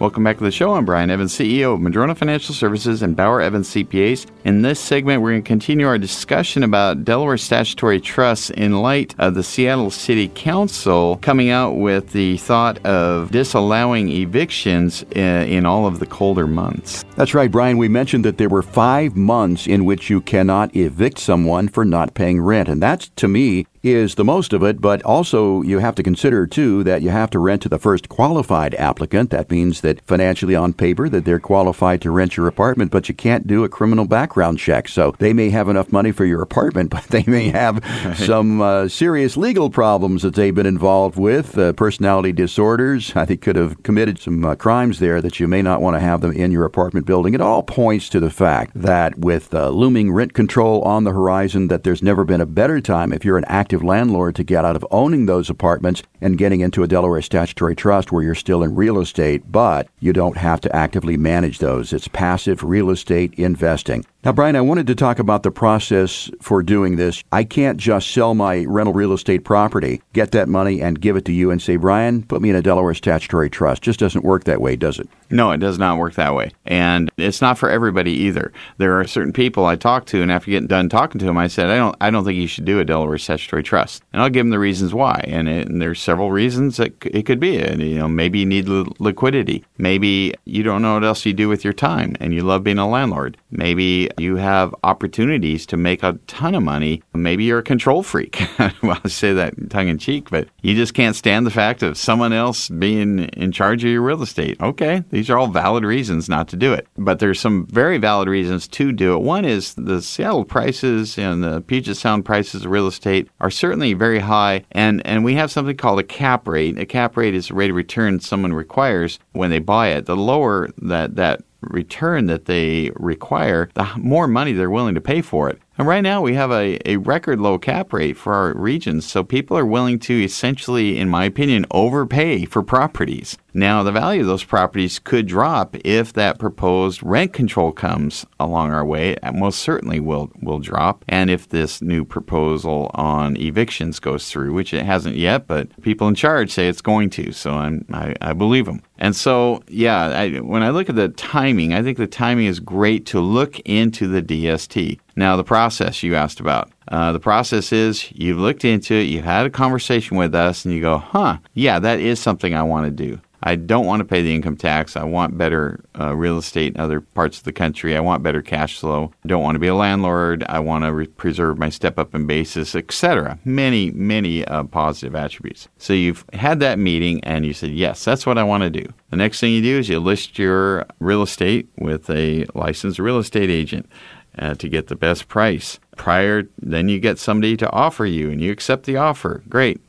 Welcome 0.00 0.22
back 0.22 0.38
to 0.38 0.44
the 0.44 0.52
show. 0.52 0.74
I'm 0.74 0.84
Brian 0.84 1.10
Evans, 1.10 1.36
CEO 1.36 1.74
of 1.74 1.80
Madrona 1.80 2.14
Financial 2.14 2.54
Services 2.54 3.02
and 3.02 3.16
Bauer 3.16 3.40
Evans 3.40 3.68
CPAs. 3.70 4.26
In 4.44 4.62
this 4.62 4.78
segment, 4.78 5.22
we're 5.22 5.32
going 5.32 5.42
to 5.42 5.48
continue 5.48 5.88
our 5.88 5.98
discussion 5.98 6.62
about 6.62 7.04
Delaware 7.04 7.36
statutory 7.36 8.00
trusts 8.00 8.50
in 8.50 8.80
light 8.80 9.16
of 9.18 9.34
the 9.34 9.42
Seattle 9.42 9.90
City 9.90 10.28
Council 10.28 11.16
coming 11.20 11.50
out 11.50 11.78
with 11.78 12.12
the 12.12 12.36
thought 12.36 12.78
of 12.86 13.32
disallowing 13.32 14.08
evictions 14.08 15.02
in, 15.16 15.48
in 15.48 15.66
all 15.66 15.84
of 15.84 15.98
the 15.98 16.06
colder 16.06 16.46
months. 16.46 17.04
That's 17.16 17.34
right, 17.34 17.50
Brian. 17.50 17.76
We 17.76 17.88
mentioned 17.88 18.24
that 18.24 18.38
there 18.38 18.48
were 18.48 18.62
five 18.62 19.16
months 19.16 19.66
in 19.66 19.84
which 19.84 20.08
you 20.08 20.20
cannot 20.20 20.76
evict 20.76 21.18
someone 21.18 21.66
for 21.66 21.84
not 21.84 22.14
paying 22.14 22.40
rent. 22.40 22.68
And 22.68 22.80
that's, 22.80 23.08
to 23.16 23.26
me, 23.26 23.66
is 23.92 24.14
the 24.14 24.24
most 24.24 24.52
of 24.52 24.62
it, 24.62 24.80
but 24.80 25.02
also 25.02 25.62
you 25.62 25.78
have 25.78 25.94
to 25.96 26.02
consider 26.02 26.46
too 26.46 26.84
that 26.84 27.02
you 27.02 27.10
have 27.10 27.30
to 27.30 27.38
rent 27.38 27.62
to 27.62 27.68
the 27.68 27.78
first 27.78 28.08
qualified 28.08 28.74
applicant. 28.74 29.30
That 29.30 29.50
means 29.50 29.80
that 29.80 30.00
financially 30.06 30.54
on 30.54 30.72
paper 30.72 31.08
that 31.08 31.24
they're 31.24 31.40
qualified 31.40 32.00
to 32.02 32.10
rent 32.10 32.36
your 32.36 32.46
apartment, 32.46 32.90
but 32.90 33.08
you 33.08 33.14
can't 33.14 33.46
do 33.46 33.64
a 33.64 33.68
criminal 33.68 34.06
background 34.06 34.58
check. 34.58 34.88
So 34.88 35.14
they 35.18 35.32
may 35.32 35.50
have 35.50 35.68
enough 35.68 35.92
money 35.92 36.12
for 36.12 36.24
your 36.24 36.42
apartment, 36.42 36.90
but 36.98 37.04
they 37.04 37.24
may 37.26 37.48
have 37.50 37.84
some 38.16 38.60
uh, 38.60 38.88
serious 38.88 39.36
legal 39.36 39.70
problems 39.70 40.22
that 40.22 40.34
they've 40.34 40.54
been 40.54 40.66
involved 40.66 41.18
with, 41.18 41.56
uh, 41.58 41.72
personality 41.72 42.32
disorders. 42.32 43.12
I 43.16 43.24
think 43.24 43.42
could 43.42 43.56
have 43.56 43.82
committed 43.82 44.18
some 44.18 44.44
uh, 44.44 44.54
crimes 44.54 44.98
there 44.98 45.20
that 45.20 45.40
you 45.40 45.48
may 45.48 45.62
not 45.62 45.80
want 45.80 45.96
to 45.96 46.00
have 46.00 46.20
them 46.20 46.32
in 46.32 46.50
your 46.50 46.64
apartment 46.64 47.06
building. 47.06 47.34
It 47.34 47.40
all 47.40 47.62
points 47.62 48.08
to 48.10 48.20
the 48.20 48.30
fact 48.30 48.72
that 48.74 49.18
with 49.18 49.54
uh, 49.54 49.70
looming 49.70 50.12
rent 50.12 50.34
control 50.34 50.82
on 50.82 51.04
the 51.04 51.12
horizon, 51.12 51.68
that 51.68 51.84
there's 51.84 52.02
never 52.02 52.24
been 52.24 52.40
a 52.40 52.46
better 52.46 52.80
time 52.80 53.12
if 53.12 53.24
you're 53.24 53.38
an 53.38 53.44
active 53.46 53.77
active 53.78 53.88
landlord 53.88 54.34
to 54.34 54.42
get 54.42 54.64
out 54.64 54.74
of 54.74 54.84
owning 54.90 55.26
those 55.26 55.48
apartments 55.48 56.02
and 56.20 56.36
getting 56.36 56.60
into 56.60 56.82
a 56.82 56.88
Delaware 56.88 57.22
statutory 57.22 57.76
trust 57.76 58.10
where 58.10 58.24
you're 58.24 58.34
still 58.34 58.64
in 58.64 58.74
real 58.74 58.98
estate, 58.98 59.52
but 59.52 59.86
you 60.00 60.12
don't 60.12 60.36
have 60.36 60.60
to 60.60 60.74
actively 60.74 61.16
manage 61.16 61.58
those. 61.58 61.92
It's 61.92 62.08
passive 62.08 62.64
real 62.64 62.90
estate 62.90 63.34
investing. 63.34 64.04
Now, 64.24 64.32
Brian, 64.32 64.56
I 64.56 64.60
wanted 64.62 64.88
to 64.88 64.96
talk 64.96 65.20
about 65.20 65.44
the 65.44 65.52
process 65.52 66.28
for 66.42 66.60
doing 66.60 66.96
this. 66.96 67.22
I 67.30 67.44
can't 67.44 67.78
just 67.78 68.10
sell 68.10 68.34
my 68.34 68.64
rental 68.64 68.92
real 68.92 69.12
estate 69.12 69.44
property, 69.44 70.02
get 70.12 70.32
that 70.32 70.48
money, 70.48 70.82
and 70.82 71.00
give 71.00 71.14
it 71.14 71.24
to 71.26 71.32
you 71.32 71.52
and 71.52 71.62
say, 71.62 71.76
Brian, 71.76 72.24
put 72.24 72.42
me 72.42 72.50
in 72.50 72.56
a 72.56 72.60
Delaware 72.62 72.94
statutory 72.94 73.48
trust. 73.48 73.80
Just 73.80 74.00
doesn't 74.00 74.24
work 74.24 74.42
that 74.44 74.60
way, 74.60 74.74
does 74.74 74.98
it? 74.98 75.08
No, 75.30 75.52
it 75.52 75.58
does 75.58 75.78
not 75.78 75.98
work 75.98 76.14
that 76.14 76.34
way. 76.34 76.50
And 76.66 77.12
it's 77.16 77.40
not 77.40 77.58
for 77.58 77.70
everybody 77.70 78.10
either. 78.10 78.52
There 78.78 78.98
are 78.98 79.06
certain 79.06 79.32
people 79.32 79.66
I 79.66 79.76
talk 79.76 80.06
to, 80.06 80.20
and 80.20 80.32
after 80.32 80.50
getting 80.50 80.66
done 80.66 80.88
talking 80.88 81.20
to 81.20 81.24
them, 81.24 81.38
I 81.38 81.46
said, 81.46 81.68
I 81.68 81.76
don't, 81.76 81.96
I 82.00 82.10
don't 82.10 82.24
think 82.24 82.38
you 82.38 82.48
should 82.48 82.64
do 82.64 82.80
a 82.80 82.84
Delaware 82.84 83.18
statutory 83.18 83.62
trust. 83.62 84.02
And 84.12 84.20
I'll 84.20 84.30
give 84.30 84.44
them 84.44 84.50
the 84.50 84.58
reasons 84.58 84.92
why. 84.92 85.22
And, 85.28 85.48
it, 85.48 85.68
and 85.68 85.80
there's 85.80 86.00
several 86.00 86.32
reasons 86.32 86.78
that 86.78 86.92
it 87.06 87.24
could 87.24 87.38
be. 87.38 87.60
And, 87.60 87.80
you 87.80 87.98
know, 87.98 88.08
maybe 88.08 88.40
you 88.40 88.46
need 88.46 88.66
liquidity. 88.66 89.64
Maybe 89.76 90.34
you 90.44 90.64
don't 90.64 90.82
know 90.82 90.94
what 90.94 91.04
else 91.04 91.24
you 91.24 91.34
do 91.34 91.48
with 91.48 91.62
your 91.62 91.72
time, 91.72 92.16
and 92.18 92.34
you 92.34 92.42
love 92.42 92.64
being 92.64 92.78
a 92.78 92.88
landlord. 92.88 93.36
Maybe 93.52 94.07
you 94.18 94.36
have 94.36 94.74
opportunities 94.84 95.66
to 95.66 95.76
make 95.76 96.02
a 96.02 96.18
ton 96.26 96.54
of 96.54 96.62
money. 96.62 97.02
Maybe 97.14 97.44
you're 97.44 97.58
a 97.58 97.62
control 97.62 98.02
freak. 98.02 98.40
well, 98.82 99.00
I 99.04 99.08
say 99.08 99.32
that 99.32 99.70
tongue 99.70 99.88
in 99.88 99.98
cheek, 99.98 100.30
but 100.30 100.48
you 100.62 100.74
just 100.74 100.94
can't 100.94 101.16
stand 101.16 101.46
the 101.46 101.50
fact 101.50 101.82
of 101.82 101.96
someone 101.96 102.32
else 102.32 102.68
being 102.68 103.20
in 103.20 103.52
charge 103.52 103.84
of 103.84 103.90
your 103.90 104.02
real 104.02 104.22
estate. 104.22 104.60
Okay, 104.60 105.04
these 105.10 105.30
are 105.30 105.38
all 105.38 105.48
valid 105.48 105.84
reasons 105.84 106.28
not 106.28 106.48
to 106.48 106.56
do 106.56 106.72
it. 106.72 106.86
But 106.96 107.18
there's 107.18 107.40
some 107.40 107.66
very 107.66 107.98
valid 107.98 108.28
reasons 108.28 108.68
to 108.68 108.92
do 108.92 109.14
it. 109.14 109.20
One 109.20 109.44
is 109.44 109.74
the 109.74 110.02
Seattle 110.02 110.44
prices 110.44 111.18
and 111.18 111.42
the 111.42 111.60
Puget 111.60 111.96
Sound 111.96 112.24
prices 112.24 112.64
of 112.64 112.70
real 112.70 112.86
estate 112.86 113.28
are 113.40 113.50
certainly 113.50 113.94
very 113.94 114.20
high, 114.20 114.64
and, 114.72 115.04
and 115.06 115.24
we 115.24 115.34
have 115.34 115.50
something 115.50 115.76
called 115.76 116.00
a 116.00 116.04
cap 116.04 116.46
rate. 116.48 116.78
A 116.78 116.86
cap 116.86 117.16
rate 117.16 117.34
is 117.34 117.48
the 117.48 117.54
rate 117.54 117.70
of 117.70 117.76
return 117.76 118.20
someone 118.20 118.52
requires 118.52 119.18
when 119.32 119.50
they 119.50 119.58
buy 119.58 119.88
it. 119.88 120.06
The 120.06 120.16
lower 120.16 120.68
that, 120.78 121.16
that 121.16 121.42
return 121.60 122.26
that 122.26 122.44
they 122.46 122.90
require, 122.96 123.70
the 123.74 123.88
more 123.96 124.28
money 124.28 124.52
they're 124.52 124.70
willing 124.70 124.94
to 124.94 125.00
pay 125.00 125.20
for 125.22 125.48
it. 125.48 125.60
And 125.78 125.86
right 125.86 126.00
now 126.00 126.20
we 126.20 126.34
have 126.34 126.50
a, 126.50 126.76
a 126.90 126.96
record 126.96 127.40
low 127.40 127.56
cap 127.56 127.92
rate 127.92 128.16
for 128.16 128.34
our 128.34 128.52
regions. 128.54 129.08
So 129.08 129.22
people 129.22 129.56
are 129.56 129.64
willing 129.64 130.00
to 130.00 130.24
essentially, 130.24 130.98
in 130.98 131.08
my 131.08 131.24
opinion, 131.24 131.66
overpay 131.70 132.46
for 132.46 132.64
properties. 132.64 133.38
Now, 133.54 133.82
the 133.82 133.92
value 133.92 134.20
of 134.20 134.26
those 134.26 134.44
properties 134.44 134.98
could 134.98 135.26
drop 135.26 135.76
if 135.84 136.12
that 136.12 136.38
proposed 136.38 137.02
rent 137.02 137.32
control 137.32 137.72
comes 137.72 138.26
along 138.38 138.72
our 138.72 138.84
way. 138.84 139.12
It 139.22 139.34
most 139.34 139.60
certainly 139.60 140.00
will, 140.00 140.30
will 140.40 140.58
drop. 140.58 141.04
And 141.08 141.30
if 141.30 141.48
this 141.48 141.80
new 141.80 142.04
proposal 142.04 142.90
on 142.94 143.36
evictions 143.36 144.00
goes 144.00 144.30
through, 144.30 144.52
which 144.52 144.74
it 144.74 144.84
hasn't 144.84 145.16
yet, 145.16 145.46
but 145.46 145.80
people 145.82 146.08
in 146.08 146.14
charge 146.14 146.50
say 146.50 146.68
it's 146.68 146.80
going 146.80 147.10
to. 147.10 147.32
So 147.32 147.52
I'm, 147.52 147.84
I, 147.92 148.14
I 148.20 148.32
believe 148.32 148.66
them. 148.66 148.82
And 148.98 149.14
so, 149.14 149.62
yeah, 149.68 150.08
I, 150.08 150.38
when 150.38 150.62
I 150.62 150.70
look 150.70 150.88
at 150.88 150.96
the 150.96 151.08
timing, 151.08 151.72
I 151.72 151.82
think 151.82 151.98
the 151.98 152.06
timing 152.06 152.46
is 152.46 152.60
great 152.60 153.06
to 153.06 153.20
look 153.20 153.58
into 153.60 154.08
the 154.08 154.22
DST. 154.22 154.98
Now, 155.18 155.34
the 155.34 155.42
process 155.42 156.04
you 156.04 156.14
asked 156.14 156.38
about. 156.38 156.70
Uh, 156.86 157.10
the 157.10 157.18
process 157.18 157.72
is 157.72 158.08
you've 158.12 158.38
looked 158.38 158.64
into 158.64 158.94
it, 158.94 159.08
you've 159.08 159.24
had 159.24 159.46
a 159.46 159.50
conversation 159.50 160.16
with 160.16 160.32
us, 160.32 160.64
and 160.64 160.72
you 160.72 160.80
go, 160.80 160.98
huh, 160.98 161.38
yeah, 161.54 161.80
that 161.80 161.98
is 161.98 162.20
something 162.20 162.54
I 162.54 162.62
want 162.62 162.86
to 162.86 162.92
do. 162.92 163.20
I 163.42 163.56
don't 163.56 163.84
want 163.86 163.98
to 163.98 164.04
pay 164.04 164.22
the 164.22 164.32
income 164.32 164.56
tax. 164.56 164.96
I 164.96 165.02
want 165.04 165.36
better 165.36 165.80
uh, 165.98 166.14
real 166.14 166.38
estate 166.38 166.74
in 166.74 166.80
other 166.80 167.00
parts 167.00 167.38
of 167.38 167.44
the 167.44 167.52
country. 167.52 167.96
I 167.96 168.00
want 168.00 168.22
better 168.22 168.42
cash 168.42 168.78
flow. 168.78 169.12
I 169.24 169.28
don't 169.28 169.42
want 169.42 169.56
to 169.56 169.60
be 169.60 169.68
a 169.68 169.74
landlord. 169.74 170.44
I 170.48 170.60
want 170.60 170.84
to 170.84 170.92
re- 170.92 171.06
preserve 171.06 171.58
my 171.58 171.68
step 171.68 171.98
up 171.98 172.14
in 172.14 172.26
basis, 172.26 172.74
etc. 172.74 173.38
Many, 173.44 173.90
many 173.90 174.44
uh, 174.44 174.64
positive 174.64 175.14
attributes. 175.14 175.68
So 175.78 175.92
you've 175.92 176.24
had 176.32 176.60
that 176.60 176.78
meeting 176.78 177.22
and 177.24 177.44
you 177.44 177.52
said, 177.52 177.70
yes, 177.70 178.04
that's 178.04 178.26
what 178.26 178.38
I 178.38 178.44
want 178.44 178.62
to 178.62 178.70
do. 178.70 178.86
The 179.10 179.16
next 179.16 179.40
thing 179.40 179.52
you 179.52 179.62
do 179.62 179.78
is 179.78 179.88
you 179.88 180.00
list 180.00 180.38
your 180.38 180.86
real 181.00 181.22
estate 181.22 181.68
with 181.78 182.10
a 182.10 182.44
licensed 182.54 182.98
real 182.98 183.18
estate 183.18 183.50
agent 183.50 183.88
uh, 184.38 184.54
to 184.54 184.68
get 184.68 184.88
the 184.88 184.96
best 184.96 185.28
price. 185.28 185.78
Prior, 185.96 186.44
then 186.60 186.88
you 186.88 187.00
get 187.00 187.18
somebody 187.18 187.56
to 187.56 187.70
offer 187.70 188.06
you 188.06 188.30
and 188.30 188.40
you 188.40 188.52
accept 188.52 188.84
the 188.84 188.96
offer. 188.96 189.42
Great. 189.48 189.80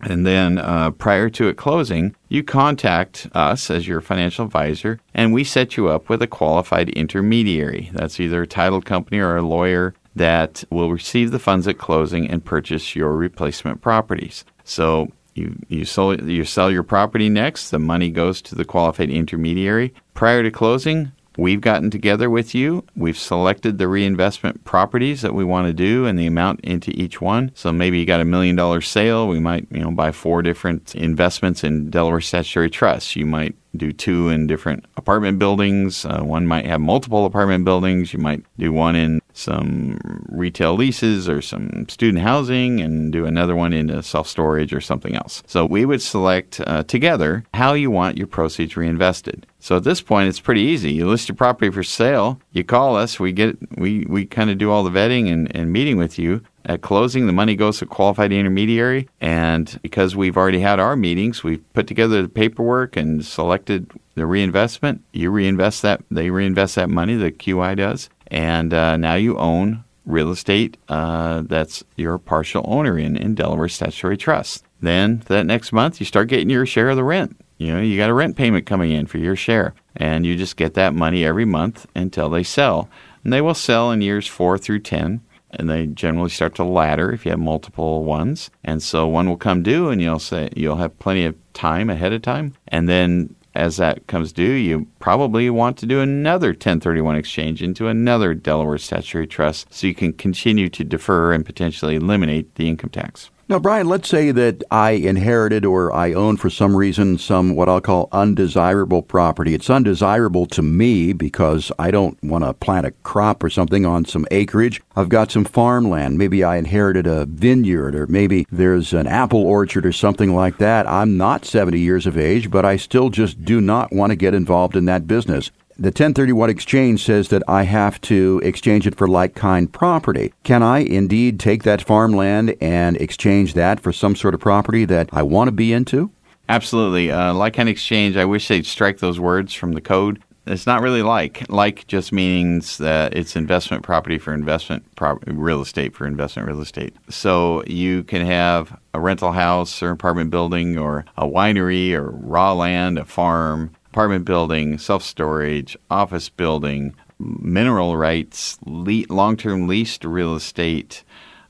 And 0.00 0.26
then 0.26 0.58
uh, 0.58 0.90
prior 0.90 1.30
to 1.30 1.48
it 1.48 1.56
closing, 1.56 2.14
you 2.28 2.42
contact 2.42 3.28
us 3.32 3.70
as 3.70 3.88
your 3.88 4.00
financial 4.00 4.44
advisor, 4.44 5.00
and 5.14 5.32
we 5.32 5.44
set 5.44 5.76
you 5.76 5.88
up 5.88 6.08
with 6.08 6.20
a 6.20 6.26
qualified 6.26 6.90
intermediary. 6.90 7.90
That's 7.92 8.20
either 8.20 8.42
a 8.42 8.46
title 8.46 8.82
company 8.82 9.18
or 9.18 9.36
a 9.36 9.42
lawyer 9.42 9.94
that 10.14 10.62
will 10.70 10.90
receive 10.90 11.30
the 11.30 11.38
funds 11.38 11.66
at 11.66 11.78
closing 11.78 12.28
and 12.28 12.44
purchase 12.44 12.94
your 12.94 13.12
replacement 13.12 13.80
properties. 13.80 14.44
So 14.64 15.08
you 15.34 15.58
you 15.68 15.84
sell 15.84 16.14
you 16.14 16.44
sell 16.44 16.70
your 16.70 16.84
property 16.84 17.28
next. 17.28 17.70
The 17.70 17.78
money 17.78 18.10
goes 18.10 18.40
to 18.42 18.54
the 18.54 18.64
qualified 18.64 19.10
intermediary. 19.10 19.92
Prior 20.12 20.42
to 20.42 20.50
closing, 20.50 21.12
We've 21.36 21.60
gotten 21.60 21.90
together 21.90 22.30
with 22.30 22.54
you. 22.54 22.84
We've 22.94 23.18
selected 23.18 23.78
the 23.78 23.88
reinvestment 23.88 24.64
properties 24.64 25.22
that 25.22 25.34
we 25.34 25.44
want 25.44 25.66
to 25.66 25.72
do 25.72 26.06
and 26.06 26.18
the 26.18 26.26
amount 26.26 26.60
into 26.60 26.90
each 26.92 27.20
one. 27.20 27.50
So 27.54 27.72
maybe 27.72 27.98
you 27.98 28.06
got 28.06 28.20
a 28.20 28.24
million 28.24 28.54
dollar 28.54 28.80
sale. 28.80 29.26
We 29.26 29.40
might, 29.40 29.66
you 29.70 29.80
know, 29.80 29.90
buy 29.90 30.12
four 30.12 30.42
different 30.42 30.94
investments 30.94 31.64
in 31.64 31.90
Delaware 31.90 32.20
statutory 32.20 32.70
trusts. 32.70 33.16
You 33.16 33.26
might 33.26 33.56
do 33.76 33.92
two 33.92 34.28
in 34.28 34.46
different 34.46 34.84
apartment 34.96 35.38
buildings. 35.38 36.04
Uh, 36.04 36.22
one 36.22 36.46
might 36.46 36.66
have 36.66 36.80
multiple 36.80 37.24
apartment 37.24 37.64
buildings. 37.64 38.12
You 38.12 38.18
might 38.18 38.44
do 38.58 38.72
one 38.72 38.96
in 38.96 39.20
some 39.32 39.98
retail 40.28 40.74
leases 40.74 41.28
or 41.28 41.42
some 41.42 41.86
student 41.88 42.22
housing 42.22 42.80
and 42.80 43.12
do 43.12 43.26
another 43.26 43.56
one 43.56 43.72
into 43.72 44.02
self 44.02 44.28
storage 44.28 44.72
or 44.72 44.80
something 44.80 45.14
else. 45.14 45.42
So 45.46 45.64
we 45.64 45.84
would 45.84 46.02
select 46.02 46.60
uh, 46.66 46.84
together 46.84 47.44
how 47.54 47.74
you 47.74 47.90
want 47.90 48.16
your 48.16 48.26
proceeds 48.26 48.76
reinvested. 48.76 49.46
So 49.58 49.76
at 49.76 49.84
this 49.84 50.00
point, 50.00 50.28
it's 50.28 50.40
pretty 50.40 50.60
easy. 50.60 50.92
You 50.92 51.08
list 51.08 51.28
your 51.28 51.36
property 51.36 51.70
for 51.70 51.82
sale. 51.82 52.40
You 52.52 52.64
call 52.64 52.96
us. 52.96 53.18
We 53.18 53.32
get 53.32 53.56
we 53.78 54.06
we 54.08 54.26
kind 54.26 54.50
of 54.50 54.58
do 54.58 54.70
all 54.70 54.84
the 54.84 54.90
vetting 54.90 55.32
and, 55.32 55.54
and 55.56 55.72
meeting 55.72 55.96
with 55.96 56.18
you. 56.18 56.42
At 56.66 56.80
closing, 56.80 57.26
the 57.26 57.32
money 57.32 57.56
goes 57.56 57.78
to 57.78 57.86
qualified 57.86 58.32
intermediary, 58.32 59.08
and 59.20 59.78
because 59.82 60.16
we've 60.16 60.36
already 60.36 60.60
had 60.60 60.80
our 60.80 60.96
meetings, 60.96 61.44
we've 61.44 61.62
put 61.74 61.86
together 61.86 62.22
the 62.22 62.28
paperwork 62.28 62.96
and 62.96 63.22
selected 63.24 63.90
the 64.14 64.24
reinvestment. 64.24 65.02
You 65.12 65.30
reinvest 65.30 65.82
that; 65.82 66.02
they 66.10 66.30
reinvest 66.30 66.76
that 66.76 66.88
money. 66.88 67.16
The 67.16 67.32
QI 67.32 67.76
does, 67.76 68.08
and 68.28 68.72
uh, 68.72 68.96
now 68.96 69.14
you 69.14 69.36
own 69.36 69.84
real 70.06 70.30
estate 70.30 70.76
uh, 70.88 71.42
that's 71.42 71.82
you're 71.96 72.18
partial 72.18 72.64
owner 72.66 72.98
in 72.98 73.16
in 73.16 73.34
Delaware 73.34 73.68
Statutory 73.68 74.16
Trust. 74.16 74.64
Then 74.80 75.22
that 75.26 75.44
next 75.44 75.70
month, 75.72 76.00
you 76.00 76.06
start 76.06 76.28
getting 76.28 76.48
your 76.48 76.64
share 76.64 76.88
of 76.88 76.96
the 76.96 77.04
rent. 77.04 77.36
You 77.58 77.74
know, 77.74 77.80
you 77.80 77.96
got 77.96 78.10
a 78.10 78.14
rent 78.14 78.36
payment 78.36 78.66
coming 78.66 78.90
in 78.90 79.06
for 79.06 79.18
your 79.18 79.36
share, 79.36 79.74
and 79.96 80.24
you 80.24 80.34
just 80.34 80.56
get 80.56 80.74
that 80.74 80.94
money 80.94 81.26
every 81.26 81.44
month 81.44 81.86
until 81.94 82.30
they 82.30 82.42
sell. 82.42 82.88
And 83.22 83.32
they 83.32 83.40
will 83.40 83.54
sell 83.54 83.90
in 83.90 84.02
years 84.02 84.26
four 84.26 84.58
through 84.58 84.80
ten 84.80 85.20
and 85.58 85.68
they 85.68 85.86
generally 85.86 86.30
start 86.30 86.54
to 86.56 86.64
ladder 86.64 87.12
if 87.12 87.24
you 87.24 87.30
have 87.30 87.40
multiple 87.40 88.04
ones. 88.04 88.50
And 88.62 88.82
so 88.82 89.06
one 89.06 89.28
will 89.28 89.36
come 89.36 89.62
due, 89.62 89.88
and 89.88 90.00
you'll 90.00 90.18
say 90.18 90.50
you'll 90.56 90.76
have 90.76 90.98
plenty 90.98 91.24
of 91.24 91.36
time 91.52 91.90
ahead 91.90 92.12
of 92.12 92.22
time, 92.22 92.54
and 92.68 92.88
then 92.88 93.34
as 93.54 93.76
that 93.76 94.06
comes 94.08 94.32
due, 94.32 94.52
you 94.52 94.86
probably 94.98 95.48
want 95.48 95.78
to 95.78 95.86
do 95.86 96.00
another 96.00 96.48
1031 96.48 97.16
exchange 97.16 97.62
into 97.62 97.86
another 97.86 98.34
Delaware 98.34 98.78
statutory 98.78 99.26
trust 99.26 99.72
so 99.72 99.86
you 99.86 99.94
can 99.94 100.12
continue 100.12 100.68
to 100.68 100.82
defer 100.82 101.32
and 101.32 101.46
potentially 101.46 101.94
eliminate 101.94 102.52
the 102.56 102.68
income 102.68 102.90
tax. 102.90 103.30
Now, 103.46 103.58
Brian, 103.58 103.88
let's 103.88 104.08
say 104.08 104.30
that 104.30 104.64
I 104.70 104.92
inherited 104.92 105.66
or 105.66 105.94
I 105.94 106.14
own 106.14 106.38
for 106.38 106.48
some 106.48 106.74
reason 106.74 107.18
some 107.18 107.54
what 107.54 107.68
I'll 107.68 107.82
call 107.82 108.08
undesirable 108.10 109.02
property. 109.02 109.52
It's 109.52 109.68
undesirable 109.68 110.46
to 110.46 110.62
me 110.62 111.12
because 111.12 111.70
I 111.78 111.90
don't 111.90 112.16
want 112.24 112.44
to 112.44 112.54
plant 112.54 112.86
a 112.86 112.92
crop 113.02 113.44
or 113.44 113.50
something 113.50 113.84
on 113.84 114.06
some 114.06 114.26
acreage. 114.30 114.80
I've 114.96 115.10
got 115.10 115.30
some 115.30 115.44
farmland. 115.44 116.16
Maybe 116.16 116.42
I 116.42 116.56
inherited 116.56 117.06
a 117.06 117.26
vineyard 117.26 117.94
or 117.94 118.06
maybe 118.06 118.46
there's 118.50 118.94
an 118.94 119.06
apple 119.06 119.42
orchard 119.42 119.84
or 119.84 119.92
something 119.92 120.34
like 120.34 120.56
that. 120.56 120.88
I'm 120.88 121.18
not 121.18 121.44
70 121.44 121.78
years 121.78 122.06
of 122.06 122.16
age, 122.16 122.50
but 122.50 122.64
I 122.64 122.76
still 122.76 123.10
just 123.10 123.44
do 123.44 123.60
not 123.60 123.92
want 123.92 124.08
to 124.08 124.16
get 124.16 124.32
involved 124.32 124.74
in 124.74 124.86
that 124.86 125.06
business. 125.06 125.50
The 125.76 125.88
1031 125.88 126.50
exchange 126.50 127.04
says 127.04 127.28
that 127.30 127.42
I 127.48 127.64
have 127.64 128.00
to 128.02 128.40
exchange 128.44 128.86
it 128.86 128.94
for 128.94 129.08
like 129.08 129.34
kind 129.34 129.72
property. 129.72 130.32
Can 130.44 130.62
I 130.62 130.78
indeed 130.78 131.40
take 131.40 131.64
that 131.64 131.82
farmland 131.82 132.54
and 132.60 132.96
exchange 132.98 133.54
that 133.54 133.80
for 133.80 133.92
some 133.92 134.14
sort 134.14 134.34
of 134.34 134.40
property 134.40 134.84
that 134.84 135.08
I 135.12 135.24
want 135.24 135.48
to 135.48 135.52
be 135.52 135.72
into? 135.72 136.12
Absolutely. 136.48 137.10
Uh, 137.10 137.34
like 137.34 137.54
kind 137.54 137.68
exchange, 137.68 138.16
I 138.16 138.24
wish 138.24 138.46
they'd 138.46 138.66
strike 138.66 138.98
those 138.98 139.18
words 139.18 139.52
from 139.52 139.72
the 139.72 139.80
code. 139.80 140.22
It's 140.46 140.66
not 140.66 140.80
really 140.80 141.02
like. 141.02 141.44
Like 141.48 141.88
just 141.88 142.12
means 142.12 142.78
that 142.78 143.16
it's 143.16 143.34
investment 143.34 143.82
property 143.82 144.18
for 144.18 144.32
investment 144.32 144.84
pro- 144.94 145.18
real 145.26 145.60
estate 145.60 145.96
for 145.96 146.06
investment 146.06 146.46
real 146.46 146.60
estate. 146.60 146.94
So 147.08 147.64
you 147.66 148.04
can 148.04 148.24
have 148.24 148.78
a 148.92 149.00
rental 149.00 149.32
house 149.32 149.82
or 149.82 149.90
apartment 149.90 150.30
building 150.30 150.78
or 150.78 151.04
a 151.16 151.26
winery 151.26 151.94
or 151.94 152.10
raw 152.10 152.52
land, 152.52 152.98
a 152.98 153.04
farm, 153.04 153.74
apartment 153.94 154.24
building, 154.24 154.76
self 154.76 155.04
storage, 155.04 155.76
office 155.88 156.28
building, 156.28 156.92
mineral 157.20 157.96
rights, 157.96 158.58
le- 158.66 159.04
long 159.08 159.36
term 159.36 159.68
leased 159.68 160.04
real 160.04 160.34
estate, 160.34 161.04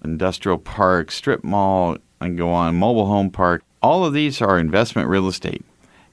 industrial 0.05 0.59
park, 0.59 1.11
strip 1.11 1.43
mall, 1.43 1.97
and 2.21 2.37
go 2.37 2.51
on, 2.51 2.75
mobile 2.75 3.07
home 3.07 3.31
park. 3.31 3.63
All 3.81 4.05
of 4.05 4.13
these 4.13 4.43
are 4.43 4.59
investment 4.59 5.09
real 5.09 5.27
estate. 5.27 5.65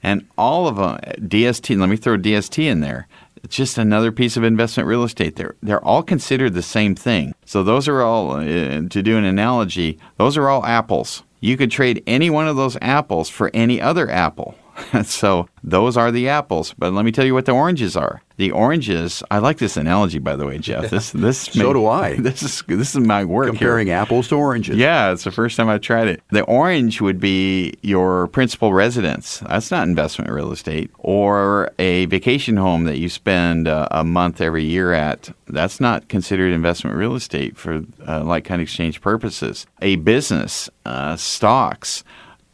And 0.02 0.26
all 0.38 0.66
of 0.66 0.76
them, 0.76 1.28
DST, 1.28 1.78
let 1.78 1.90
me 1.90 1.98
throw 1.98 2.16
DST 2.16 2.64
in 2.64 2.80
there. 2.80 3.08
It's 3.44 3.54
just 3.54 3.76
another 3.76 4.10
piece 4.10 4.38
of 4.38 4.42
investment 4.42 4.88
real 4.88 5.04
estate. 5.04 5.36
They're, 5.36 5.54
they're 5.62 5.84
all 5.84 6.02
considered 6.02 6.54
the 6.54 6.62
same 6.62 6.94
thing. 6.94 7.34
So 7.44 7.62
those 7.62 7.88
are 7.88 8.00
all, 8.00 8.30
uh, 8.30 8.44
to 8.44 9.02
do 9.02 9.18
an 9.18 9.24
analogy, 9.24 9.98
those 10.16 10.38
are 10.38 10.48
all 10.48 10.64
apples. 10.64 11.24
You 11.40 11.58
could 11.58 11.70
trade 11.70 12.02
any 12.06 12.30
one 12.30 12.48
of 12.48 12.56
those 12.56 12.78
apples 12.80 13.28
for 13.28 13.50
any 13.52 13.82
other 13.82 14.10
apple. 14.10 14.54
so 15.04 15.48
those 15.62 15.96
are 15.96 16.10
the 16.10 16.28
apples. 16.28 16.74
But 16.76 16.92
let 16.92 17.04
me 17.04 17.12
tell 17.12 17.24
you 17.24 17.34
what 17.34 17.46
the 17.46 17.52
oranges 17.52 17.96
are. 17.96 18.22
The 18.36 18.50
oranges. 18.50 19.22
I 19.30 19.38
like 19.38 19.58
this 19.58 19.76
analogy, 19.76 20.18
by 20.18 20.36
the 20.36 20.46
way, 20.46 20.58
Jeff. 20.58 20.90
This 20.90 21.10
this 21.14 21.38
so 21.38 21.66
may, 21.66 21.72
do 21.72 21.86
I. 21.86 22.16
This 22.22 22.42
is 22.42 22.62
this 22.66 22.94
is 22.94 23.00
my 23.00 23.24
work 23.24 23.48
comparing 23.48 23.88
here. 23.88 23.96
apples 23.96 24.28
to 24.28 24.36
oranges. 24.36 24.76
Yeah, 24.76 25.12
it's 25.12 25.24
the 25.24 25.30
first 25.30 25.56
time 25.56 25.68
I've 25.68 25.80
tried 25.80 26.08
it. 26.08 26.22
The 26.30 26.42
orange 26.44 27.00
would 27.00 27.20
be 27.20 27.74
your 27.82 28.28
principal 28.28 28.72
residence. 28.72 29.40
That's 29.40 29.70
not 29.70 29.86
investment 29.86 30.30
real 30.30 30.52
estate, 30.52 30.90
or 30.98 31.70
a 31.78 32.06
vacation 32.06 32.56
home 32.56 32.84
that 32.84 32.98
you 32.98 33.08
spend 33.08 33.68
uh, 33.68 33.88
a 33.90 34.04
month 34.04 34.40
every 34.40 34.64
year 34.64 34.92
at. 34.92 35.30
That's 35.46 35.80
not 35.80 36.08
considered 36.08 36.52
investment 36.52 36.96
real 36.96 37.14
estate 37.14 37.56
for 37.56 37.82
uh, 38.06 38.24
like 38.24 38.44
kind 38.44 38.60
of 38.60 38.64
exchange 38.64 39.00
purposes. 39.00 39.66
A 39.82 39.96
business, 39.96 40.70
uh, 40.86 41.16
stocks 41.16 42.02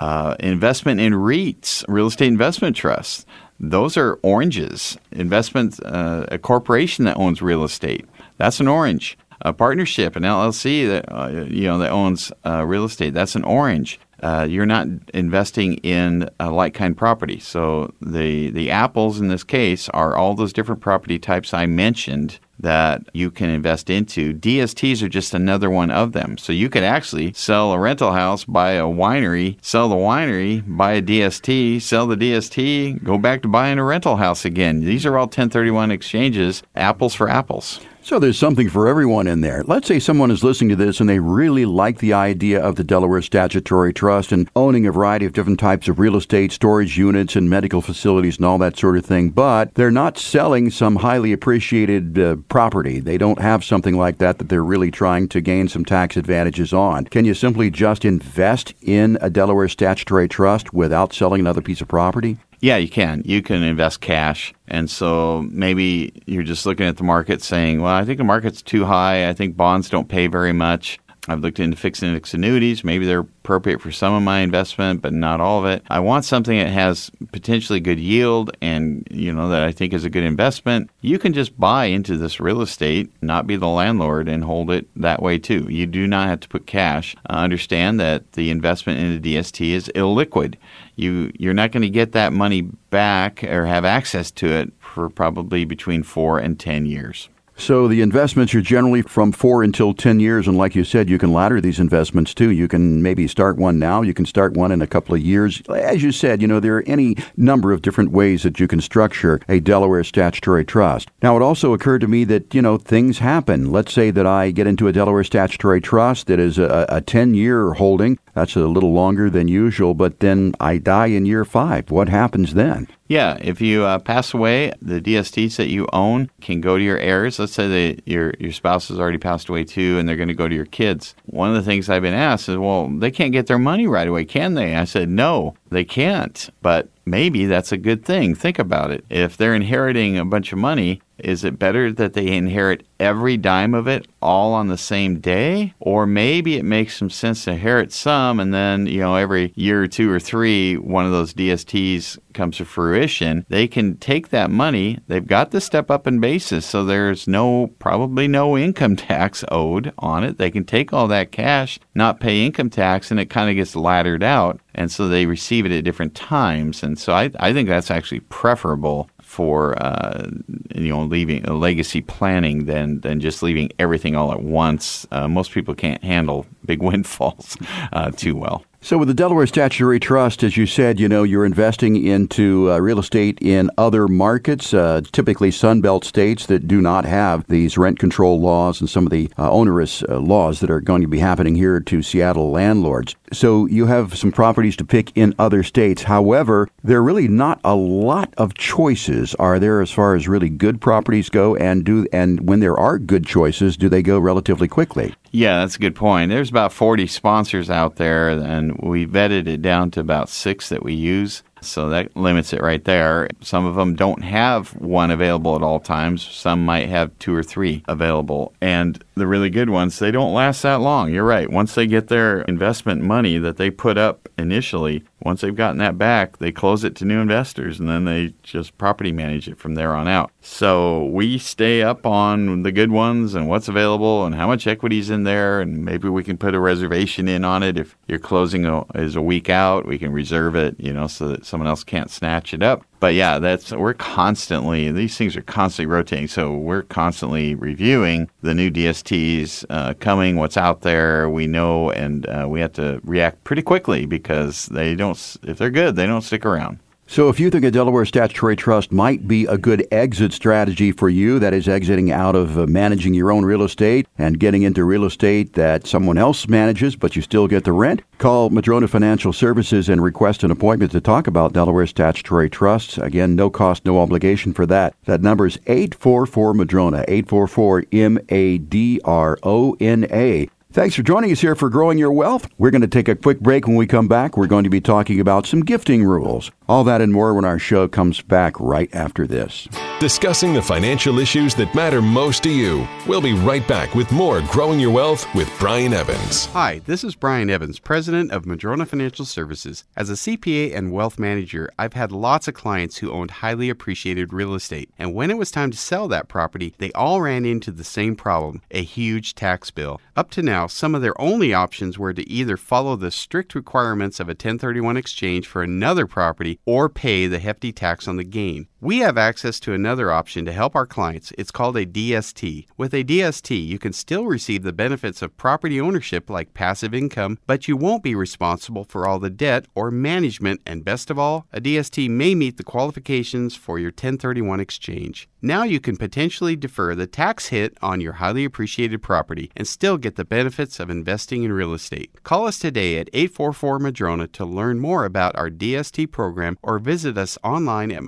uh, 0.01 0.37
investment 0.41 1.01
in 1.01 1.13
REITs, 1.13 1.85
real 1.89 2.07
estate 2.07 2.29
investment 2.29 2.77
trusts. 2.77 3.27
Those 3.61 3.97
are 3.97 4.21
oranges. 4.23 4.97
Investment, 5.11 5.81
uh, 5.85 6.27
a 6.29 6.39
corporation 6.39 7.05
that 7.07 7.17
owns 7.17 7.43
real 7.43 7.65
estate, 7.65 8.07
that's 8.37 8.61
an 8.61 8.69
orange. 8.69 9.19
A 9.43 9.53
partnership, 9.53 10.17
an 10.17 10.25
LLC 10.25 10.89
that 10.89 11.05
uh, 11.13 11.45
you 11.49 11.63
know 11.63 11.79
that 11.79 11.91
owns 11.91 12.33
uh, 12.45 12.65
real 12.65 12.85
estate, 12.85 13.15
that's 13.15 13.37
an 13.37 13.45
orange. 13.45 14.01
Uh, 14.23 14.47
you're 14.49 14.67
not 14.67 14.87
investing 15.15 15.75
in 15.79 16.29
a 16.41 16.51
like 16.51 16.75
kind 16.75 16.97
property. 16.97 17.39
So 17.39 17.93
the 18.01 18.51
the 18.51 18.71
apples 18.71 19.21
in 19.21 19.29
this 19.29 19.45
case 19.45 19.89
are 19.91 20.17
all 20.17 20.35
those 20.35 20.53
different 20.53 20.81
property 20.81 21.19
types 21.19 21.55
I 21.55 21.67
mentioned 21.67 22.39
that 22.61 23.03
you 23.13 23.31
can 23.31 23.51
invest 23.51 23.89
into. 23.89 24.35
DSTs 24.35 25.03
are 25.03 25.09
just 25.09 25.33
another 25.35 25.71
one 25.71 25.91
of 25.91 26.13
them. 26.13 26.37
So 26.39 26.53
you 26.53 26.69
could 26.69 26.83
actually 26.83 27.33
sell 27.33 27.73
a 27.73 27.79
rental 27.79 28.13
house, 28.13 28.45
buy 28.45 28.73
a 28.73 28.85
winery, 28.85 29.59
sell 29.63 29.89
the 29.89 29.95
winery, 29.95 30.65
buy 30.67 30.95
a 30.95 31.03
DST, 31.03 31.81
sell 31.81 32.07
the 32.07 32.17
DST, 32.17 33.03
go 33.05 33.17
back 33.19 33.43
to 33.43 33.49
buying 33.49 33.79
a 33.79 33.85
rental 33.85 34.17
house 34.17 34.45
again. 34.45 34.81
These 34.81 35.07
are 35.07 35.17
all 35.17 35.27
1031 35.27 35.91
exchanges, 35.91 36.63
apples 36.75 37.15
for 37.15 37.29
apples. 37.29 37.81
So 38.09 38.19
there's 38.19 38.39
something 38.39 38.71
for 38.71 38.89
everyone 38.89 39.27
in 39.27 39.43
there. 39.43 39.63
Let's 39.67 39.87
say 39.87 39.99
someone 39.99 40.31
is 40.31 40.43
listening 40.43 40.71
to 40.71 40.77
this 40.77 40.99
and 40.99 41.07
they 41.07 41.19
really 41.19 41.67
like 41.67 41.99
the 41.99 42.15
idea 42.15 42.59
of 42.59 42.77
the 42.77 42.83
Delaware 42.83 43.21
Statutory 43.21 43.93
Trust 43.93 44.33
and 44.33 44.49
owning 44.57 44.87
a 44.87 44.93
variety 44.93 45.27
of 45.27 45.35
different 45.35 45.61
types 45.61 45.89
of 45.89 45.99
real 45.99 46.17
estate, 46.17 46.51
storage 46.51 46.97
units, 46.97 47.37
and 47.37 47.51
medical 47.51 47.83
facilities 47.83 48.39
and 48.39 48.47
all 48.47 48.57
that 48.57 48.79
sort 48.79 48.97
of 48.97 49.05
thing, 49.05 49.29
but 49.29 49.75
they're 49.75 49.91
not 49.91 50.17
selling 50.17 50.71
some 50.71 50.97
highly 50.97 51.35
appreciated 51.35 52.19
uh, 52.19 52.37
property. 52.49 52.99
They 52.99 53.19
don't 53.19 53.43
have 53.43 53.63
something 53.63 53.99
like 53.99 54.17
that 54.17 54.39
that 54.39 54.49
they're 54.49 54.65
really 54.65 54.91
trying 54.91 55.29
to 55.29 55.43
gain 55.43 55.69
some 55.69 55.85
tax 55.85 56.17
advantages 56.17 56.73
on. 56.73 57.05
Can 57.05 57.27
you 57.27 57.35
simply 57.35 57.69
just 57.69 58.07
invest 58.07 58.73
in 58.81 59.19
a 59.21 59.29
Delaware 59.29 59.69
Statutory 59.69 60.29
Trust 60.29 60.73
without 60.73 61.13
selling 61.13 61.41
another 61.41 61.61
piece 61.61 61.83
of 61.83 61.89
property? 61.89 62.39
Yeah, 62.61 62.77
you 62.77 62.89
can. 62.89 63.23
You 63.25 63.41
can 63.41 63.63
invest 63.63 64.01
cash. 64.01 64.53
And 64.67 64.91
so 64.91 65.43
maybe 65.51 66.23
you're 66.27 66.43
just 66.43 66.67
looking 66.67 66.87
at 66.87 66.97
the 66.97 67.05
market 67.05 67.43
saying, 67.43 67.81
well, 67.81 67.95
I 67.95 68.05
think 68.05 68.19
the 68.19 68.25
market's 68.25 68.63
too 68.63 68.85
high. 68.85 69.29
I 69.29 69.33
think 69.33 69.57
bonds 69.57 69.89
don't 69.89 70.09
pay 70.09 70.27
very 70.27 70.53
much. 70.53 70.99
I've 71.29 71.41
looked 71.41 71.61
into 71.61 71.77
fixed 71.77 72.03
index 72.03 72.35
annuities. 72.35 72.85
Maybe 72.85 73.07
they're 73.07 73.21
appropriate 73.21 73.81
for 73.81 73.93
some 73.93 74.15
of 74.15 74.23
my 74.23 74.41
investment, 74.41 75.03
but 75.03 75.13
not 75.13 75.41
all 75.41 75.61
of 75.61 75.67
it. 75.67 75.83
I 75.89 76.01
want 76.01 76.25
something 76.25 76.59
that 76.59 76.69
has 76.69 77.11
potentially 77.33 77.81
good 77.81 77.99
yield 77.99 78.51
and, 78.61 79.07
you 79.11 79.33
know, 79.33 79.49
that 79.49 79.63
I 79.63 79.73
think 79.73 79.93
is 79.93 80.05
a 80.05 80.11
good 80.11 80.25
investment. 80.25 80.91
You 81.01 81.19
can 81.19 81.33
just 81.33 81.59
buy 81.59 81.87
into 81.87 82.17
this 82.17 82.41
real 82.41 82.63
estate, 82.63 83.11
not 83.23 83.47
be 83.47 83.57
the 83.57 83.69
landlord, 83.69 84.29
and 84.29 84.45
hold 84.45 84.71
it 84.71 84.87
that 84.97 85.23
way 85.23 85.39
too. 85.39 85.67
You 85.71 85.87
do 85.87 86.07
not 86.07 86.29
have 86.29 86.41
to 86.41 86.49
put 86.49 86.67
cash. 86.67 87.15
Uh, 87.29 87.35
understand 87.35 88.01
that 88.01 88.33
the 88.33 88.51
investment 88.51 89.01
in 89.01 89.21
the 89.21 89.37
DST 89.37 89.71
is 89.71 89.89
illiquid 89.95 90.57
you 90.99 91.31
you're 91.39 91.55
not 91.55 91.71
going 91.71 91.83
to 91.83 91.89
get 91.89 92.13
that 92.13 92.33
money 92.33 92.63
back 92.91 93.45
or 93.45 93.65
have 93.65 93.85
access 93.85 94.31
to 94.33 94.49
it 94.49 94.73
for 94.81 95.09
probably 95.09 95.65
between 95.65 96.03
4 96.03 96.41
and 96.41 96.59
10 96.59 96.87
years. 96.87 97.29
So 97.59 97.89
the 97.89 98.03
investments 98.03 98.55
are 98.55 98.61
generally 98.61 99.03
from 99.03 99.33
four 99.33 99.65
until 99.65 99.93
10 99.93 100.21
years. 100.21 100.47
And 100.47 100.57
like 100.57 100.77
you 100.77 100.85
said, 100.85 101.11
you 101.11 101.19
can 101.19 101.33
ladder 101.33 101.61
these 101.61 101.81
investments 101.81 102.33
too. 102.33 102.53
You 102.53 102.69
can 102.69 103.03
maybe 103.03 103.27
start 103.27 103.57
one 103.57 103.81
now. 103.81 104.01
You 104.01 104.15
can 104.15 104.27
start 104.27 104.55
one 104.55 104.71
in 104.71 104.81
a 104.81 104.87
couple 104.87 105.15
of 105.17 105.21
years. 105.21 105.61
As 105.69 106.03
you 106.03 106.13
said, 106.13 106.41
you 106.41 106.47
know, 106.47 106.61
there 106.61 106.77
are 106.77 106.85
any 106.87 107.17
number 107.37 107.73
of 107.73 107.83
different 107.83 108.13
ways 108.13 108.45
that 108.45 108.61
you 108.61 108.69
can 108.69 108.81
structure 108.81 109.41
a 109.49 109.59
Delaware 109.59 110.05
statutory 110.05 110.65
trust. 110.65 111.11
Now, 111.21 111.37
it 111.37 111.43
also 111.43 111.75
occurred 111.75 112.01
to 112.03 112.09
me 112.09 112.23
that, 112.25 112.55
you 112.55 112.63
know, 112.63 112.79
things 112.79 113.19
happen. 113.19 113.73
Let's 113.73 113.93
say 113.93 114.13
that 114.13 114.27
I 114.27 114.53
get 114.53 114.69
into 114.69 114.87
a 114.87 114.93
Delaware 114.93 115.25
statutory 115.25 115.81
trust 115.81 116.29
that 116.29 116.39
is 116.39 116.59
a, 116.59 116.87
a 116.89 117.01
10 117.01 117.35
year 117.35 117.73
holding. 117.73 118.19
That's 118.39 118.55
a 118.55 118.69
little 118.69 118.93
longer 118.93 119.29
than 119.31 119.49
usual, 119.49 119.95
but 119.95 120.21
then 120.21 120.55
I 120.61 120.79
die 120.79 121.07
in 121.07 121.27
year 121.27 121.45
five. 121.45 121.91
What 121.91 122.09
happens 122.09 122.55
then? 122.55 122.87
Yeah, 123.09 123.37
if 123.41 123.61
you 123.61 123.85
uh, 123.85 123.99
pass 123.99 124.33
away, 124.33 124.73
the 124.81 125.01
DSTs 125.01 125.57
that 125.57 125.71
you 125.71 125.89
own 125.93 126.31
can 126.41 126.61
go 126.61 126.79
to 126.79 126.85
your 126.85 126.99
heirs. 126.99 127.41
Let's 127.41 127.53
say 127.53 127.67
that 127.67 128.07
your 128.07 128.35
your 128.39 128.53
spouse 128.53 128.91
has 128.91 129.01
already 129.01 129.19
passed 129.19 129.49
away 129.49 129.65
too, 129.65 129.99
and 129.99 130.09
they're 130.09 130.15
going 130.15 130.29
to 130.29 130.35
go 130.35 130.47
to 130.47 130.55
your 130.55 130.67
kids. 130.67 131.17
One 131.27 131.49
of 131.49 131.57
the 131.57 131.63
things 131.63 131.91
I've 131.91 132.03
been 132.03 132.15
asked 132.15 132.49
is, 132.49 132.57
well, 132.57 132.89
they 132.89 133.11
can't 133.11 133.33
get 133.33 133.49
their 133.49 133.59
money 133.59 133.89
right 133.89 134.07
away, 134.07 134.25
can 134.25 134.55
they? 134.55 134.77
I 134.77 134.85
said, 134.85 135.09
no, 135.09 135.57
they 135.71 135.85
can't. 135.85 136.49
But 136.63 136.91
maybe 137.05 137.47
that's 137.47 137.73
a 137.73 137.77
good 137.77 138.05
thing. 138.05 138.37
Think 138.37 138.61
about 138.61 138.93
it. 138.93 139.05
If 139.11 139.37
they're 139.37 139.55
inheriting 139.57 140.17
a 140.17 140.25
bunch 140.25 140.53
of 140.53 140.61
money, 140.61 141.03
is 141.19 141.45
it 141.45 141.59
better 141.59 141.93
that 141.93 142.15
they 142.15 142.29
inherit 142.29 142.87
every 143.01 143.37
dime 143.37 143.75
of 143.75 143.87
it 143.87 144.07
all 144.21 144.55
on 144.55 144.69
the 144.69 144.79
same 144.79 145.21
day? 145.21 145.75
Or 145.81 146.07
maybe 146.07 146.57
it 146.57 146.65
makes 146.65 146.97
some 146.97 147.11
sense 147.11 147.45
to 147.45 147.53
inherit 147.53 147.93
some 147.93 148.41
and 148.41 148.53
then, 148.53 148.87
you 148.87 149.01
know, 149.01 149.17
every 149.17 149.53
year 149.57 149.83
or 149.83 149.89
two 149.89 150.11
or 150.11 150.21
three, 150.21 150.77
one 150.77 151.05
of 151.07 151.13
those 151.13 151.35
DSTs 151.35 152.19
comes 152.35 152.57
to 152.59 152.65
fruition. 152.65 153.45
They 153.49 153.67
can 153.67 153.97
take 153.97 154.29
that 154.29 154.51
money, 154.51 155.01
they've 155.09 155.27
got 155.27 155.51
the 155.51 155.61
step 155.61 155.91
up 155.91 156.07
in 156.07 156.21
basis, 156.21 156.65
so 156.65 156.85
there's 156.85 157.27
no, 157.27 157.69
probably 157.79 158.29
no 158.29 158.57
income 158.57 158.97
tax 158.97 159.45
owed 159.51 159.93
on 159.99 160.25
it. 160.25 160.39
They 160.39 160.51
can 160.51 160.65
take 160.65 160.93
all 160.93 161.09
that 161.09 161.33
cash, 161.33 161.79
not 161.95 162.21
pay 162.21 162.47
income 162.47 162.71
tax, 162.71 163.11
and 163.11 163.19
it 163.19 163.31
kind 163.31 163.51
of 163.51 163.57
gets 163.57 163.75
laddered 163.75 164.23
out. 164.23 164.61
And 164.75 164.93
so 164.93 165.09
they 165.09 165.27
receive 165.27 165.67
it 165.67 165.73
at 165.73 165.83
different 165.83 166.15
times. 166.15 166.85
And 166.85 166.97
so 166.97 167.13
I, 167.13 167.31
I 167.41 167.53
think 167.53 167.69
that's 167.69 167.91
actually 167.91 168.21
preferable 168.21 169.11
for 169.39 169.81
uh, 169.81 170.29
you 170.75 170.89
know 170.89 171.05
leaving 171.05 171.49
uh, 171.49 171.53
legacy 171.55 172.01
planning 172.01 172.65
than 172.65 173.01
than 173.03 173.21
just 173.21 173.41
leaving 173.41 173.71
everything 173.79 174.17
all 174.17 174.33
at 174.33 174.43
once. 174.43 175.07
Uh, 175.13 175.29
most 175.29 175.53
people 175.53 175.77
can't 175.77 176.03
handle 176.03 176.45
big 176.65 176.83
windfalls 176.89 177.57
uh, 177.93 178.11
too 178.11 178.35
well. 178.35 178.65
So, 178.81 178.97
with 178.97 179.09
the 179.09 179.15
Delaware 179.15 179.49
Statutory 179.49 179.99
Trust, 179.99 180.45
as 180.45 180.57
you 180.57 180.65
said, 180.65 181.01
you 181.01 181.09
know, 181.09 181.25
you're 181.25 181.45
investing 181.45 181.97
into 182.07 182.71
uh, 182.71 182.79
real 182.79 183.01
estate 183.01 183.37
in 183.43 183.73
other 183.77 184.07
markets, 184.07 184.73
uh, 184.73 185.01
typically 185.11 185.51
Sunbelt 185.51 186.05
states 186.05 186.47
that 186.47 186.69
do 186.69 186.81
not 186.81 187.05
have 187.05 187.45
these 187.49 187.77
rent 187.77 187.99
control 187.99 188.41
laws 188.41 188.81
and 188.81 188.89
some 188.89 189.05
of 189.05 189.11
the 189.11 189.31
uh, 189.37 189.51
onerous 189.51 190.05
uh, 190.05 190.21
laws 190.21 190.61
that 190.61 190.71
are 190.71 190.81
going 190.81 191.03
to 191.03 191.09
be 191.09 191.19
happening 191.19 191.57
here 191.57 191.81
to 191.81 192.03
Seattle 192.03 192.53
landlords. 192.53 193.17
So, 193.33 193.67
you 193.67 193.87
have 193.87 194.17
some 194.17 194.31
properties 194.31 194.77
to 194.77 194.85
pick 194.85 195.11
in 195.17 195.35
other 195.41 195.65
states. 195.65 196.05
However, 196.05 196.69
there 196.85 196.99
are 196.99 197.03
really 197.03 197.29
not 197.29 197.61
a 197.65 197.75
lot 197.75 198.33
of 198.39 198.55
choices, 198.55 199.35
are 199.35 199.59
there, 199.59 199.83
as 199.83 199.91
far 199.91 200.15
as 200.15 200.29
really 200.29 200.49
good 200.49 200.81
properties 200.81 201.29
go? 201.31 201.57
And 201.57 201.85
do 201.85 202.07
and 202.13 202.49
when 202.49 202.61
there 202.61 202.79
are 202.79 203.01
good 203.01 203.27
choices, 203.27 203.77
do 203.77 203.89
they 203.89 204.03
go 204.03 204.21
relatively 204.21 204.69
quickly? 204.69 205.17
Yeah, 205.31 205.61
that's 205.61 205.77
a 205.77 205.81
good 205.81 205.95
point. 205.95 206.31
There's 206.31 206.51
about 206.51 206.73
40 206.73 207.07
sponsors 207.07 207.69
out 207.69 207.97
there, 207.97 208.31
and 208.31 208.77
we 208.79 209.07
vetted 209.07 209.47
it 209.47 209.61
down 209.61 209.91
to 209.93 210.01
about 210.01 210.29
six 210.29 210.69
that 210.71 210.83
we 210.83 210.95
use. 210.95 211.43
So 211.61 211.89
that 211.91 212.17
limits 212.17 212.53
it 212.53 212.63
right 212.63 212.85
there. 212.85 213.29
Some 213.41 213.67
of 213.67 213.75
them 213.75 213.95
don't 213.95 214.23
have 214.23 214.71
one 214.77 215.11
available 215.11 215.57
at 215.57 215.63
all 215.63 215.81
times. 215.81 216.23
Some 216.23 216.65
might 216.65 216.89
have 216.89 217.19
two 217.19 217.35
or 217.35 217.43
three 217.43 217.83
available. 217.89 218.55
And 218.61 219.03
the 219.15 219.27
really 219.27 219.51
good 219.51 219.71
ones, 219.71 219.99
they 219.99 220.11
don't 220.11 220.33
last 220.33 220.63
that 220.63 220.81
long. 220.81 221.13
You're 221.13 221.25
right. 221.25 221.51
Once 221.51 221.75
they 221.75 221.87
get 221.87 222.09
their 222.09 222.43
investment 222.43 223.03
money 223.03 223.39
that 223.39 223.57
they 223.57 223.71
put 223.71 223.99
up 223.99 224.29
initially, 224.39 225.03
once 225.21 225.41
they've 225.41 225.55
gotten 225.55 225.79
that 225.79 225.99
back, 225.99 226.39
they 226.39 226.53
close 226.53 226.85
it 226.85 226.95
to 226.97 227.05
new 227.05 227.21
investors 227.21 227.81
and 227.81 227.89
then 227.89 228.05
they 228.05 228.35
just 228.43 228.79
property 228.79 229.11
manage 229.11 229.49
it 229.49 229.59
from 229.59 229.75
there 229.75 229.95
on 229.95 230.07
out. 230.07 230.31
So 230.41 231.07
we 231.07 231.39
stay 231.39 231.83
up 231.83 232.07
on 232.07 232.63
the 232.63 232.73
good 232.73 232.93
ones 232.93 233.35
and 233.35 233.49
what's 233.49 233.69
available 233.69 234.25
and 234.25 234.35
how 234.35 234.47
much 234.47 234.67
equity's 234.67 235.11
in 235.11 235.25
there. 235.25 235.61
And 235.61 235.85
maybe 235.85 236.09
we 236.09 236.23
can 236.23 236.39
put 236.39 236.55
a 236.55 236.61
reservation 236.61 237.27
in 237.27 237.45
on 237.45 237.63
it. 237.63 237.79
If 237.79 237.97
your 238.07 238.19
closing 238.19 238.65
is 238.95 239.17
a 239.17 239.23
week 239.23 239.51
out, 239.51 239.87
we 239.87 239.99
can 239.99 240.13
reserve 240.13 240.55
it, 240.55 240.77
you 240.79 240.93
know, 240.93 241.09
so 241.09 241.29
that 241.29 241.45
someone 241.45 241.69
else 241.69 241.83
can't 241.83 242.11
snatch 242.11 242.55
it 242.55 242.63
up. 242.63 242.85
But 243.01 243.15
yeah, 243.15 243.39
that's 243.39 243.71
we're 243.73 243.95
constantly 243.95 244.91
these 244.91 245.17
things 245.17 245.37
are 245.37 245.43
constantly 245.43 245.93
rotating. 245.93 246.29
So 246.29 246.55
we're 246.55 246.83
constantly 246.83 247.55
reviewing 247.55 248.29
the 248.43 248.55
new 248.55 248.71
DSTs 248.71 249.65
uh, 249.71 249.95
coming, 249.95 250.37
what's 250.37 250.57
out 250.57 250.81
there. 250.81 251.31
We 251.31 251.47
know, 251.47 251.91
and 251.91 252.27
uh, 252.27 252.47
we 252.49 252.61
have 252.61 252.73
to 252.75 253.01
react 253.05 253.45
pretty 253.45 253.63
quickly 253.63 254.07
because 254.07 254.67
they 254.67 254.95
don't. 254.95 255.37
If 255.43 255.59
they're 255.59 255.71
good, 255.71 255.97
they 255.97 256.07
don't 256.07 256.23
stick 256.23 256.45
around. 256.45 256.81
So, 257.11 257.31
if 257.31 257.41
you 257.41 257.49
think 257.49 257.65
a 257.65 257.71
Delaware 257.71 258.05
Statutory 258.05 258.55
Trust 258.55 258.93
might 258.93 259.27
be 259.27 259.47
a 259.47 259.57
good 259.57 259.89
exit 259.91 260.35
strategy 260.35 260.93
for 260.93 261.09
you, 261.09 261.39
that 261.39 261.55
is 261.55 261.67
exiting 261.67 262.13
out 262.13 262.37
of 262.37 262.59
uh, 262.59 262.67
managing 262.67 263.15
your 263.15 263.33
own 263.33 263.47
real 263.47 263.63
estate 263.63 264.07
and 264.19 264.39
getting 264.39 264.61
into 264.61 264.85
real 264.85 265.07
estate 265.07 265.55
that 265.55 265.87
someone 265.87 266.19
else 266.19 266.49
manages, 266.49 266.97
but 266.97 267.17
you 267.17 267.23
still 267.23 267.49
get 267.49 267.65
the 267.65 267.73
rent, 267.73 268.03
call 268.19 268.51
Madrona 268.51 268.87
Financial 268.89 269.33
Services 269.33 269.89
and 269.89 270.03
request 270.03 270.45
an 270.45 270.51
appointment 270.51 270.93
to 270.93 271.01
talk 271.01 271.27
about 271.27 271.55
Delaware 271.55 271.87
Statutory 271.87 272.51
Trusts. 272.51 272.99
Again, 272.99 273.35
no 273.35 273.49
cost, 273.49 273.87
no 273.87 273.99
obligation 274.01 274.53
for 274.53 274.67
that. 274.67 274.95
That 275.07 275.23
number 275.23 275.47
is 275.47 275.59
844 275.67 276.53
Madrona, 276.53 277.07
844 277.09 277.85
M 277.91 278.19
A 278.29 278.59
D 278.59 279.01
R 279.07 279.39
O 279.43 279.75
N 279.81 280.07
A. 280.11 280.51
Thanks 280.71 280.95
for 280.95 281.03
joining 281.03 281.33
us 281.33 281.41
here 281.41 281.55
for 281.55 281.71
Growing 281.71 281.97
Your 281.97 282.13
Wealth. 282.13 282.51
We're 282.59 282.71
going 282.71 282.83
to 282.83 282.87
take 282.87 283.09
a 283.09 283.17
quick 283.17 283.41
break. 283.41 283.67
When 283.67 283.77
we 283.77 283.87
come 283.87 284.09
back, 284.09 284.37
we're 284.37 284.47
going 284.47 284.65
to 284.65 284.71
be 284.71 284.83
talking 284.83 285.19
about 285.19 285.47
some 285.47 285.65
gifting 285.65 286.05
rules. 286.05 286.51
All 286.71 286.85
that 286.85 287.01
and 287.01 287.11
more 287.11 287.33
when 287.33 287.47
our 287.47 287.59
show 287.59 287.89
comes 287.89 288.21
back 288.21 288.61
right 288.61 288.95
after 288.95 289.27
this. 289.27 289.67
Discussing 290.01 290.53
the 290.53 290.61
financial 290.61 291.19
issues 291.19 291.55
that 291.55 291.75
matter 291.75 292.03
most 292.03 292.43
to 292.43 292.51
you. 292.51 292.87
We'll 293.07 293.23
be 293.23 293.33
right 293.33 293.67
back 293.67 293.95
with 293.95 294.13
more 294.13 294.43
Growing 294.43 294.79
Your 294.79 294.91
Wealth 294.91 295.27
with 295.35 295.51
Brian 295.59 295.95
Evans. 295.95 296.45
Hi, 296.47 296.83
this 296.85 297.05
is 297.05 297.15
Brian 297.15 297.49
Evans, 297.49 297.79
president 297.79 298.31
of 298.33 298.45
Madrona 298.45 298.85
Financial 298.85 299.25
Services. 299.25 299.85
As 299.97 300.11
a 300.11 300.13
CPA 300.13 300.77
and 300.77 300.93
wealth 300.93 301.19
manager, 301.19 301.71
I've 301.79 301.95
had 301.95 302.13
lots 302.13 302.49
of 302.49 302.55
clients 302.55 302.99
who 302.99 303.11
owned 303.11 303.31
highly 303.31 303.71
appreciated 303.71 304.35
real 304.35 304.55
estate. 304.55 304.91
And 304.99 305.15
when 305.15 305.31
it 305.31 305.39
was 305.39 305.51
time 305.51 305.71
to 305.71 305.77
sell 305.79 306.07
that 306.09 306.29
property, 306.29 306.75
they 306.77 306.93
all 306.93 307.23
ran 307.23 307.47
into 307.47 307.71
the 307.71 307.83
same 307.83 308.15
problem 308.15 308.61
a 308.71 308.83
huge 308.83 309.35
tax 309.35 309.71
bill. 309.71 310.03
Up 310.15 310.31
to 310.33 310.43
now, 310.43 310.67
some 310.67 310.95
of 310.95 311.01
their 311.01 311.19
only 311.19 311.55
options 311.55 311.99
were 311.99 312.13
to 312.13 312.29
either 312.29 312.59
follow 312.59 312.95
the 312.95 313.11
strict 313.11 313.55
requirements 313.55 314.21
of 314.21 314.29
a 314.29 314.33
1031 314.33 314.99
exchange 314.99 315.47
for 315.47 315.63
another 315.63 316.07
property 316.07 316.58
or 316.65 316.89
pay 316.89 317.27
the 317.27 317.39
hefty 317.39 317.73
tax 317.73 318.07
on 318.09 318.17
the 318.17 318.25
gain. 318.25 318.67
We 318.81 318.99
have 318.99 319.19
access 319.19 319.59
to 319.61 319.73
another 319.73 320.13
option 320.13 320.45
to 320.45 320.53
help 320.53 320.77
our 320.77 320.87
clients. 320.87 321.33
It's 321.37 321.51
called 321.51 321.77
a 321.77 321.85
DST. 321.85 322.67
With 322.77 322.95
a 322.95 323.03
DST, 323.03 323.67
you 323.67 323.77
can 323.77 323.93
still 323.93 324.27
receive 324.27 324.63
the 324.63 324.73
benefits 324.73 325.21
of 325.21 325.37
property 325.37 325.81
ownership 325.81 326.31
like 326.31 326.55
passive 326.55 326.95
income, 326.95 327.41
but 327.49 327.67
you 327.67 327.77
won't 327.77 328.05
be 328.05 328.15
responsible 328.15 328.85
for 328.85 329.05
all 329.05 329.19
the 329.19 329.31
debt 329.31 329.67
or 329.75 329.91
management, 329.91 330.61
and 330.65 330.85
best 330.85 331.11
of 331.11 331.19
all, 331.19 331.49
a 331.53 331.61
DST 331.61 332.09
may 332.09 332.37
meet 332.37 332.57
the 332.57 332.63
qualifications 332.63 333.57
for 333.57 333.81
your 333.81 333.91
1031 333.91 334.61
exchange. 334.61 335.29
Now 335.43 335.65
you 335.65 335.81
can 335.81 335.97
potentially 335.97 336.55
defer 336.55 336.95
the 336.95 337.09
tax 337.09 337.49
hit 337.49 337.77
on 337.83 338.01
your 338.01 338.15
highly 338.15 338.45
appreciated 338.45 339.03
property 339.03 339.51
and 339.57 339.67
still 339.67 339.97
get 339.97 340.15
the 340.15 340.25
benefits 340.25 340.79
of 340.79 340.89
investing 340.89 341.43
in 341.43 341.53
real 341.53 341.75
estate. 341.75 342.13
Call 342.23 342.47
us 342.47 342.61
today 342.61 342.99
at 342.99 343.11
844 343.13 343.81
Madrona 343.81 344.29
to 344.29 344.45
learn 344.45 344.79
more 344.79 345.05
about 345.05 345.37
our 345.37 345.51
DST 345.51 346.13
program 346.13 346.59
or 346.63 346.79
visit 346.79 347.19
us 347.19 347.39
online 347.43 347.91
at 347.91 348.03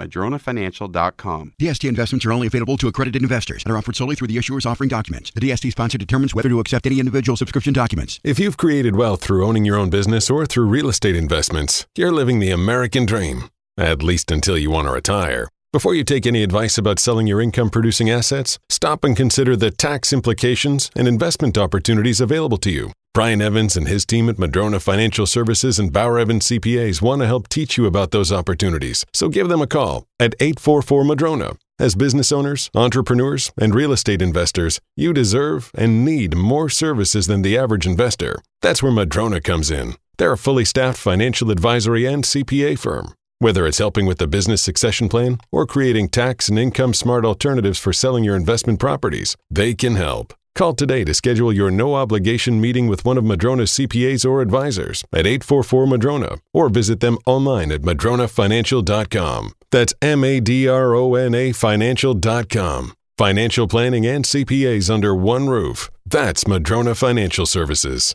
madronafinancial.com. 0.61 1.53
DST 1.61 1.89
investments 1.89 2.25
are 2.25 2.33
only 2.33 2.47
available 2.47 2.77
to 2.77 2.89
accredited 2.89 3.23
investors 3.23 3.63
and 3.65 3.73
are 3.73 3.77
offered 3.77 3.97
solely 3.97 4.15
through 4.15 4.29
the 4.29 4.37
issuers 4.37 4.67
offering 4.67 4.89
documents. 4.89 5.31
The 5.33 5.41
DST 5.41 5.71
sponsor 5.73 5.99
determines 5.99 6.35
whether 6.35 6.49
to 6.49 6.61
accept 6.61 6.87
any 6.87 6.99
individual 6.99 7.37
subscription 7.37 7.73
documents. 7.73 8.21
If 8.25 8.39
you've 8.39 8.57
created 8.57 8.97
wealth 8.97 9.23
through 9.23 9.47
owning 9.47 9.65
your 9.65 9.77
own 9.77 9.91
business 9.91 10.31
or 10.31 10.47
through 10.47 10.67
real 10.67 10.89
estate 10.89 11.17
investments, 11.17 11.87
you're 11.97 12.13
living 12.13 12.41
the 12.41 12.51
American 12.51 13.07
dream. 13.07 13.49
At 13.77 14.03
least 14.03 14.31
until 14.31 14.59
you 14.59 14.71
want 14.71 14.89
to 14.89 14.93
retire. 14.93 15.49
Before 15.73 15.95
you 15.95 16.03
take 16.03 16.27
any 16.27 16.43
advice 16.43 16.77
about 16.79 16.99
selling 16.99 17.29
your 17.29 17.41
income 17.41 17.71
producing 17.71 18.11
assets, 18.11 18.59
stop 18.69 19.05
and 19.05 19.17
consider 19.17 19.55
the 19.55 19.71
tax 19.71 20.13
implications 20.13 20.91
and 20.97 21.07
investment 21.07 21.57
opportunities 21.57 22.21
available 22.21 22.59
to 22.59 22.71
you. 22.71 22.93
Brian 23.13 23.43
Evans 23.43 23.77
and 23.77 23.89
his 23.89 24.07
team 24.07 24.29
at 24.29 24.39
Madrona 24.39 24.79
Financial 24.79 25.27
Services 25.27 25.81
and 25.81 25.93
Bauer 25.93 26.17
Evans 26.17 26.47
CPAs 26.47 27.03
want 27.03 27.21
to 27.21 27.27
help 27.27 27.49
teach 27.49 27.77
you 27.77 27.87
about 27.87 28.13
those 28.13 28.31
opportunities. 28.31 29.05
So 29.13 29.29
give 29.29 29.49
them 29.49 29.61
a 29.61 29.67
call 29.67 30.07
at 30.21 30.37
844 30.39 31.03
Madrona. 31.05 31.55
As 31.81 31.97
business 31.97 32.31
owners, 32.31 32.71
entrepreneurs, 32.73 33.51
and 33.61 33.75
real 33.75 33.91
estate 33.91 34.23
investors, 34.23 34.79
you 34.97 35.13
deserve 35.13 35.73
and 35.75 36.05
need 36.05 36.37
more 36.37 36.69
services 36.69 37.27
than 37.27 37.43
the 37.43 37.59
average 37.59 37.85
investor. 37.85 38.41
That's 38.63 38.81
where 38.81 38.93
Madrona 38.93 39.41
comes 39.41 39.73
in. 39.73 39.95
They're 40.19 40.33
a 40.33 40.39
fully 40.39 40.65
staffed 40.65 40.99
financial 40.99 41.51
advisory 41.51 42.07
and 42.07 42.23
CPA 42.23 42.79
firm. 42.79 43.15
Whether 43.41 43.67
it's 43.67 43.79
helping 43.79 44.07
with 44.07 44.19
the 44.19 44.29
business 44.29 44.63
succession 44.63 45.09
plan 45.09 45.39
or 45.51 45.67
creating 45.67 46.11
tax 46.11 46.49
and 46.49 46.59
income 46.59 46.95
smart 46.95 47.25
alternatives 47.25 47.81
for 47.81 47.93
selling 47.93 48.23
your 48.23 48.37
investment 48.37 48.79
properties, 48.79 49.35
they 49.51 49.75
can 49.75 49.97
help. 49.97 50.33
Call 50.55 50.75
today 50.75 51.05
to 51.05 51.15
schedule 51.15 51.53
your 51.53 51.71
no 51.71 51.95
obligation 51.95 52.61
meeting 52.61 52.87
with 52.89 53.05
one 53.05 53.17
of 53.17 53.25
Madrona's 53.25 53.71
CPAs 53.73 54.29
or 54.29 54.43
advisors 54.43 55.05
at 55.13 55.27
844 55.27 55.87
Madrona 55.87 56.37
or 56.53 56.69
visit 56.69 57.01
them 57.01 57.19
online 57.27 57.73
at 57.73 57.83
madronafinancial.com. 57.83 59.53
That's 59.71 59.95
M 60.03 60.25
A 60.25 60.41
D 60.41 60.69
R 60.69 60.95
O 60.95 61.15
N 61.15 61.35
A 61.35 61.53
financial.com. 61.53 62.93
Financial 63.17 63.69
planning 63.69 64.07
and 64.07 64.25
CPAs 64.25 64.91
under 64.91 65.15
one 65.15 65.49
roof. 65.49 65.91
That's 66.07 66.47
Madrona 66.47 66.95
Financial 66.95 67.47
Services. 67.47 68.15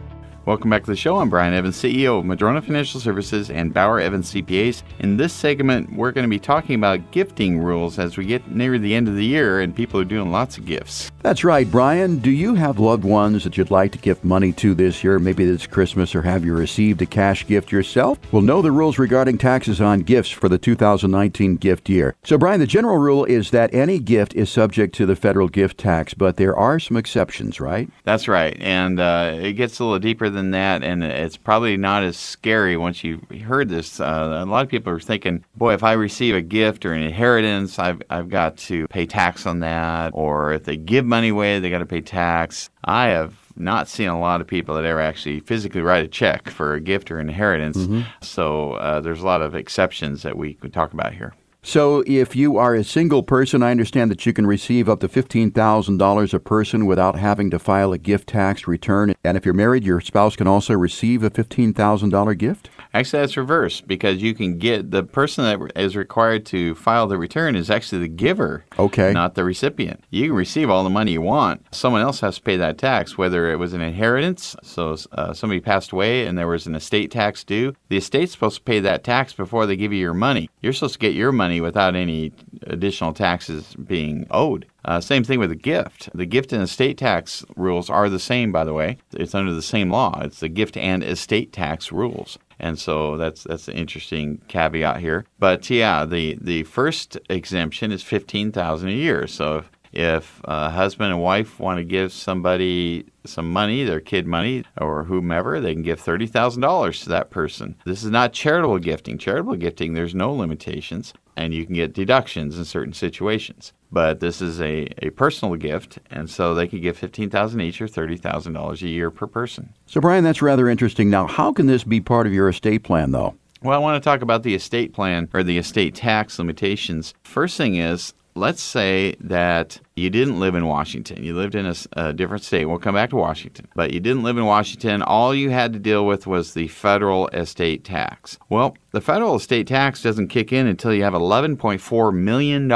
Welcome 0.51 0.69
back 0.69 0.83
to 0.83 0.91
the 0.91 0.97
show. 0.97 1.15
I'm 1.15 1.29
Brian 1.29 1.53
Evans, 1.53 1.77
CEO 1.77 2.19
of 2.19 2.25
Madrona 2.25 2.61
Financial 2.61 2.99
Services 2.99 3.49
and 3.49 3.73
Bauer 3.73 4.01
Evans 4.01 4.33
CPAs. 4.33 4.83
In 4.99 5.15
this 5.15 5.31
segment, 5.31 5.93
we're 5.93 6.11
going 6.11 6.25
to 6.25 6.29
be 6.29 6.39
talking 6.39 6.75
about 6.75 7.11
gifting 7.11 7.57
rules 7.57 7.97
as 7.97 8.17
we 8.17 8.25
get 8.25 8.51
near 8.51 8.77
the 8.77 8.93
end 8.93 9.07
of 9.07 9.15
the 9.15 9.23
year 9.23 9.61
and 9.61 9.73
people 9.73 9.97
are 9.97 10.03
doing 10.03 10.29
lots 10.29 10.57
of 10.57 10.65
gifts. 10.65 11.09
That's 11.21 11.45
right, 11.45 11.71
Brian. 11.71 12.17
Do 12.17 12.31
you 12.31 12.55
have 12.55 12.79
loved 12.79 13.05
ones 13.05 13.45
that 13.45 13.55
you'd 13.55 13.71
like 13.71 13.93
to 13.93 13.97
gift 13.97 14.25
money 14.25 14.51
to 14.53 14.73
this 14.73 15.05
year? 15.05 15.19
Maybe 15.19 15.45
this 15.45 15.67
Christmas, 15.67 16.13
or 16.15 16.23
have 16.23 16.43
you 16.43 16.53
received 16.53 17.01
a 17.01 17.05
cash 17.05 17.47
gift 17.47 17.71
yourself? 17.71 18.19
Well, 18.33 18.41
know 18.41 18.61
the 18.61 18.73
rules 18.73 18.99
regarding 18.99 19.37
taxes 19.37 19.79
on 19.79 19.99
gifts 19.99 20.31
for 20.31 20.49
the 20.49 20.57
2019 20.57 21.55
gift 21.57 21.87
year. 21.87 22.15
So, 22.23 22.37
Brian, 22.37 22.59
the 22.59 22.67
general 22.67 22.97
rule 22.97 23.23
is 23.23 23.51
that 23.51 23.73
any 23.73 23.99
gift 23.99 24.33
is 24.33 24.49
subject 24.49 24.95
to 24.95 25.05
the 25.05 25.15
federal 25.15 25.47
gift 25.47 25.77
tax, 25.77 26.13
but 26.13 26.35
there 26.35 26.57
are 26.57 26.79
some 26.79 26.97
exceptions, 26.97 27.61
right? 27.61 27.89
That's 28.03 28.27
right. 28.27 28.57
And 28.59 28.99
uh, 28.99 29.37
it 29.39 29.53
gets 29.53 29.79
a 29.79 29.85
little 29.85 29.99
deeper 29.99 30.29
than 30.29 30.40
than 30.41 30.51
that, 30.51 30.83
and 30.83 31.03
it's 31.03 31.37
probably 31.37 31.77
not 31.77 32.03
as 32.03 32.17
scary 32.17 32.75
once 32.77 33.03
you 33.03 33.21
heard 33.45 33.69
this. 33.69 33.99
Uh, 33.99 34.43
a 34.43 34.45
lot 34.45 34.63
of 34.63 34.69
people 34.69 34.91
are 34.91 34.99
thinking, 34.99 35.43
boy, 35.55 35.73
if 35.73 35.83
I 35.83 35.93
receive 35.93 36.35
a 36.35 36.41
gift 36.41 36.85
or 36.85 36.93
an 36.93 37.03
inheritance, 37.03 37.79
I've, 37.79 38.01
I've 38.09 38.29
got 38.29 38.57
to 38.57 38.87
pay 38.87 39.05
tax 39.05 39.45
on 39.45 39.59
that. 39.59 40.11
Or 40.13 40.53
if 40.53 40.63
they 40.63 40.77
give 40.77 41.05
money 41.05 41.29
away, 41.29 41.59
they 41.59 41.69
got 41.69 41.79
to 41.79 41.85
pay 41.85 42.01
tax. 42.01 42.69
I 42.83 43.07
have 43.07 43.35
not 43.55 43.87
seen 43.87 44.07
a 44.07 44.19
lot 44.19 44.41
of 44.41 44.47
people 44.47 44.75
that 44.75 44.85
ever 44.85 45.01
actually 45.01 45.39
physically 45.41 45.81
write 45.81 46.03
a 46.03 46.07
check 46.07 46.49
for 46.49 46.73
a 46.73 46.79
gift 46.79 47.11
or 47.11 47.19
inheritance. 47.19 47.77
Mm-hmm. 47.77 48.01
So 48.21 48.73
uh, 48.73 49.01
there's 49.01 49.21
a 49.21 49.25
lot 49.25 49.41
of 49.41 49.55
exceptions 49.55 50.23
that 50.23 50.37
we 50.37 50.55
could 50.55 50.73
talk 50.73 50.93
about 50.93 51.13
here. 51.13 51.33
So, 51.63 52.03
if 52.07 52.35
you 52.35 52.57
are 52.57 52.73
a 52.73 52.83
single 52.83 53.21
person, 53.21 53.61
I 53.61 53.69
understand 53.69 54.09
that 54.09 54.25
you 54.25 54.33
can 54.33 54.47
receive 54.47 54.89
up 54.89 54.99
to 55.01 55.07
$15,000 55.07 56.33
a 56.33 56.39
person 56.39 56.87
without 56.87 57.19
having 57.19 57.51
to 57.51 57.59
file 57.59 57.93
a 57.93 57.99
gift 57.99 58.29
tax 58.29 58.67
return. 58.67 59.13
And 59.23 59.37
if 59.37 59.45
you're 59.45 59.53
married, 59.53 59.83
your 59.83 60.01
spouse 60.01 60.35
can 60.35 60.47
also 60.47 60.73
receive 60.73 61.21
a 61.21 61.29
$15,000 61.29 62.35
gift? 62.39 62.71
Actually, 62.93 63.21
that's 63.21 63.37
reversed 63.37 63.87
because 63.87 64.21
you 64.21 64.33
can 64.33 64.57
get 64.57 64.91
the 64.91 65.03
person 65.03 65.45
that 65.45 65.71
is 65.81 65.95
required 65.95 66.45
to 66.47 66.75
file 66.75 67.07
the 67.07 67.17
return 67.17 67.55
is 67.55 67.69
actually 67.69 67.99
the 67.99 68.07
giver, 68.07 68.65
okay, 68.77 69.13
not 69.13 69.35
the 69.35 69.43
recipient. 69.43 70.03
You 70.09 70.27
can 70.27 70.35
receive 70.35 70.69
all 70.69 70.83
the 70.83 70.89
money 70.89 71.13
you 71.13 71.21
want. 71.21 71.65
Someone 71.73 72.01
else 72.01 72.19
has 72.19 72.35
to 72.35 72.41
pay 72.41 72.57
that 72.57 72.77
tax, 72.77 73.17
whether 73.17 73.49
it 73.51 73.57
was 73.57 73.73
an 73.73 73.81
inheritance, 73.81 74.55
so 74.61 74.97
uh, 75.13 75.33
somebody 75.33 75.61
passed 75.61 75.91
away 75.91 76.25
and 76.25 76.37
there 76.37 76.47
was 76.47 76.67
an 76.67 76.75
estate 76.75 77.11
tax 77.11 77.43
due. 77.43 77.73
The 77.89 77.97
estate's 77.97 78.33
supposed 78.33 78.57
to 78.57 78.63
pay 78.63 78.79
that 78.81 79.03
tax 79.03 79.33
before 79.33 79.65
they 79.65 79.77
give 79.77 79.93
you 79.93 79.99
your 79.99 80.13
money. 80.13 80.49
You're 80.61 80.73
supposed 80.73 80.93
to 80.93 80.99
get 80.99 81.13
your 81.13 81.31
money 81.31 81.61
without 81.61 81.95
any 81.95 82.33
additional 82.63 83.13
taxes 83.13 83.73
being 83.75 84.27
owed. 84.31 84.65
Uh, 84.83 84.99
same 84.99 85.23
thing 85.23 85.39
with 85.39 85.51
a 85.51 85.55
gift. 85.55 86.09
The 86.13 86.25
gift 86.25 86.51
and 86.51 86.63
estate 86.63 86.97
tax 86.97 87.45
rules 87.55 87.89
are 87.89 88.09
the 88.09 88.19
same, 88.19 88.51
by 88.51 88.63
the 88.63 88.73
way. 88.73 88.97
It's 89.13 89.35
under 89.35 89.53
the 89.53 89.61
same 89.61 89.91
law. 89.91 90.21
It's 90.23 90.39
the 90.39 90.49
gift 90.49 90.75
and 90.75 91.03
estate 91.03 91.53
tax 91.53 91.91
rules. 91.91 92.39
And 92.61 92.77
so 92.79 93.17
that's 93.17 93.43
that's 93.43 93.67
an 93.67 93.73
interesting 93.73 94.39
caveat 94.47 94.99
here. 94.99 95.25
But 95.39 95.69
yeah, 95.69 96.05
the 96.05 96.37
the 96.39 96.63
first 96.63 97.17
exemption 97.29 97.91
is 97.91 98.03
fifteen 98.03 98.51
thousand 98.51 98.89
a 98.89 98.93
year. 98.93 99.27
So 99.27 99.57
if, 99.57 99.69
if 99.93 100.41
a 100.45 100.69
husband 100.69 101.11
and 101.11 101.21
wife 101.21 101.59
want 101.59 101.79
to 101.79 101.83
give 101.83 102.13
somebody 102.13 103.05
some 103.25 103.51
money, 103.51 103.83
their 103.83 103.99
kid 103.99 104.25
money, 104.25 104.63
or 104.79 105.03
whomever, 105.03 105.59
they 105.59 105.73
can 105.73 105.83
give 105.83 106.01
$30,000 106.01 107.03
to 107.03 107.09
that 107.09 107.29
person. 107.29 107.75
This 107.85 108.03
is 108.03 108.09
not 108.09 108.33
charitable 108.33 108.79
gifting. 108.79 109.17
Charitable 109.17 109.57
gifting, 109.57 109.93
there's 109.93 110.15
no 110.15 110.31
limitations, 110.33 111.13
and 111.35 111.53
you 111.53 111.65
can 111.65 111.75
get 111.75 111.93
deductions 111.93 112.57
in 112.57 112.65
certain 112.65 112.93
situations. 112.93 113.73
But 113.91 114.19
this 114.21 114.41
is 114.41 114.61
a, 114.61 114.87
a 115.05 115.09
personal 115.11 115.55
gift, 115.55 115.99
and 116.09 116.29
so 116.29 116.55
they 116.55 116.67
could 116.67 116.81
give 116.81 116.97
15000 116.97 117.61
each 117.61 117.81
or 117.81 117.87
$30,000 117.87 118.81
a 118.81 118.87
year 118.87 119.11
per 119.11 119.27
person. 119.27 119.73
So, 119.85 119.99
Brian, 119.99 120.23
that's 120.23 120.41
rather 120.41 120.69
interesting. 120.69 121.09
Now, 121.09 121.27
how 121.27 121.51
can 121.51 121.67
this 121.67 121.83
be 121.83 121.99
part 121.99 122.25
of 122.25 122.33
your 122.33 122.47
estate 122.47 122.83
plan, 122.83 123.11
though? 123.11 123.35
Well, 123.61 123.75
I 123.75 123.77
want 123.79 124.01
to 124.01 124.09
talk 124.09 124.21
about 124.21 124.43
the 124.43 124.55
estate 124.55 124.93
plan 124.93 125.29
or 125.33 125.43
the 125.43 125.57
estate 125.57 125.93
tax 125.93 126.39
limitations. 126.39 127.13
First 127.23 127.57
thing 127.57 127.75
is, 127.75 128.13
let's 128.35 128.61
say 128.61 129.15
that 129.19 129.79
you 129.95 130.09
didn't 130.09 130.39
live 130.39 130.55
in 130.55 130.65
Washington. 130.65 131.23
You 131.23 131.35
lived 131.35 131.55
in 131.55 131.65
a, 131.65 131.75
a, 131.93 132.13
different 132.13 132.43
state. 132.43 132.65
We'll 132.65 132.79
come 132.79 132.95
back 132.95 133.09
to 133.11 133.15
Washington. 133.15 133.67
But 133.75 133.91
you 133.93 133.99
didn't 133.99 134.23
live 134.23 134.37
in 134.37 134.45
Washington. 134.45 135.01
All 135.01 135.35
you 135.35 135.49
had 135.49 135.73
to 135.73 135.79
deal 135.79 136.05
with 136.05 136.27
was 136.27 136.53
the 136.53 136.67
federal 136.69 137.27
estate 137.29 137.83
tax. 137.83 138.39
Well, 138.49 138.75
the 138.91 139.01
federal 139.01 139.35
estate 139.35 139.67
tax 139.67 140.01
doesn't 140.01 140.29
kick 140.29 140.51
in 140.51 140.67
until 140.67 140.93
you 140.93 141.03
have 141.03 141.13
$11.4 141.13 142.13
million. 142.15 142.67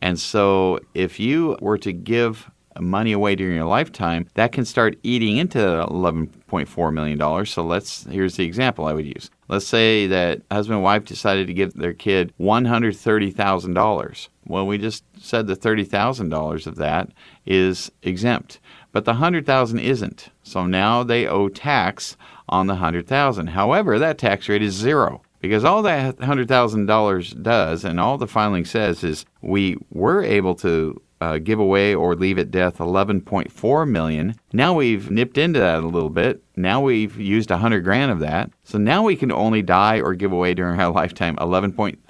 And 0.00 0.18
so 0.18 0.80
if 0.94 1.18
you 1.20 1.56
were 1.60 1.78
to 1.78 1.92
give 1.92 2.50
money 2.80 3.12
away 3.12 3.34
during 3.34 3.56
your 3.56 3.64
lifetime, 3.64 4.28
that 4.34 4.52
can 4.52 4.64
start 4.64 4.98
eating 5.02 5.36
into 5.36 5.58
$11.4 5.58 6.92
million. 6.92 7.46
So 7.46 7.64
let's, 7.64 8.04
here's 8.04 8.36
the 8.36 8.44
example 8.44 8.86
I 8.86 8.92
would 8.92 9.06
use. 9.06 9.30
Let's 9.48 9.66
say 9.66 10.06
that 10.06 10.42
husband 10.50 10.76
and 10.76 10.84
wife 10.84 11.04
decided 11.04 11.46
to 11.46 11.54
give 11.54 11.74
their 11.74 11.94
kid 11.94 12.32
$130,000. 12.40 14.28
Well, 14.46 14.66
we 14.66 14.78
just 14.78 15.04
said 15.18 15.46
the 15.46 15.56
$30,000 15.56 16.66
of 16.66 16.76
that 16.76 17.10
is 17.46 17.90
exempt, 18.02 18.60
but 18.92 19.04
the 19.04 19.12
100,000 19.12 19.78
isn't. 19.78 20.28
So 20.42 20.66
now 20.66 21.02
they 21.02 21.26
owe 21.26 21.48
tax 21.48 22.16
on 22.48 22.66
the 22.66 22.74
100,000. 22.74 23.48
However, 23.48 23.98
that 23.98 24.18
tax 24.18 24.48
rate 24.48 24.62
is 24.62 24.74
zero. 24.74 25.22
Because 25.40 25.64
all 25.64 25.82
that 25.82 26.16
$100,000 26.16 27.42
does 27.42 27.84
and 27.84 28.00
all 28.00 28.18
the 28.18 28.26
filing 28.26 28.64
says 28.64 29.04
is 29.04 29.24
we 29.40 29.76
were 29.90 30.22
able 30.22 30.54
to 30.56 31.00
uh, 31.20 31.38
give 31.38 31.58
away 31.58 31.94
or 31.94 32.14
leave 32.14 32.38
at 32.38 32.50
death 32.50 32.78
11.4 32.78 33.88
million. 33.88 34.34
Now 34.52 34.74
we've 34.74 35.10
nipped 35.10 35.38
into 35.38 35.58
that 35.58 35.82
a 35.82 35.86
little 35.86 36.10
bit. 36.10 36.42
Now 36.56 36.80
we've 36.80 37.18
used 37.18 37.50
100 37.50 37.82
grand 37.82 38.10
of 38.10 38.20
that. 38.20 38.50
So 38.64 38.78
now 38.78 39.02
we 39.02 39.16
can 39.16 39.32
only 39.32 39.62
die 39.62 40.00
or 40.00 40.14
give 40.14 40.32
away 40.32 40.54
during 40.54 40.80
our 40.80 40.92
lifetime 40.92 41.36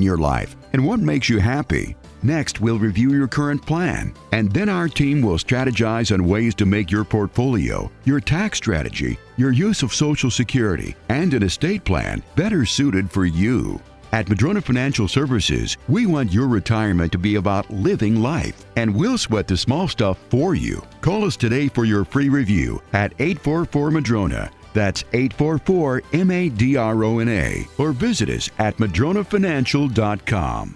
your 0.00 0.16
life 0.16 0.56
and 0.72 0.86
what 0.86 1.00
makes 1.00 1.28
you 1.28 1.40
happy. 1.40 1.94
Next, 2.22 2.62
we'll 2.62 2.78
review 2.78 3.12
your 3.12 3.28
current 3.28 3.66
plan, 3.66 4.14
and 4.32 4.50
then 4.50 4.70
our 4.70 4.88
team 4.88 5.20
will 5.20 5.36
strategize 5.36 6.10
on 6.10 6.26
ways 6.26 6.54
to 6.54 6.64
make 6.64 6.90
your 6.90 7.04
portfolio, 7.04 7.92
your 8.04 8.18
tax 8.18 8.56
strategy, 8.56 9.18
your 9.36 9.52
use 9.52 9.82
of 9.82 9.92
Social 9.92 10.30
Security, 10.30 10.96
and 11.10 11.34
an 11.34 11.42
estate 11.42 11.84
plan 11.84 12.22
better 12.34 12.64
suited 12.64 13.10
for 13.10 13.26
you. 13.26 13.78
At 14.14 14.28
Madrona 14.28 14.60
Financial 14.60 15.08
Services, 15.08 15.76
we 15.88 16.06
want 16.06 16.32
your 16.32 16.46
retirement 16.46 17.10
to 17.10 17.18
be 17.18 17.34
about 17.34 17.68
living 17.68 18.22
life, 18.22 18.64
and 18.76 18.94
we'll 18.94 19.18
sweat 19.18 19.48
the 19.48 19.56
small 19.56 19.88
stuff 19.88 20.18
for 20.30 20.54
you. 20.54 20.80
Call 21.00 21.24
us 21.24 21.36
today 21.36 21.66
for 21.66 21.84
your 21.84 22.04
free 22.04 22.28
review 22.28 22.80
at 22.92 23.12
844 23.18 23.90
Madrona. 23.90 24.52
That's 24.72 25.02
844 25.14 26.02
M 26.12 26.30
A 26.30 26.48
D 26.48 26.76
R 26.76 27.02
O 27.02 27.18
N 27.18 27.28
A. 27.28 27.66
Or 27.76 27.90
visit 27.90 28.28
us 28.28 28.48
at 28.60 28.76
madronafinancial.com. 28.76 30.72